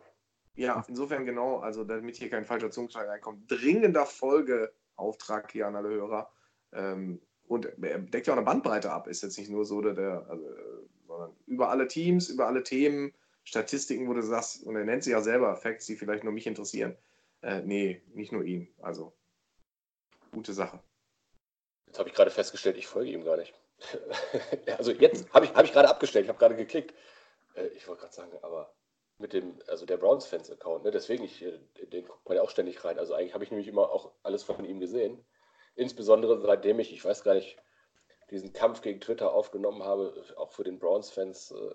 Ja, 0.55 0.85
insofern 0.89 1.27
genau, 1.27 1.59
also 1.59 1.85
damit 1.85 2.17
hier 2.17 2.31
kein 2.31 2.47
falscher 2.47 2.71
Zungenschlag 2.71 3.09
reinkommt, 3.09 3.51
dringender 3.51 4.07
Folgeauftrag 4.07 5.53
hier 5.53 5.67
an 5.67 5.77
alle 5.77 5.91
Hörer. 5.91 6.31
Ähm, 6.73 7.21
und 7.47 7.67
er 7.67 7.99
deckt 7.99 8.27
ja 8.27 8.33
auch 8.33 8.39
eine 8.39 8.47
Bandbreite 8.47 8.91
ab, 8.91 9.07
ist 9.07 9.23
jetzt 9.23 9.39
nicht 9.39 9.51
nur 9.51 9.65
so, 9.65 9.81
der, 9.81 9.93
der 9.93 10.27
also, 10.29 10.45
sondern 11.07 11.37
über 11.47 11.69
alle 11.69 11.87
Teams, 11.87 12.29
über 12.29 12.47
alle 12.47 12.62
Themen, 12.62 13.12
Statistiken, 13.45 14.09
wo 14.09 14.15
du 14.15 14.23
sagst, 14.23 14.65
und 14.65 14.75
er 14.75 14.85
nennt 14.85 15.05
sie 15.05 15.12
ja 15.12 15.21
selber 15.21 15.55
Facts, 15.57 15.87
die 15.87 15.97
vielleicht 15.97 16.25
nur 16.25 16.33
mich 16.33 16.47
interessieren. 16.47 16.97
Äh, 17.43 17.62
nee, 17.62 18.03
nicht 18.15 18.33
nur 18.33 18.43
ihn. 18.43 18.67
Also, 18.81 19.12
gute 20.33 20.53
Sache. 20.53 20.81
Jetzt 21.87 21.99
habe 21.99 22.09
ich 22.09 22.14
gerade 22.14 22.31
festgestellt, 22.31 22.77
ich 22.77 22.87
folge 22.87 23.11
ihm 23.11 23.25
gar 23.25 23.37
nicht. 23.37 23.55
also 24.79 24.92
jetzt 24.92 25.33
habe 25.33 25.46
ich, 25.46 25.55
hab 25.55 25.64
ich 25.64 25.72
gerade 25.72 25.88
abgestellt, 25.88 26.25
ich 26.25 26.29
habe 26.29 26.38
gerade 26.38 26.57
geklickt. 26.57 26.94
Äh, 27.55 27.68
ich 27.68 27.87
wollte 27.88 28.03
gerade 28.03 28.14
sagen, 28.14 28.33
aber 28.42 28.75
mit 29.18 29.33
dem, 29.33 29.59
also 29.66 29.87
der 29.87 29.96
Browns-Fans-Account, 29.96 30.85
ne? 30.85 30.90
deswegen, 30.90 31.25
ich, 31.25 31.42
äh, 31.42 31.59
den 31.87 32.07
guckt 32.07 32.27
man 32.29 32.37
ja 32.37 32.42
auch 32.42 32.51
ständig 32.51 32.85
rein. 32.85 32.99
Also 32.99 33.14
eigentlich 33.14 33.35
habe 33.35 33.44
ich 33.44 33.51
nämlich 33.51 33.68
immer 33.68 33.90
auch 33.90 34.12
alles 34.22 34.42
von 34.42 34.64
ihm 34.64 34.81
gesehen. 34.81 35.25
Insbesondere 35.75 36.40
seitdem 36.40 36.81
ich, 36.81 36.92
ich 36.92 37.05
weiß 37.05 37.22
gar 37.22 37.35
nicht, 37.35 37.57
diesen 38.31 38.53
Kampf 38.53 38.83
gegen 38.83 39.01
Twitter 39.01 39.33
aufgenommen 39.33 39.85
habe, 39.85 40.25
auch 40.37 40.53
für 40.53 40.64
den 40.64 40.79
Browns-Fans, 40.79 41.53
äh, 41.53 41.75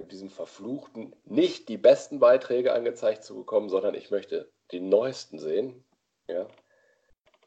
mit 0.00 0.12
diesem 0.12 0.30
verfluchten, 0.30 1.14
nicht 1.24 1.68
die 1.68 1.76
besten 1.76 2.18
Beiträge 2.18 2.72
angezeigt 2.72 3.22
zu 3.22 3.36
bekommen, 3.36 3.68
sondern 3.68 3.94
ich 3.94 4.10
möchte 4.10 4.50
die 4.72 4.80
neuesten 4.80 5.38
sehen. 5.38 5.84
Ja. 6.26 6.48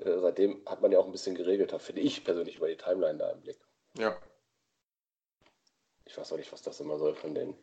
Äh, 0.05 0.19
seitdem 0.19 0.61
hat 0.65 0.81
man 0.81 0.91
ja 0.91 0.99
auch 0.99 1.05
ein 1.05 1.11
bisschen 1.11 1.35
geregelter, 1.35 1.79
finde 1.79 2.01
ich 2.01 2.23
persönlich, 2.23 2.57
über 2.57 2.67
die 2.67 2.77
Timeline 2.77 3.17
da 3.17 3.31
im 3.31 3.41
Blick. 3.41 3.59
Ja. 3.97 4.17
Ich 6.05 6.17
weiß 6.17 6.33
auch 6.33 6.37
nicht, 6.37 6.51
was 6.51 6.61
das 6.61 6.79
immer 6.79 6.97
soll 6.97 7.15
von 7.15 7.33
denen. 7.33 7.55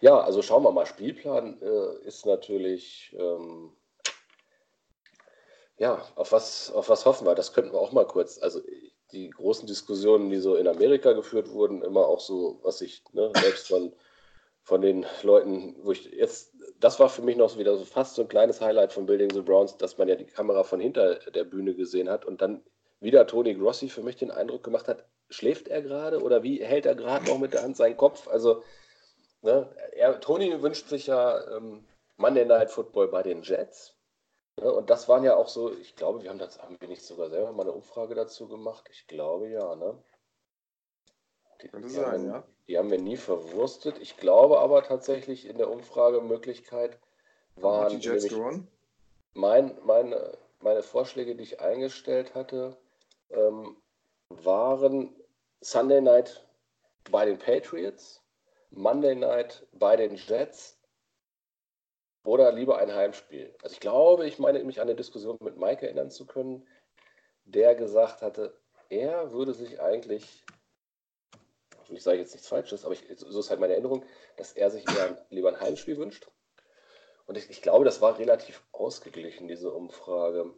Ja, 0.00 0.20
also 0.20 0.42
schauen 0.42 0.62
wir 0.62 0.72
mal. 0.72 0.86
Spielplan 0.86 1.60
äh, 1.60 2.06
ist 2.06 2.26
natürlich, 2.26 3.14
ähm, 3.18 3.76
ja, 5.76 6.06
auf 6.16 6.32
was, 6.32 6.72
auf 6.72 6.88
was 6.88 7.04
hoffen 7.04 7.26
wir? 7.26 7.34
Das 7.34 7.52
könnten 7.52 7.72
wir 7.72 7.80
auch 7.80 7.92
mal 7.92 8.06
kurz. 8.06 8.38
Also 8.38 8.60
die 9.12 9.30
großen 9.30 9.66
Diskussionen, 9.66 10.30
die 10.30 10.38
so 10.38 10.56
in 10.56 10.66
Amerika 10.66 11.12
geführt 11.12 11.50
wurden, 11.50 11.82
immer 11.82 12.06
auch 12.06 12.20
so, 12.20 12.60
was 12.62 12.80
ich 12.80 13.04
ne, 13.12 13.30
selbst 13.36 13.68
von, 13.68 13.94
von 14.62 14.80
den 14.80 15.06
Leuten, 15.22 15.76
wo 15.82 15.92
ich 15.92 16.06
jetzt, 16.06 16.51
das 16.82 16.98
war 16.98 17.08
für 17.08 17.22
mich 17.22 17.36
noch 17.36 17.48
so 17.48 17.58
wieder 17.60 17.76
so 17.76 17.84
fast 17.84 18.16
so 18.16 18.22
ein 18.22 18.28
kleines 18.28 18.60
Highlight 18.60 18.92
von 18.92 19.06
Building 19.06 19.30
the 19.30 19.40
Browns, 19.40 19.76
dass 19.76 19.98
man 19.98 20.08
ja 20.08 20.16
die 20.16 20.26
Kamera 20.26 20.64
von 20.64 20.80
hinter 20.80 21.14
der 21.30 21.44
Bühne 21.44 21.74
gesehen 21.74 22.10
hat 22.10 22.24
und 22.24 22.42
dann 22.42 22.62
wieder 22.98 23.26
Tony 23.26 23.54
Grossi 23.54 23.88
für 23.88 24.02
mich 24.02 24.16
den 24.16 24.32
Eindruck 24.32 24.64
gemacht 24.64 24.88
hat, 24.88 25.04
schläft 25.30 25.68
er 25.68 25.80
gerade 25.80 26.20
oder 26.20 26.42
wie 26.42 26.62
hält 26.62 26.84
er 26.84 26.96
gerade 26.96 27.26
noch 27.26 27.38
mit 27.38 27.52
der 27.52 27.62
Hand 27.62 27.76
seinen 27.76 27.96
Kopf? 27.96 28.26
Also, 28.26 28.64
ne, 29.42 29.72
er, 29.92 30.20
Tony 30.20 30.60
wünscht 30.60 30.88
sich 30.88 31.06
ja 31.06 31.56
ähm, 31.56 31.84
Monday 32.16 32.44
Night 32.44 32.70
Football 32.70 33.08
bei 33.08 33.22
den 33.22 33.42
Jets. 33.42 33.96
Ne, 34.60 34.72
und 34.72 34.90
das 34.90 35.08
waren 35.08 35.22
ja 35.22 35.36
auch 35.36 35.48
so, 35.48 35.72
ich 35.72 35.94
glaube, 35.94 36.22
wir 36.22 36.30
haben 36.30 36.38
das, 36.38 36.60
haben 36.60 36.76
wir 36.80 36.88
nicht 36.88 37.02
sogar 37.04 37.30
selber 37.30 37.52
mal 37.52 37.62
eine 37.62 37.72
Umfrage 37.72 38.16
dazu 38.16 38.48
gemacht? 38.48 38.88
Ich 38.90 39.06
glaube 39.06 39.48
ja, 39.48 39.76
ne? 39.76 40.02
Die, 41.62 41.68
Könnte 41.68 41.90
sein, 41.90 42.26
ja. 42.26 42.44
Die 42.68 42.78
haben 42.78 42.90
wir 42.90 43.00
nie 43.00 43.16
verwurstet. 43.16 43.98
Ich 44.00 44.16
glaube 44.16 44.60
aber 44.60 44.82
tatsächlich 44.82 45.46
in 45.46 45.58
der 45.58 45.70
Umfragemöglichkeit 45.70 46.98
waren 47.56 47.98
nämlich 47.98 48.32
mein, 49.34 49.78
meine, 49.84 50.38
meine 50.60 50.82
Vorschläge, 50.82 51.34
die 51.34 51.42
ich 51.42 51.60
eingestellt 51.60 52.34
hatte, 52.34 52.76
ähm, 53.30 53.76
waren 54.28 55.14
Sunday 55.60 56.00
Night 56.00 56.46
bei 57.10 57.24
den 57.24 57.38
Patriots, 57.38 58.22
Monday 58.70 59.14
Night 59.14 59.66
bei 59.72 59.96
den 59.96 60.16
Jets 60.16 60.78
oder 62.24 62.52
lieber 62.52 62.78
ein 62.78 62.94
Heimspiel. 62.94 63.54
Also 63.62 63.74
ich 63.74 63.80
glaube, 63.80 64.26
ich 64.26 64.38
meine 64.38 64.62
mich 64.64 64.80
an 64.80 64.88
eine 64.88 64.96
Diskussion 64.96 65.36
mit 65.40 65.56
Mike 65.56 65.84
erinnern 65.84 66.10
zu 66.10 66.26
können, 66.26 66.66
der 67.44 67.74
gesagt 67.74 68.22
hatte, 68.22 68.56
er 68.88 69.32
würde 69.32 69.54
sich 69.54 69.80
eigentlich, 69.80 70.44
ich 71.96 72.02
sage 72.02 72.18
jetzt 72.18 72.32
nichts 72.32 72.48
Falsches, 72.48 72.84
aber 72.84 72.94
ich, 72.94 73.04
so 73.16 73.38
ist 73.40 73.50
halt 73.50 73.60
meine 73.60 73.72
Erinnerung, 73.74 74.04
dass 74.36 74.52
er 74.52 74.70
sich 74.70 74.86
eher 74.88 75.06
ein, 75.08 75.18
lieber 75.30 75.48
ein 75.48 75.60
Heimspiel 75.60 75.96
wünscht. 75.96 76.26
Und 77.26 77.38
ich, 77.38 77.50
ich 77.50 77.62
glaube, 77.62 77.84
das 77.84 78.00
war 78.00 78.18
relativ 78.18 78.62
ausgeglichen, 78.72 79.48
diese 79.48 79.72
Umfrage. 79.72 80.52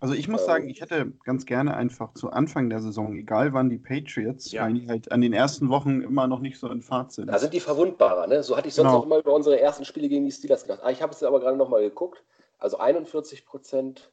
Also 0.00 0.14
ich 0.14 0.28
muss 0.28 0.40
Ähm. 0.42 0.46
sagen, 0.46 0.68
ich 0.68 0.80
hätte 0.80 1.12
ganz 1.24 1.44
gerne 1.44 1.76
einfach 1.76 2.14
zu 2.14 2.30
Anfang 2.30 2.70
der 2.70 2.80
Saison, 2.80 3.14
egal 3.16 3.52
wann 3.52 3.68
die 3.68 3.78
Patriots, 3.78 4.50
Ja. 4.50 4.64
weil 4.64 4.72
die 4.74 4.88
halt 4.88 5.12
an 5.12 5.20
den 5.20 5.34
ersten 5.34 5.68
Wochen 5.68 6.00
immer 6.00 6.26
noch 6.26 6.40
nicht 6.40 6.58
so 6.58 6.68
in 6.70 6.80
Fahrt 6.80 7.12
sind. 7.12 7.26
Da 7.26 7.38
sind 7.38 7.52
die 7.52 7.60
verwundbarer, 7.60 8.26
ne? 8.26 8.42
So 8.42 8.56
hatte 8.56 8.68
ich 8.68 8.74
sonst 8.74 8.88
Genau. 8.90 9.00
auch 9.00 9.04
immer 9.04 9.18
über 9.18 9.34
unsere 9.34 9.60
ersten 9.60 9.84
Spiele 9.84 10.08
gegen 10.08 10.24
die 10.24 10.32
Steelers 10.32 10.62
gedacht. 10.62 10.80
Ah, 10.82 10.90
ich 10.90 11.02
habe 11.02 11.12
es 11.12 11.22
aber 11.22 11.38
gerade 11.40 11.56
nochmal 11.58 11.82
geguckt. 11.82 12.24
Also 12.58 12.78
41 12.78 13.44
Prozent 13.44 14.10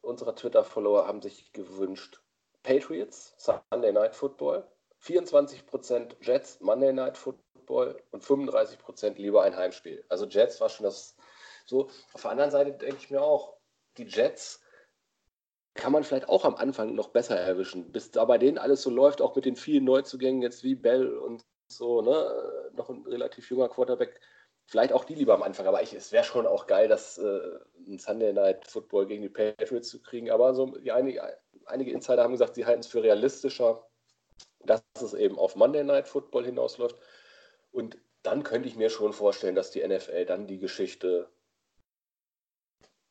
unserer 0.00 0.34
Twitter-Follower 0.34 1.06
haben 1.06 1.20
sich 1.20 1.52
gewünscht 1.52 2.22
Patriots, 2.62 3.34
Sunday 3.36 3.92
Night 3.92 4.14
Football, 4.14 4.66
24 5.00 5.66
Prozent 5.66 6.16
Jets, 6.20 6.60
Monday 6.60 6.92
Night 6.92 7.16
Football 7.16 8.00
und 8.10 8.24
35 8.24 8.78
Prozent 8.78 9.18
lieber 9.18 9.42
ein 9.42 9.56
Heimspiel. 9.56 10.04
Also 10.08 10.26
Jets 10.26 10.60
war 10.60 10.68
schon 10.68 10.84
das 10.84 11.16
so. 11.66 11.88
Auf 12.12 12.22
der 12.22 12.30
anderen 12.30 12.50
Seite 12.50 12.72
denke 12.72 12.96
ich 12.96 13.10
mir 13.10 13.22
auch, 13.22 13.56
die 13.98 14.04
Jets 14.04 14.60
kann 15.74 15.92
man 15.92 16.04
vielleicht 16.04 16.28
auch 16.28 16.44
am 16.44 16.56
Anfang 16.56 16.94
noch 16.94 17.08
besser 17.08 17.38
erwischen, 17.38 17.92
bis 17.92 18.10
da 18.10 18.24
bei 18.24 18.38
denen 18.38 18.58
alles 18.58 18.82
so 18.82 18.90
läuft, 18.90 19.20
auch 19.20 19.36
mit 19.36 19.44
den 19.44 19.56
vielen 19.56 19.84
Neuzugängen 19.84 20.42
jetzt 20.42 20.64
wie 20.64 20.74
Bell 20.74 21.16
und 21.16 21.44
so, 21.68 22.00
ne, 22.00 22.70
noch 22.74 22.88
ein 22.88 23.04
relativ 23.06 23.50
junger 23.50 23.68
Quarterback. 23.68 24.20
Vielleicht 24.68 24.92
auch 24.92 25.04
die 25.04 25.14
lieber 25.14 25.34
am 25.34 25.42
Anfang, 25.42 25.66
aber 25.66 25.82
ich, 25.82 25.92
es 25.92 26.10
wäre 26.10 26.24
schon 26.24 26.46
auch 26.46 26.66
geil, 26.66 26.88
das 26.88 27.18
äh, 27.18 27.40
ein 27.86 27.98
Sunday 27.98 28.32
Night 28.32 28.66
Football 28.66 29.06
gegen 29.06 29.22
die 29.22 29.28
Patriots 29.28 29.88
zu 29.88 30.02
kriegen. 30.02 30.30
Aber 30.30 30.54
so 30.54 30.76
die 30.78 30.90
einige, 30.90 31.22
einige 31.66 31.92
Insider 31.92 32.24
haben 32.24 32.32
gesagt, 32.32 32.56
sie 32.56 32.66
halten 32.66 32.80
es 32.80 32.88
für 32.88 33.02
realistischer, 33.02 33.86
dass 34.66 34.82
es 35.00 35.14
eben 35.14 35.38
auf 35.38 35.56
Monday 35.56 35.84
Night 35.84 36.08
Football 36.08 36.44
hinausläuft. 36.44 36.96
Und 37.72 37.98
dann 38.22 38.42
könnte 38.42 38.68
ich 38.68 38.76
mir 38.76 38.90
schon 38.90 39.12
vorstellen, 39.12 39.54
dass 39.54 39.70
die 39.70 39.86
NFL 39.86 40.24
dann 40.26 40.46
die 40.46 40.58
Geschichte 40.58 41.30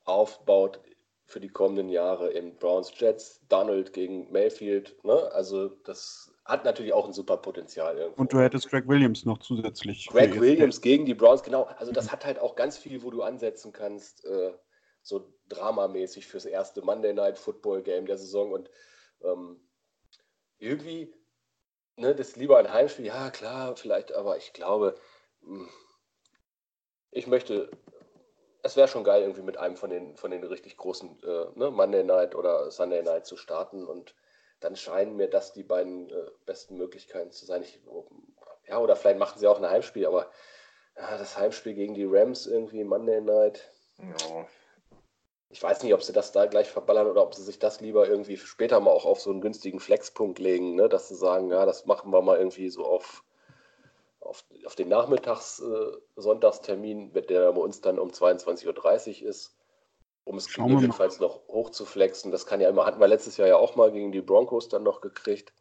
aufbaut 0.03 0.81
für 1.25 1.39
die 1.39 1.49
kommenden 1.49 1.89
Jahre 1.89 2.29
in 2.29 2.55
Browns 2.57 2.91
Jets, 2.95 3.41
Donald 3.49 3.93
gegen 3.93 4.31
Mayfield. 4.31 5.03
Ne? 5.03 5.31
Also 5.31 5.69
das 5.69 6.31
hat 6.45 6.63
natürlich 6.63 6.93
auch 6.93 7.07
ein 7.07 7.13
super 7.13 7.37
Potenzial 7.37 7.97
irgendwo. 7.97 8.21
Und 8.21 8.31
du 8.31 8.39
hättest 8.39 8.69
Greg 8.69 8.87
Williams 8.87 9.25
noch 9.25 9.39
zusätzlich. 9.39 10.07
Greg 10.07 10.39
Williams 10.39 10.81
gegen 10.81 11.05
die 11.05 11.15
Browns, 11.15 11.41
genau. 11.41 11.63
Also 11.77 11.91
das 11.91 12.11
hat 12.11 12.25
halt 12.25 12.37
auch 12.37 12.55
ganz 12.55 12.77
viel, 12.77 13.01
wo 13.01 13.09
du 13.09 13.23
ansetzen 13.23 13.73
kannst, 13.73 14.23
äh, 14.25 14.53
so 15.01 15.33
dramamäßig 15.49 16.27
fürs 16.27 16.45
erste 16.45 16.83
Monday 16.83 17.13
Night 17.13 17.39
Football 17.39 17.81
Game 17.81 18.05
der 18.05 18.17
Saison. 18.17 18.51
Und 18.51 18.69
ähm, 19.23 19.59
irgendwie, 20.59 21.11
ne, 21.97 22.15
das 22.15 22.35
lieber 22.35 22.57
ein 22.57 22.71
Heimspiel, 22.71 23.05
ja 23.05 23.29
klar, 23.29 23.75
vielleicht, 23.75 24.13
aber 24.13 24.37
ich 24.37 24.53
glaube, 24.53 24.95
mh, 25.41 25.67
ich 27.11 27.27
möchte, 27.27 27.71
es 28.63 28.75
wäre 28.75 28.87
schon 28.87 29.03
geil, 29.03 29.21
irgendwie 29.21 29.41
mit 29.41 29.57
einem 29.57 29.77
von 29.77 29.89
den, 29.89 30.15
von 30.17 30.31
den 30.31 30.43
richtig 30.43 30.77
großen 30.77 31.21
äh, 31.23 31.45
ne, 31.55 31.71
Monday 31.71 32.03
Night 32.03 32.35
oder 32.35 32.69
Sunday 32.71 33.03
Night 33.03 33.25
zu 33.25 33.37
starten 33.37 33.85
und 33.85 34.15
dann 34.59 34.75
scheinen 34.75 35.15
mir 35.15 35.29
das 35.29 35.53
die 35.53 35.63
beiden 35.63 36.09
äh, 36.09 36.31
besten 36.45 36.77
Möglichkeiten 36.77 37.31
zu 37.31 37.45
sein. 37.45 37.61
Ich, 37.61 37.79
ja, 38.67 38.79
oder 38.79 38.95
vielleicht 38.95 39.19
machen 39.19 39.39
sie 39.39 39.47
auch 39.47 39.59
ein 39.59 39.69
Heimspiel, 39.69 40.05
aber 40.05 40.31
ja, 40.97 41.17
das 41.17 41.37
Heimspiel 41.37 41.73
gegen 41.73 41.93
die 41.93 42.05
Rams 42.05 42.47
irgendwie, 42.47 42.83
Monday 42.83 43.21
Night. 43.21 43.69
Ja. 43.97 44.47
Ich 45.55 45.63
weiß 45.63 45.83
nicht, 45.83 45.93
ob 45.93 46.03
sie 46.03 46.11
das 46.11 46.33
da 46.33 46.47
gleich 46.47 46.69
verballern 46.69 47.07
oder 47.07 47.23
ob 47.23 47.33
sie 47.33 47.41
sich 47.41 47.59
das 47.59 47.79
lieber 47.79 48.09
irgendwie 48.09 48.35
später 48.35 48.81
mal 48.81 48.91
auch 48.91 49.05
auf 49.05 49.21
so 49.21 49.31
einen 49.31 49.39
günstigen 49.39 49.79
Flexpunkt 49.79 50.37
legen, 50.37 50.75
ne? 50.75 50.89
dass 50.89 51.07
sie 51.07 51.15
sagen, 51.15 51.49
ja, 51.49 51.65
das 51.65 51.85
machen 51.85 52.11
wir 52.11 52.21
mal 52.21 52.37
irgendwie 52.37 52.69
so 52.69 52.83
auf, 52.83 53.23
auf, 54.19 54.43
auf 54.65 54.75
den 54.75 54.89
Nachmittags, 54.89 55.61
äh, 55.61 57.21
der 57.21 57.53
bei 57.53 57.61
uns 57.61 57.79
dann 57.79 57.99
um 57.99 58.09
22.30 58.09 59.23
Uhr 59.23 59.29
ist, 59.29 59.55
um 60.25 60.35
es 60.35 60.53
gegebenenfalls 60.53 61.21
noch 61.21 61.47
hoch 61.47 61.69
zu 61.69 61.85
flexen. 61.85 62.33
Das 62.33 62.45
kann 62.45 62.59
ja 62.59 62.67
immer, 62.67 62.85
hatten 62.85 62.99
wir 62.99 63.07
letztes 63.07 63.37
Jahr 63.37 63.47
ja 63.47 63.55
auch 63.55 63.77
mal 63.77 63.93
gegen 63.93 64.11
die 64.11 64.19
Broncos 64.19 64.67
dann 64.67 64.83
noch 64.83 64.99
gekriegt. 64.99 65.53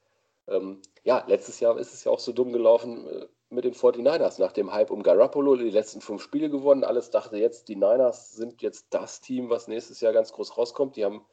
Ähm, 0.48 0.82
ja, 1.04 1.22
letztes 1.28 1.60
Jahr 1.60 1.78
ist 1.78 1.94
es 1.94 2.02
ja 2.02 2.10
auch 2.10 2.18
so 2.18 2.32
dumm 2.32 2.52
gelaufen 2.52 3.06
äh, 3.06 3.26
mit 3.54 3.64
den 3.64 3.74
49ers 3.74 4.40
nach 4.40 4.52
dem 4.52 4.72
Hype 4.72 4.90
um 4.90 5.02
Garoppolo, 5.02 5.56
die 5.56 5.70
letzten 5.70 6.00
fünf 6.00 6.22
Spiele 6.22 6.50
gewonnen. 6.50 6.84
Alles 6.84 7.10
dachte 7.10 7.36
jetzt, 7.36 7.68
die 7.68 7.76
Niners 7.76 8.32
sind 8.32 8.62
jetzt 8.62 8.86
das 8.90 9.20
Team, 9.20 9.50
was 9.50 9.68
nächstes 9.68 10.00
Jahr 10.00 10.12
ganz 10.12 10.32
groß 10.32 10.56
rauskommt. 10.56 10.96
Die 10.96 11.04
haben 11.04 11.24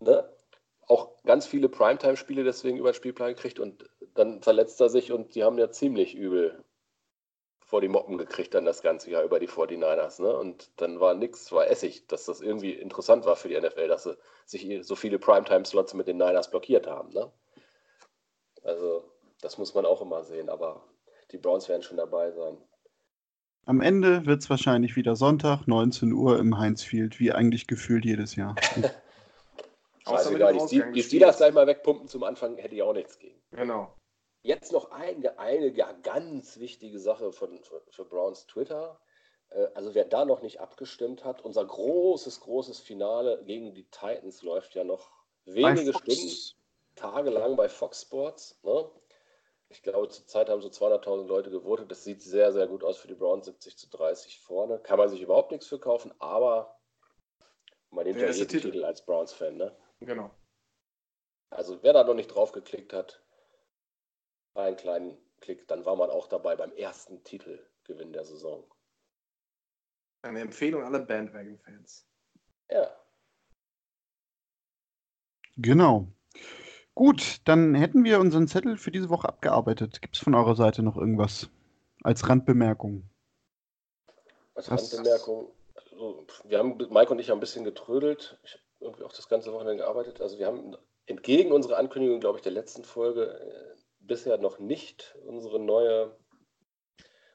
ne, 0.00 0.28
auch 0.86 1.10
ganz 1.24 1.46
viele 1.46 1.68
Primetime-Spiele 1.68 2.44
deswegen 2.44 2.78
über 2.78 2.92
den 2.92 2.96
Spielplan 2.96 3.34
gekriegt 3.34 3.58
und 3.58 3.88
dann 4.14 4.42
verletzt 4.42 4.80
er 4.80 4.88
sich 4.88 5.12
und 5.12 5.34
die 5.34 5.44
haben 5.44 5.58
ja 5.58 5.70
ziemlich 5.70 6.14
übel 6.14 6.64
vor 7.64 7.80
die 7.80 7.88
Moppen 7.88 8.18
gekriegt 8.18 8.54
dann 8.54 8.66
das 8.66 8.82
ganze 8.82 9.10
Jahr 9.10 9.24
über 9.24 9.40
die 9.40 9.48
49ers. 9.48 10.22
Ne? 10.22 10.36
Und 10.36 10.70
dann 10.76 11.00
war 11.00 11.14
nichts, 11.14 11.50
war 11.50 11.66
Essig, 11.66 12.06
dass 12.06 12.26
das 12.26 12.40
irgendwie 12.40 12.72
interessant 12.72 13.24
war 13.24 13.36
für 13.36 13.48
die 13.48 13.58
NFL, 13.58 13.88
dass 13.88 14.04
sie 14.04 14.16
sich 14.44 14.86
so 14.86 14.94
viele 14.94 15.18
Primetime-Slots 15.18 15.94
mit 15.94 16.06
den 16.06 16.18
Niners 16.18 16.50
blockiert 16.50 16.86
haben. 16.86 17.10
Ne? 17.10 17.32
Also, 18.62 19.10
das 19.40 19.58
muss 19.58 19.74
man 19.74 19.86
auch 19.86 20.02
immer 20.02 20.22
sehen, 20.22 20.50
aber 20.50 20.84
die 21.32 21.38
Browns 21.38 21.68
werden 21.68 21.82
schon 21.82 21.96
dabei 21.96 22.30
sein. 22.32 22.56
Am 23.66 23.80
Ende 23.80 24.26
wird 24.26 24.42
es 24.42 24.50
wahrscheinlich 24.50 24.94
wieder 24.94 25.16
Sonntag, 25.16 25.66
19 25.66 26.12
Uhr 26.12 26.38
im 26.38 26.58
Heinz 26.58 26.82
Field, 26.82 27.18
wie 27.18 27.32
eigentlich 27.32 27.66
gefühlt 27.66 28.04
jedes 28.04 28.36
Jahr. 28.36 28.54
Scheißegal, 30.06 30.58
die, 30.68 30.82
die 30.92 31.02
Steelers 31.02 31.38
gleich 31.38 31.54
mal 31.54 31.66
wegpumpen 31.66 32.08
zum 32.08 32.24
Anfang, 32.24 32.56
hätte 32.58 32.74
ich 32.74 32.82
auch 32.82 32.92
nichts 32.92 33.18
gegen. 33.18 33.40
Genau. 33.52 33.94
Jetzt 34.42 34.72
noch 34.72 34.90
eine, 34.90 35.38
eine 35.38 35.68
ja, 35.68 35.90
ganz 36.02 36.58
wichtige 36.58 36.98
Sache 36.98 37.32
von, 37.32 37.62
für, 37.62 37.82
für 37.88 38.04
Browns 38.04 38.46
Twitter. 38.46 39.00
Äh, 39.48 39.68
also 39.74 39.94
wer 39.94 40.04
da 40.04 40.26
noch 40.26 40.42
nicht 40.42 40.60
abgestimmt 40.60 41.24
hat, 41.24 41.40
unser 41.40 41.64
großes, 41.64 42.40
großes 42.40 42.80
Finale 42.80 43.42
gegen 43.46 43.72
die 43.72 43.84
Titans 43.84 44.42
läuft 44.42 44.74
ja 44.74 44.84
noch 44.84 45.10
wenige 45.46 45.94
Stunden 45.94 46.30
tagelang 46.94 47.56
bei 47.56 47.70
Fox 47.70 48.02
Sports. 48.02 48.60
Ne? 48.62 48.90
Ich 49.68 49.82
glaube, 49.82 50.08
zurzeit 50.08 50.48
haben 50.48 50.62
so 50.62 50.68
200.000 50.68 51.26
Leute 51.26 51.50
gewotet. 51.50 51.90
Das 51.90 52.04
sieht 52.04 52.22
sehr, 52.22 52.52
sehr 52.52 52.66
gut 52.66 52.84
aus 52.84 52.98
für 52.98 53.08
die 53.08 53.14
Browns, 53.14 53.46
70 53.46 53.76
zu 53.76 53.88
30 53.88 54.40
vorne. 54.40 54.78
Kann 54.78 54.98
man 54.98 55.08
sich 55.08 55.20
überhaupt 55.20 55.50
nichts 55.50 55.66
für 55.66 55.78
kaufen, 55.78 56.12
aber 56.20 56.78
man 57.90 58.06
nimmt 58.06 58.20
ja 58.20 58.30
jeden 58.30 58.48
Titel. 58.48 58.70
Titel 58.70 58.84
als 58.84 59.04
Browns-Fan. 59.04 59.56
Ne? 59.56 59.76
Genau. 60.00 60.30
Also 61.50 61.82
wer 61.82 61.92
da 61.92 62.04
noch 62.04 62.14
nicht 62.14 62.28
drauf 62.28 62.52
geklickt 62.52 62.92
hat, 62.92 63.22
einen 64.54 64.76
kleinen 64.76 65.18
Klick, 65.40 65.66
dann 65.68 65.84
war 65.84 65.96
man 65.96 66.10
auch 66.10 66.28
dabei 66.28 66.56
beim 66.56 66.72
ersten 66.72 67.22
Titelgewinn 67.24 68.12
der 68.12 68.24
Saison. 68.24 68.64
Eine 70.22 70.40
Empfehlung 70.40 70.82
aller 70.82 71.00
Bandwagon-Fans. 71.00 72.08
Ja. 72.70 72.96
Genau. 75.56 76.13
Gut, 76.94 77.38
dann 77.44 77.74
hätten 77.74 78.04
wir 78.04 78.20
unseren 78.20 78.46
Zettel 78.46 78.76
für 78.76 78.92
diese 78.92 79.10
Woche 79.10 79.28
abgearbeitet. 79.28 80.00
Gibt 80.00 80.14
es 80.14 80.22
von 80.22 80.34
eurer 80.34 80.54
Seite 80.54 80.82
noch 80.82 80.96
irgendwas 80.96 81.50
als 82.04 82.28
Randbemerkung? 82.28 83.02
Als 84.54 84.70
Randbemerkung, 84.70 85.50
also 85.74 86.24
wir 86.44 86.58
haben, 86.58 86.76
Mike 86.76 87.10
und 87.10 87.18
ich 87.18 87.30
haben 87.30 87.38
ein 87.38 87.40
bisschen 87.40 87.64
getrödelt. 87.64 88.38
Ich 88.44 88.52
habe 88.52 88.62
irgendwie 88.78 89.02
auch 89.02 89.12
das 89.12 89.28
ganze 89.28 89.52
Wochenende 89.52 89.82
gearbeitet. 89.82 90.20
Also 90.20 90.38
wir 90.38 90.46
haben 90.46 90.76
entgegen 91.06 91.50
unserer 91.50 91.78
Ankündigung, 91.78 92.20
glaube 92.20 92.38
ich, 92.38 92.42
der 92.42 92.52
letzten 92.52 92.84
Folge 92.84 93.40
äh, 93.40 93.74
bisher 93.98 94.38
noch 94.38 94.60
nicht 94.60 95.16
unsere 95.26 95.58
neue, 95.58 96.16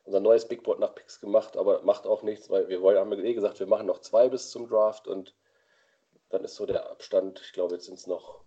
unser 0.05 0.21
neues 0.21 0.47
Big 0.47 0.63
Board 0.63 0.79
nach 0.79 0.95
Picks 0.95 1.19
gemacht, 1.19 1.57
aber 1.57 1.83
macht 1.83 2.07
auch 2.07 2.23
nichts, 2.23 2.49
weil 2.49 2.69
wir 2.69 2.81
wollen, 2.81 2.97
haben 2.97 3.11
eh 3.11 3.33
gesagt, 3.33 3.59
wir 3.59 3.67
machen 3.67 3.87
noch 3.87 3.99
zwei 3.99 4.29
bis 4.29 4.51
zum 4.51 4.69
Draft 4.69 5.07
und 5.07 5.35
dann 6.29 6.45
ist 6.45 6.55
so 6.55 6.65
der 6.65 6.89
Abstand, 6.89 7.41
ich 7.43 7.51
glaube, 7.51 7.73
jetzt 7.73 7.85
sind 7.85 7.95
es 7.95 8.07
noch 8.07 8.45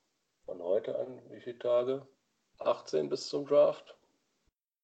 von 0.53 0.63
heute 0.63 0.99
an, 0.99 1.19
wie 1.31 1.41
viele 1.41 1.59
Tage? 1.59 2.07
18 2.59 3.09
bis 3.09 3.27
zum 3.31 3.47
Draft? 3.47 3.97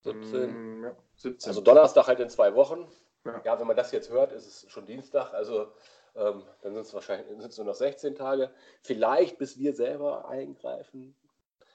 17? 0.05 0.81
Mm, 0.81 0.85
ja, 0.85 0.97
17. 1.16 1.51
Also 1.51 1.61
Donnerstag 1.61 2.07
halt 2.07 2.21
in 2.21 2.31
zwei 2.31 2.55
Wochen. 2.55 2.91
Ja. 3.27 3.43
ja. 3.45 3.61
wenn 3.61 3.66
man 3.66 3.77
das 3.77 3.93
jetzt 3.93 4.09
hört, 4.09 4.33
ist 4.33 4.47
es 4.47 4.71
schon 4.71 4.87
Dienstag, 4.87 5.35
also 5.35 5.71
ähm, 6.16 6.43
dann 6.62 6.73
sind 6.73 6.87
es 6.87 6.95
wahrscheinlich 6.95 7.29
sind's 7.39 7.59
nur 7.59 7.66
noch 7.66 7.75
16 7.75 8.14
Tage. 8.14 8.51
Vielleicht, 8.81 9.37
bis 9.37 9.59
wir 9.59 9.75
selber 9.75 10.27
eingreifen 10.27 11.14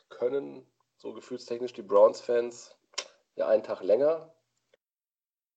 können, 0.10 0.66
so 0.98 1.14
gefühlstechnisch 1.14 1.74
die 1.74 1.84
Browns-Fans, 1.84 2.76
ja 3.36 3.48
einen 3.48 3.62
Tag 3.62 3.84
länger. 3.84 4.34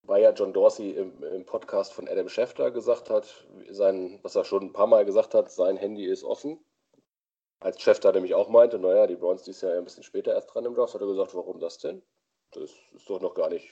Weil 0.03 0.22
ja 0.22 0.32
John 0.32 0.53
Dorsey 0.53 0.91
im, 0.91 1.22
im, 1.22 1.47
Podcast 1.47 1.95
von 1.95 2.07
Adam 2.07 2.28
Schefter 2.28 2.70
gesagt 2.70 3.09
hat, 3.09 3.47
sein, 3.70 4.20
was 4.22 4.37
er 4.37 4.45
schon 4.45 4.64
ein 4.64 4.72
paar 4.74 4.87
Mal 4.87 5.07
gesagt 5.07 5.32
hat, 5.32 5.51
sein 5.51 5.78
Handy 5.78 6.05
ist 6.05 6.22
offen. 6.22 6.62
Als 7.61 7.80
Schefter 7.80 8.12
nämlich 8.12 8.34
auch 8.34 8.48
meinte, 8.48 8.78
naja, 8.78 9.07
die 9.07 9.16
Browns 9.16 9.48
ist 9.48 9.62
ja 9.62 9.70
ein 9.70 9.84
bisschen 9.84 10.02
später 10.02 10.34
erst 10.34 10.54
dran 10.54 10.64
im 10.64 10.74
Draft, 10.74 10.94
hat 10.94 11.00
er 11.00 11.07
gesagt, 11.07 11.34
warum 11.34 11.59
das 11.59 11.78
denn? 11.78 12.02
Das 12.52 12.70
ist 12.92 13.09
doch 13.09 13.20
noch 13.20 13.34
gar 13.34 13.48
nicht, 13.48 13.70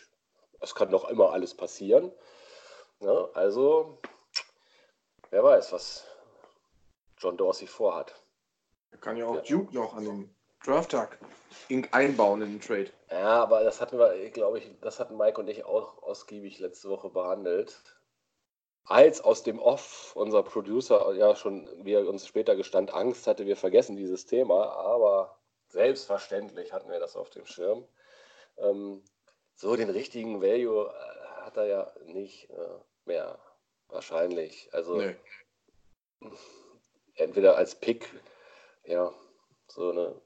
es 0.61 0.75
kann 0.75 0.91
doch 0.91 1.09
immer 1.09 1.33
alles 1.33 1.55
passieren. 1.55 2.13
Ja, 3.01 3.29
also, 3.35 3.99
wer 5.31 5.45
weiß, 5.45 5.73
was 5.73 6.05
John 7.19 7.37
Dorsey 7.37 7.67
vorhat. 7.67 8.15
Er 8.91 8.99
kann 8.99 9.17
ja 9.17 9.27
auch 9.27 9.37
ja. 9.37 9.43
Duke 9.43 9.75
noch 9.75 9.95
an 9.95 10.05
den 10.05 10.35
Drafttag 10.65 11.19
einbauen 11.93 12.43
in 12.43 12.53
den 12.53 12.61
Trade. 12.61 12.91
Ja, 13.11 13.43
aber 13.43 13.65
das 13.65 13.81
hatten 13.81 13.99
wir, 13.99 14.31
glaube 14.31 14.59
ich, 14.59 14.71
das 14.81 14.99
hatten 14.99 15.17
Mike 15.17 15.41
und 15.41 15.49
ich 15.49 15.65
auch 15.65 16.03
ausgiebig 16.03 16.59
letzte 16.59 16.89
Woche 16.89 17.11
behandelt. 17.11 17.83
Als 18.87 19.23
aus 19.23 19.43
dem 19.43 19.59
Off 19.59 20.15
unser 20.15 20.43
Producer 20.43 21.15
ja 21.15 21.35
schon, 21.37 21.69
wie 21.85 21.95
er 21.95 22.07
uns 22.07 22.27
später 22.27 22.55
gestand, 22.55 22.93
Angst 22.93 23.27
hatte, 23.27 23.47
wir 23.47 23.57
vergessen 23.57 23.97
dieses 23.97 24.27
Thema, 24.27 24.73
aber 24.73 25.39
selbstverständlich 25.69 26.73
hatten 26.73 26.91
wir 26.91 27.01
das 27.01 27.17
auf 27.17 27.31
dem 27.31 27.47
Schirm. 27.47 27.87
Ähm, 28.59 29.03
so 29.55 29.75
den 29.77 29.91
richtigen 29.91 30.43
Value 30.43 30.87
äh, 30.89 31.43
hat 31.43 31.57
er 31.57 31.67
ja 31.67 31.93
nicht 32.05 32.51
äh, 32.51 32.79
mehr, 33.07 33.39
wahrscheinlich. 33.89 34.69
Also 34.73 34.97
nee. 34.97 35.17
entweder 37.15 37.57
als 37.57 37.75
Pick, 37.75 38.11
ja, 38.85 39.13
so 39.69 39.91
eine 39.91 40.21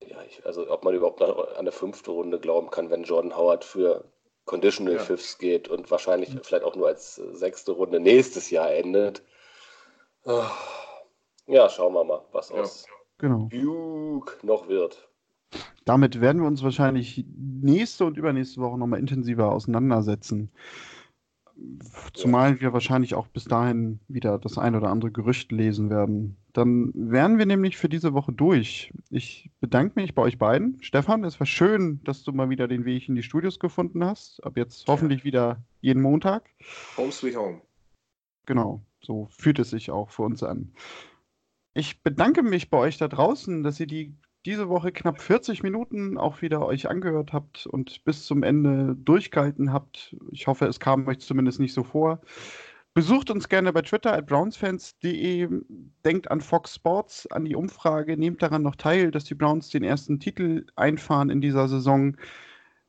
ja, 0.00 0.22
ich, 0.22 0.44
also 0.44 0.70
ob 0.70 0.84
man 0.84 0.94
überhaupt 0.94 1.20
noch 1.20 1.48
an 1.48 1.56
eine 1.56 1.72
fünfte 1.72 2.10
Runde 2.10 2.38
glauben 2.38 2.70
kann, 2.70 2.90
wenn 2.90 3.04
Jordan 3.04 3.36
Howard 3.36 3.64
für 3.64 4.04
Conditional 4.46 4.94
ja. 4.94 5.00
Fifths 5.00 5.38
geht 5.38 5.68
und 5.68 5.90
wahrscheinlich 5.90 6.32
mhm. 6.32 6.40
vielleicht 6.42 6.64
auch 6.64 6.76
nur 6.76 6.88
als 6.88 7.16
sechste 7.16 7.72
Runde 7.72 8.00
nächstes 8.00 8.48
Jahr 8.50 8.72
endet. 8.72 9.22
Ah, 10.24 10.50
ja, 11.46 11.68
schauen 11.68 11.92
wir 11.94 12.04
mal, 12.04 12.24
was 12.32 12.48
ja. 12.48 12.56
aus 12.56 12.86
genau. 13.18 13.48
Duke 13.50 14.44
noch 14.46 14.68
wird. 14.68 15.08
Damit 15.84 16.20
werden 16.20 16.42
wir 16.42 16.48
uns 16.48 16.64
wahrscheinlich 16.64 17.24
nächste 17.36 18.04
und 18.04 18.16
übernächste 18.16 18.60
Woche 18.60 18.78
nochmal 18.78 18.98
intensiver 18.98 19.52
auseinandersetzen. 19.52 20.50
Zumal 22.12 22.60
wir 22.60 22.72
wahrscheinlich 22.72 23.14
auch 23.14 23.28
bis 23.28 23.44
dahin 23.44 24.00
wieder 24.08 24.38
das 24.38 24.58
ein 24.58 24.74
oder 24.74 24.90
andere 24.90 25.10
Gerücht 25.10 25.52
lesen 25.52 25.90
werden. 25.90 26.36
Dann 26.52 26.92
wären 26.94 27.38
wir 27.38 27.46
nämlich 27.46 27.76
für 27.76 27.88
diese 27.88 28.12
Woche 28.12 28.32
durch. 28.32 28.92
Ich 29.10 29.50
bedanke 29.60 29.98
mich 30.00 30.14
bei 30.14 30.22
euch 30.22 30.38
beiden. 30.38 30.78
Stefan, 30.82 31.24
es 31.24 31.40
war 31.40 31.46
schön, 31.46 32.00
dass 32.04 32.24
du 32.24 32.32
mal 32.32 32.50
wieder 32.50 32.68
den 32.68 32.84
Weg 32.84 33.08
in 33.08 33.14
die 33.14 33.22
Studios 33.22 33.58
gefunden 33.58 34.04
hast. 34.04 34.44
Ab 34.44 34.56
jetzt 34.56 34.86
hoffentlich 34.86 35.24
wieder 35.24 35.62
jeden 35.80 36.02
Montag. 36.02 36.50
Home 36.96 37.12
sweet 37.12 37.36
home. 37.36 37.60
Genau, 38.46 38.82
so 39.02 39.28
fühlt 39.30 39.58
es 39.58 39.70
sich 39.70 39.90
auch 39.90 40.10
für 40.10 40.22
uns 40.22 40.42
an. 40.42 40.72
Ich 41.74 42.02
bedanke 42.02 42.42
mich 42.42 42.70
bei 42.70 42.78
euch 42.78 42.96
da 42.96 43.08
draußen, 43.08 43.62
dass 43.62 43.80
ihr 43.80 43.86
die 43.86 44.14
diese 44.46 44.68
Woche 44.68 44.92
knapp 44.92 45.20
40 45.20 45.62
Minuten 45.64 46.16
auch 46.16 46.40
wieder 46.40 46.64
euch 46.64 46.88
angehört 46.88 47.32
habt 47.32 47.66
und 47.66 48.04
bis 48.04 48.24
zum 48.24 48.44
Ende 48.44 48.94
durchgehalten 48.96 49.72
habt. 49.72 50.16
Ich 50.30 50.46
hoffe, 50.46 50.66
es 50.66 50.78
kam 50.78 51.06
euch 51.08 51.18
zumindest 51.18 51.58
nicht 51.58 51.74
so 51.74 51.82
vor. 51.82 52.20
Besucht 52.94 53.30
uns 53.30 53.48
gerne 53.48 53.72
bei 53.72 53.82
Twitter 53.82 54.14
at 54.14 54.26
brownsfans.de. 54.26 55.48
Denkt 56.04 56.30
an 56.30 56.40
Fox 56.40 56.76
Sports, 56.76 57.26
an 57.26 57.44
die 57.44 57.56
Umfrage. 57.56 58.16
Nehmt 58.16 58.40
daran 58.40 58.62
noch 58.62 58.76
teil, 58.76 59.10
dass 59.10 59.24
die 59.24 59.34
Browns 59.34 59.68
den 59.68 59.84
ersten 59.84 60.20
Titel 60.20 60.64
einfahren 60.76 61.28
in 61.28 61.40
dieser 61.40 61.68
Saison. 61.68 62.16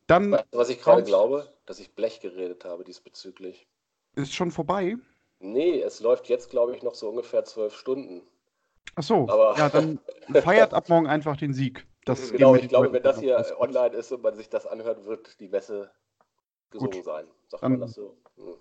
Dann 0.05 0.37
was 0.51 0.69
ich 0.69 0.79
gerade 0.79 1.03
glaube, 1.03 1.51
dass 1.65 1.79
ich 1.79 1.93
Blech 1.93 2.21
geredet 2.21 2.63
habe 2.63 2.85
diesbezüglich. 2.85 3.67
Ist 4.15 4.33
schon 4.33 4.51
vorbei? 4.51 4.95
Nee, 5.39 5.81
es 5.81 5.99
läuft 5.99 6.29
jetzt, 6.29 6.49
glaube 6.51 6.75
ich, 6.75 6.83
noch 6.83 6.95
so 6.95 7.09
ungefähr 7.09 7.43
zwölf 7.43 7.75
Stunden. 7.75 8.21
Ach 8.95 9.03
so, 9.03 9.27
Aber- 9.29 9.55
ja, 9.57 9.69
dann 9.69 9.99
feiert 10.43 10.73
ab 10.73 10.89
morgen 10.89 11.07
einfach 11.07 11.37
den 11.37 11.53
Sieg. 11.53 11.85
Das 12.05 12.31
genau, 12.31 12.55
ich 12.55 12.69
glaube, 12.69 12.91
wenn 12.93 13.03
das 13.03 13.19
hier 13.19 13.39
aus. 13.39 13.51
online 13.59 13.95
ist 13.95 14.11
und 14.11 14.23
man 14.23 14.35
sich 14.35 14.49
das 14.49 14.65
anhört, 14.65 15.05
wird 15.05 15.39
die 15.39 15.49
Messe 15.49 15.91
gesungen 16.71 16.91
Gut. 16.93 17.03
sein. 17.05 17.25
Sagt 17.49 17.63
Dann- 17.63 17.73
man 17.73 17.81
das 17.81 17.93
so? 17.93 18.15
Hm. 18.37 18.53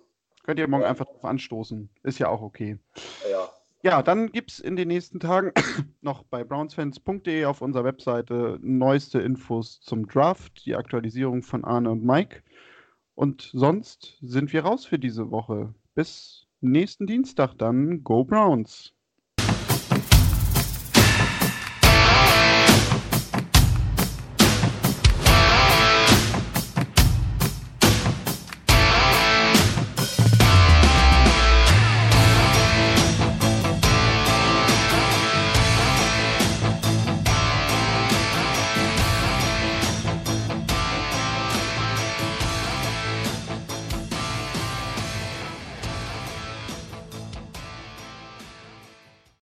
Könnt 0.43 0.59
ihr 0.59 0.67
morgen 0.67 0.83
Ja. 0.83 0.89
einfach 0.89 1.05
drauf 1.05 1.25
anstoßen. 1.25 1.89
Ist 2.03 2.19
ja 2.19 2.29
auch 2.29 2.41
okay. 2.41 2.77
Ja, 3.29 3.49
Ja, 3.83 4.01
dann 4.03 4.31
gibt 4.31 4.51
es 4.51 4.59
in 4.59 4.75
den 4.75 4.87
nächsten 4.87 5.19
Tagen 5.19 5.51
noch 6.01 6.23
bei 6.23 6.43
brownsfans.de 6.43 7.45
auf 7.45 7.61
unserer 7.61 7.83
Webseite 7.83 8.57
neueste 8.61 9.19
Infos 9.19 9.79
zum 9.81 10.07
Draft, 10.07 10.65
die 10.65 10.75
Aktualisierung 10.75 11.41
von 11.43 11.63
Arne 11.65 11.89
und 11.91 12.03
Mike. 12.03 12.43
Und 13.15 13.49
sonst 13.53 14.17
sind 14.21 14.53
wir 14.53 14.63
raus 14.65 14.85
für 14.85 14.99
diese 14.99 15.31
Woche. 15.31 15.73
Bis 15.95 16.47
nächsten 16.61 17.07
Dienstag 17.07 17.55
dann. 17.57 18.03
Go 18.03 18.23
Browns! 18.23 18.93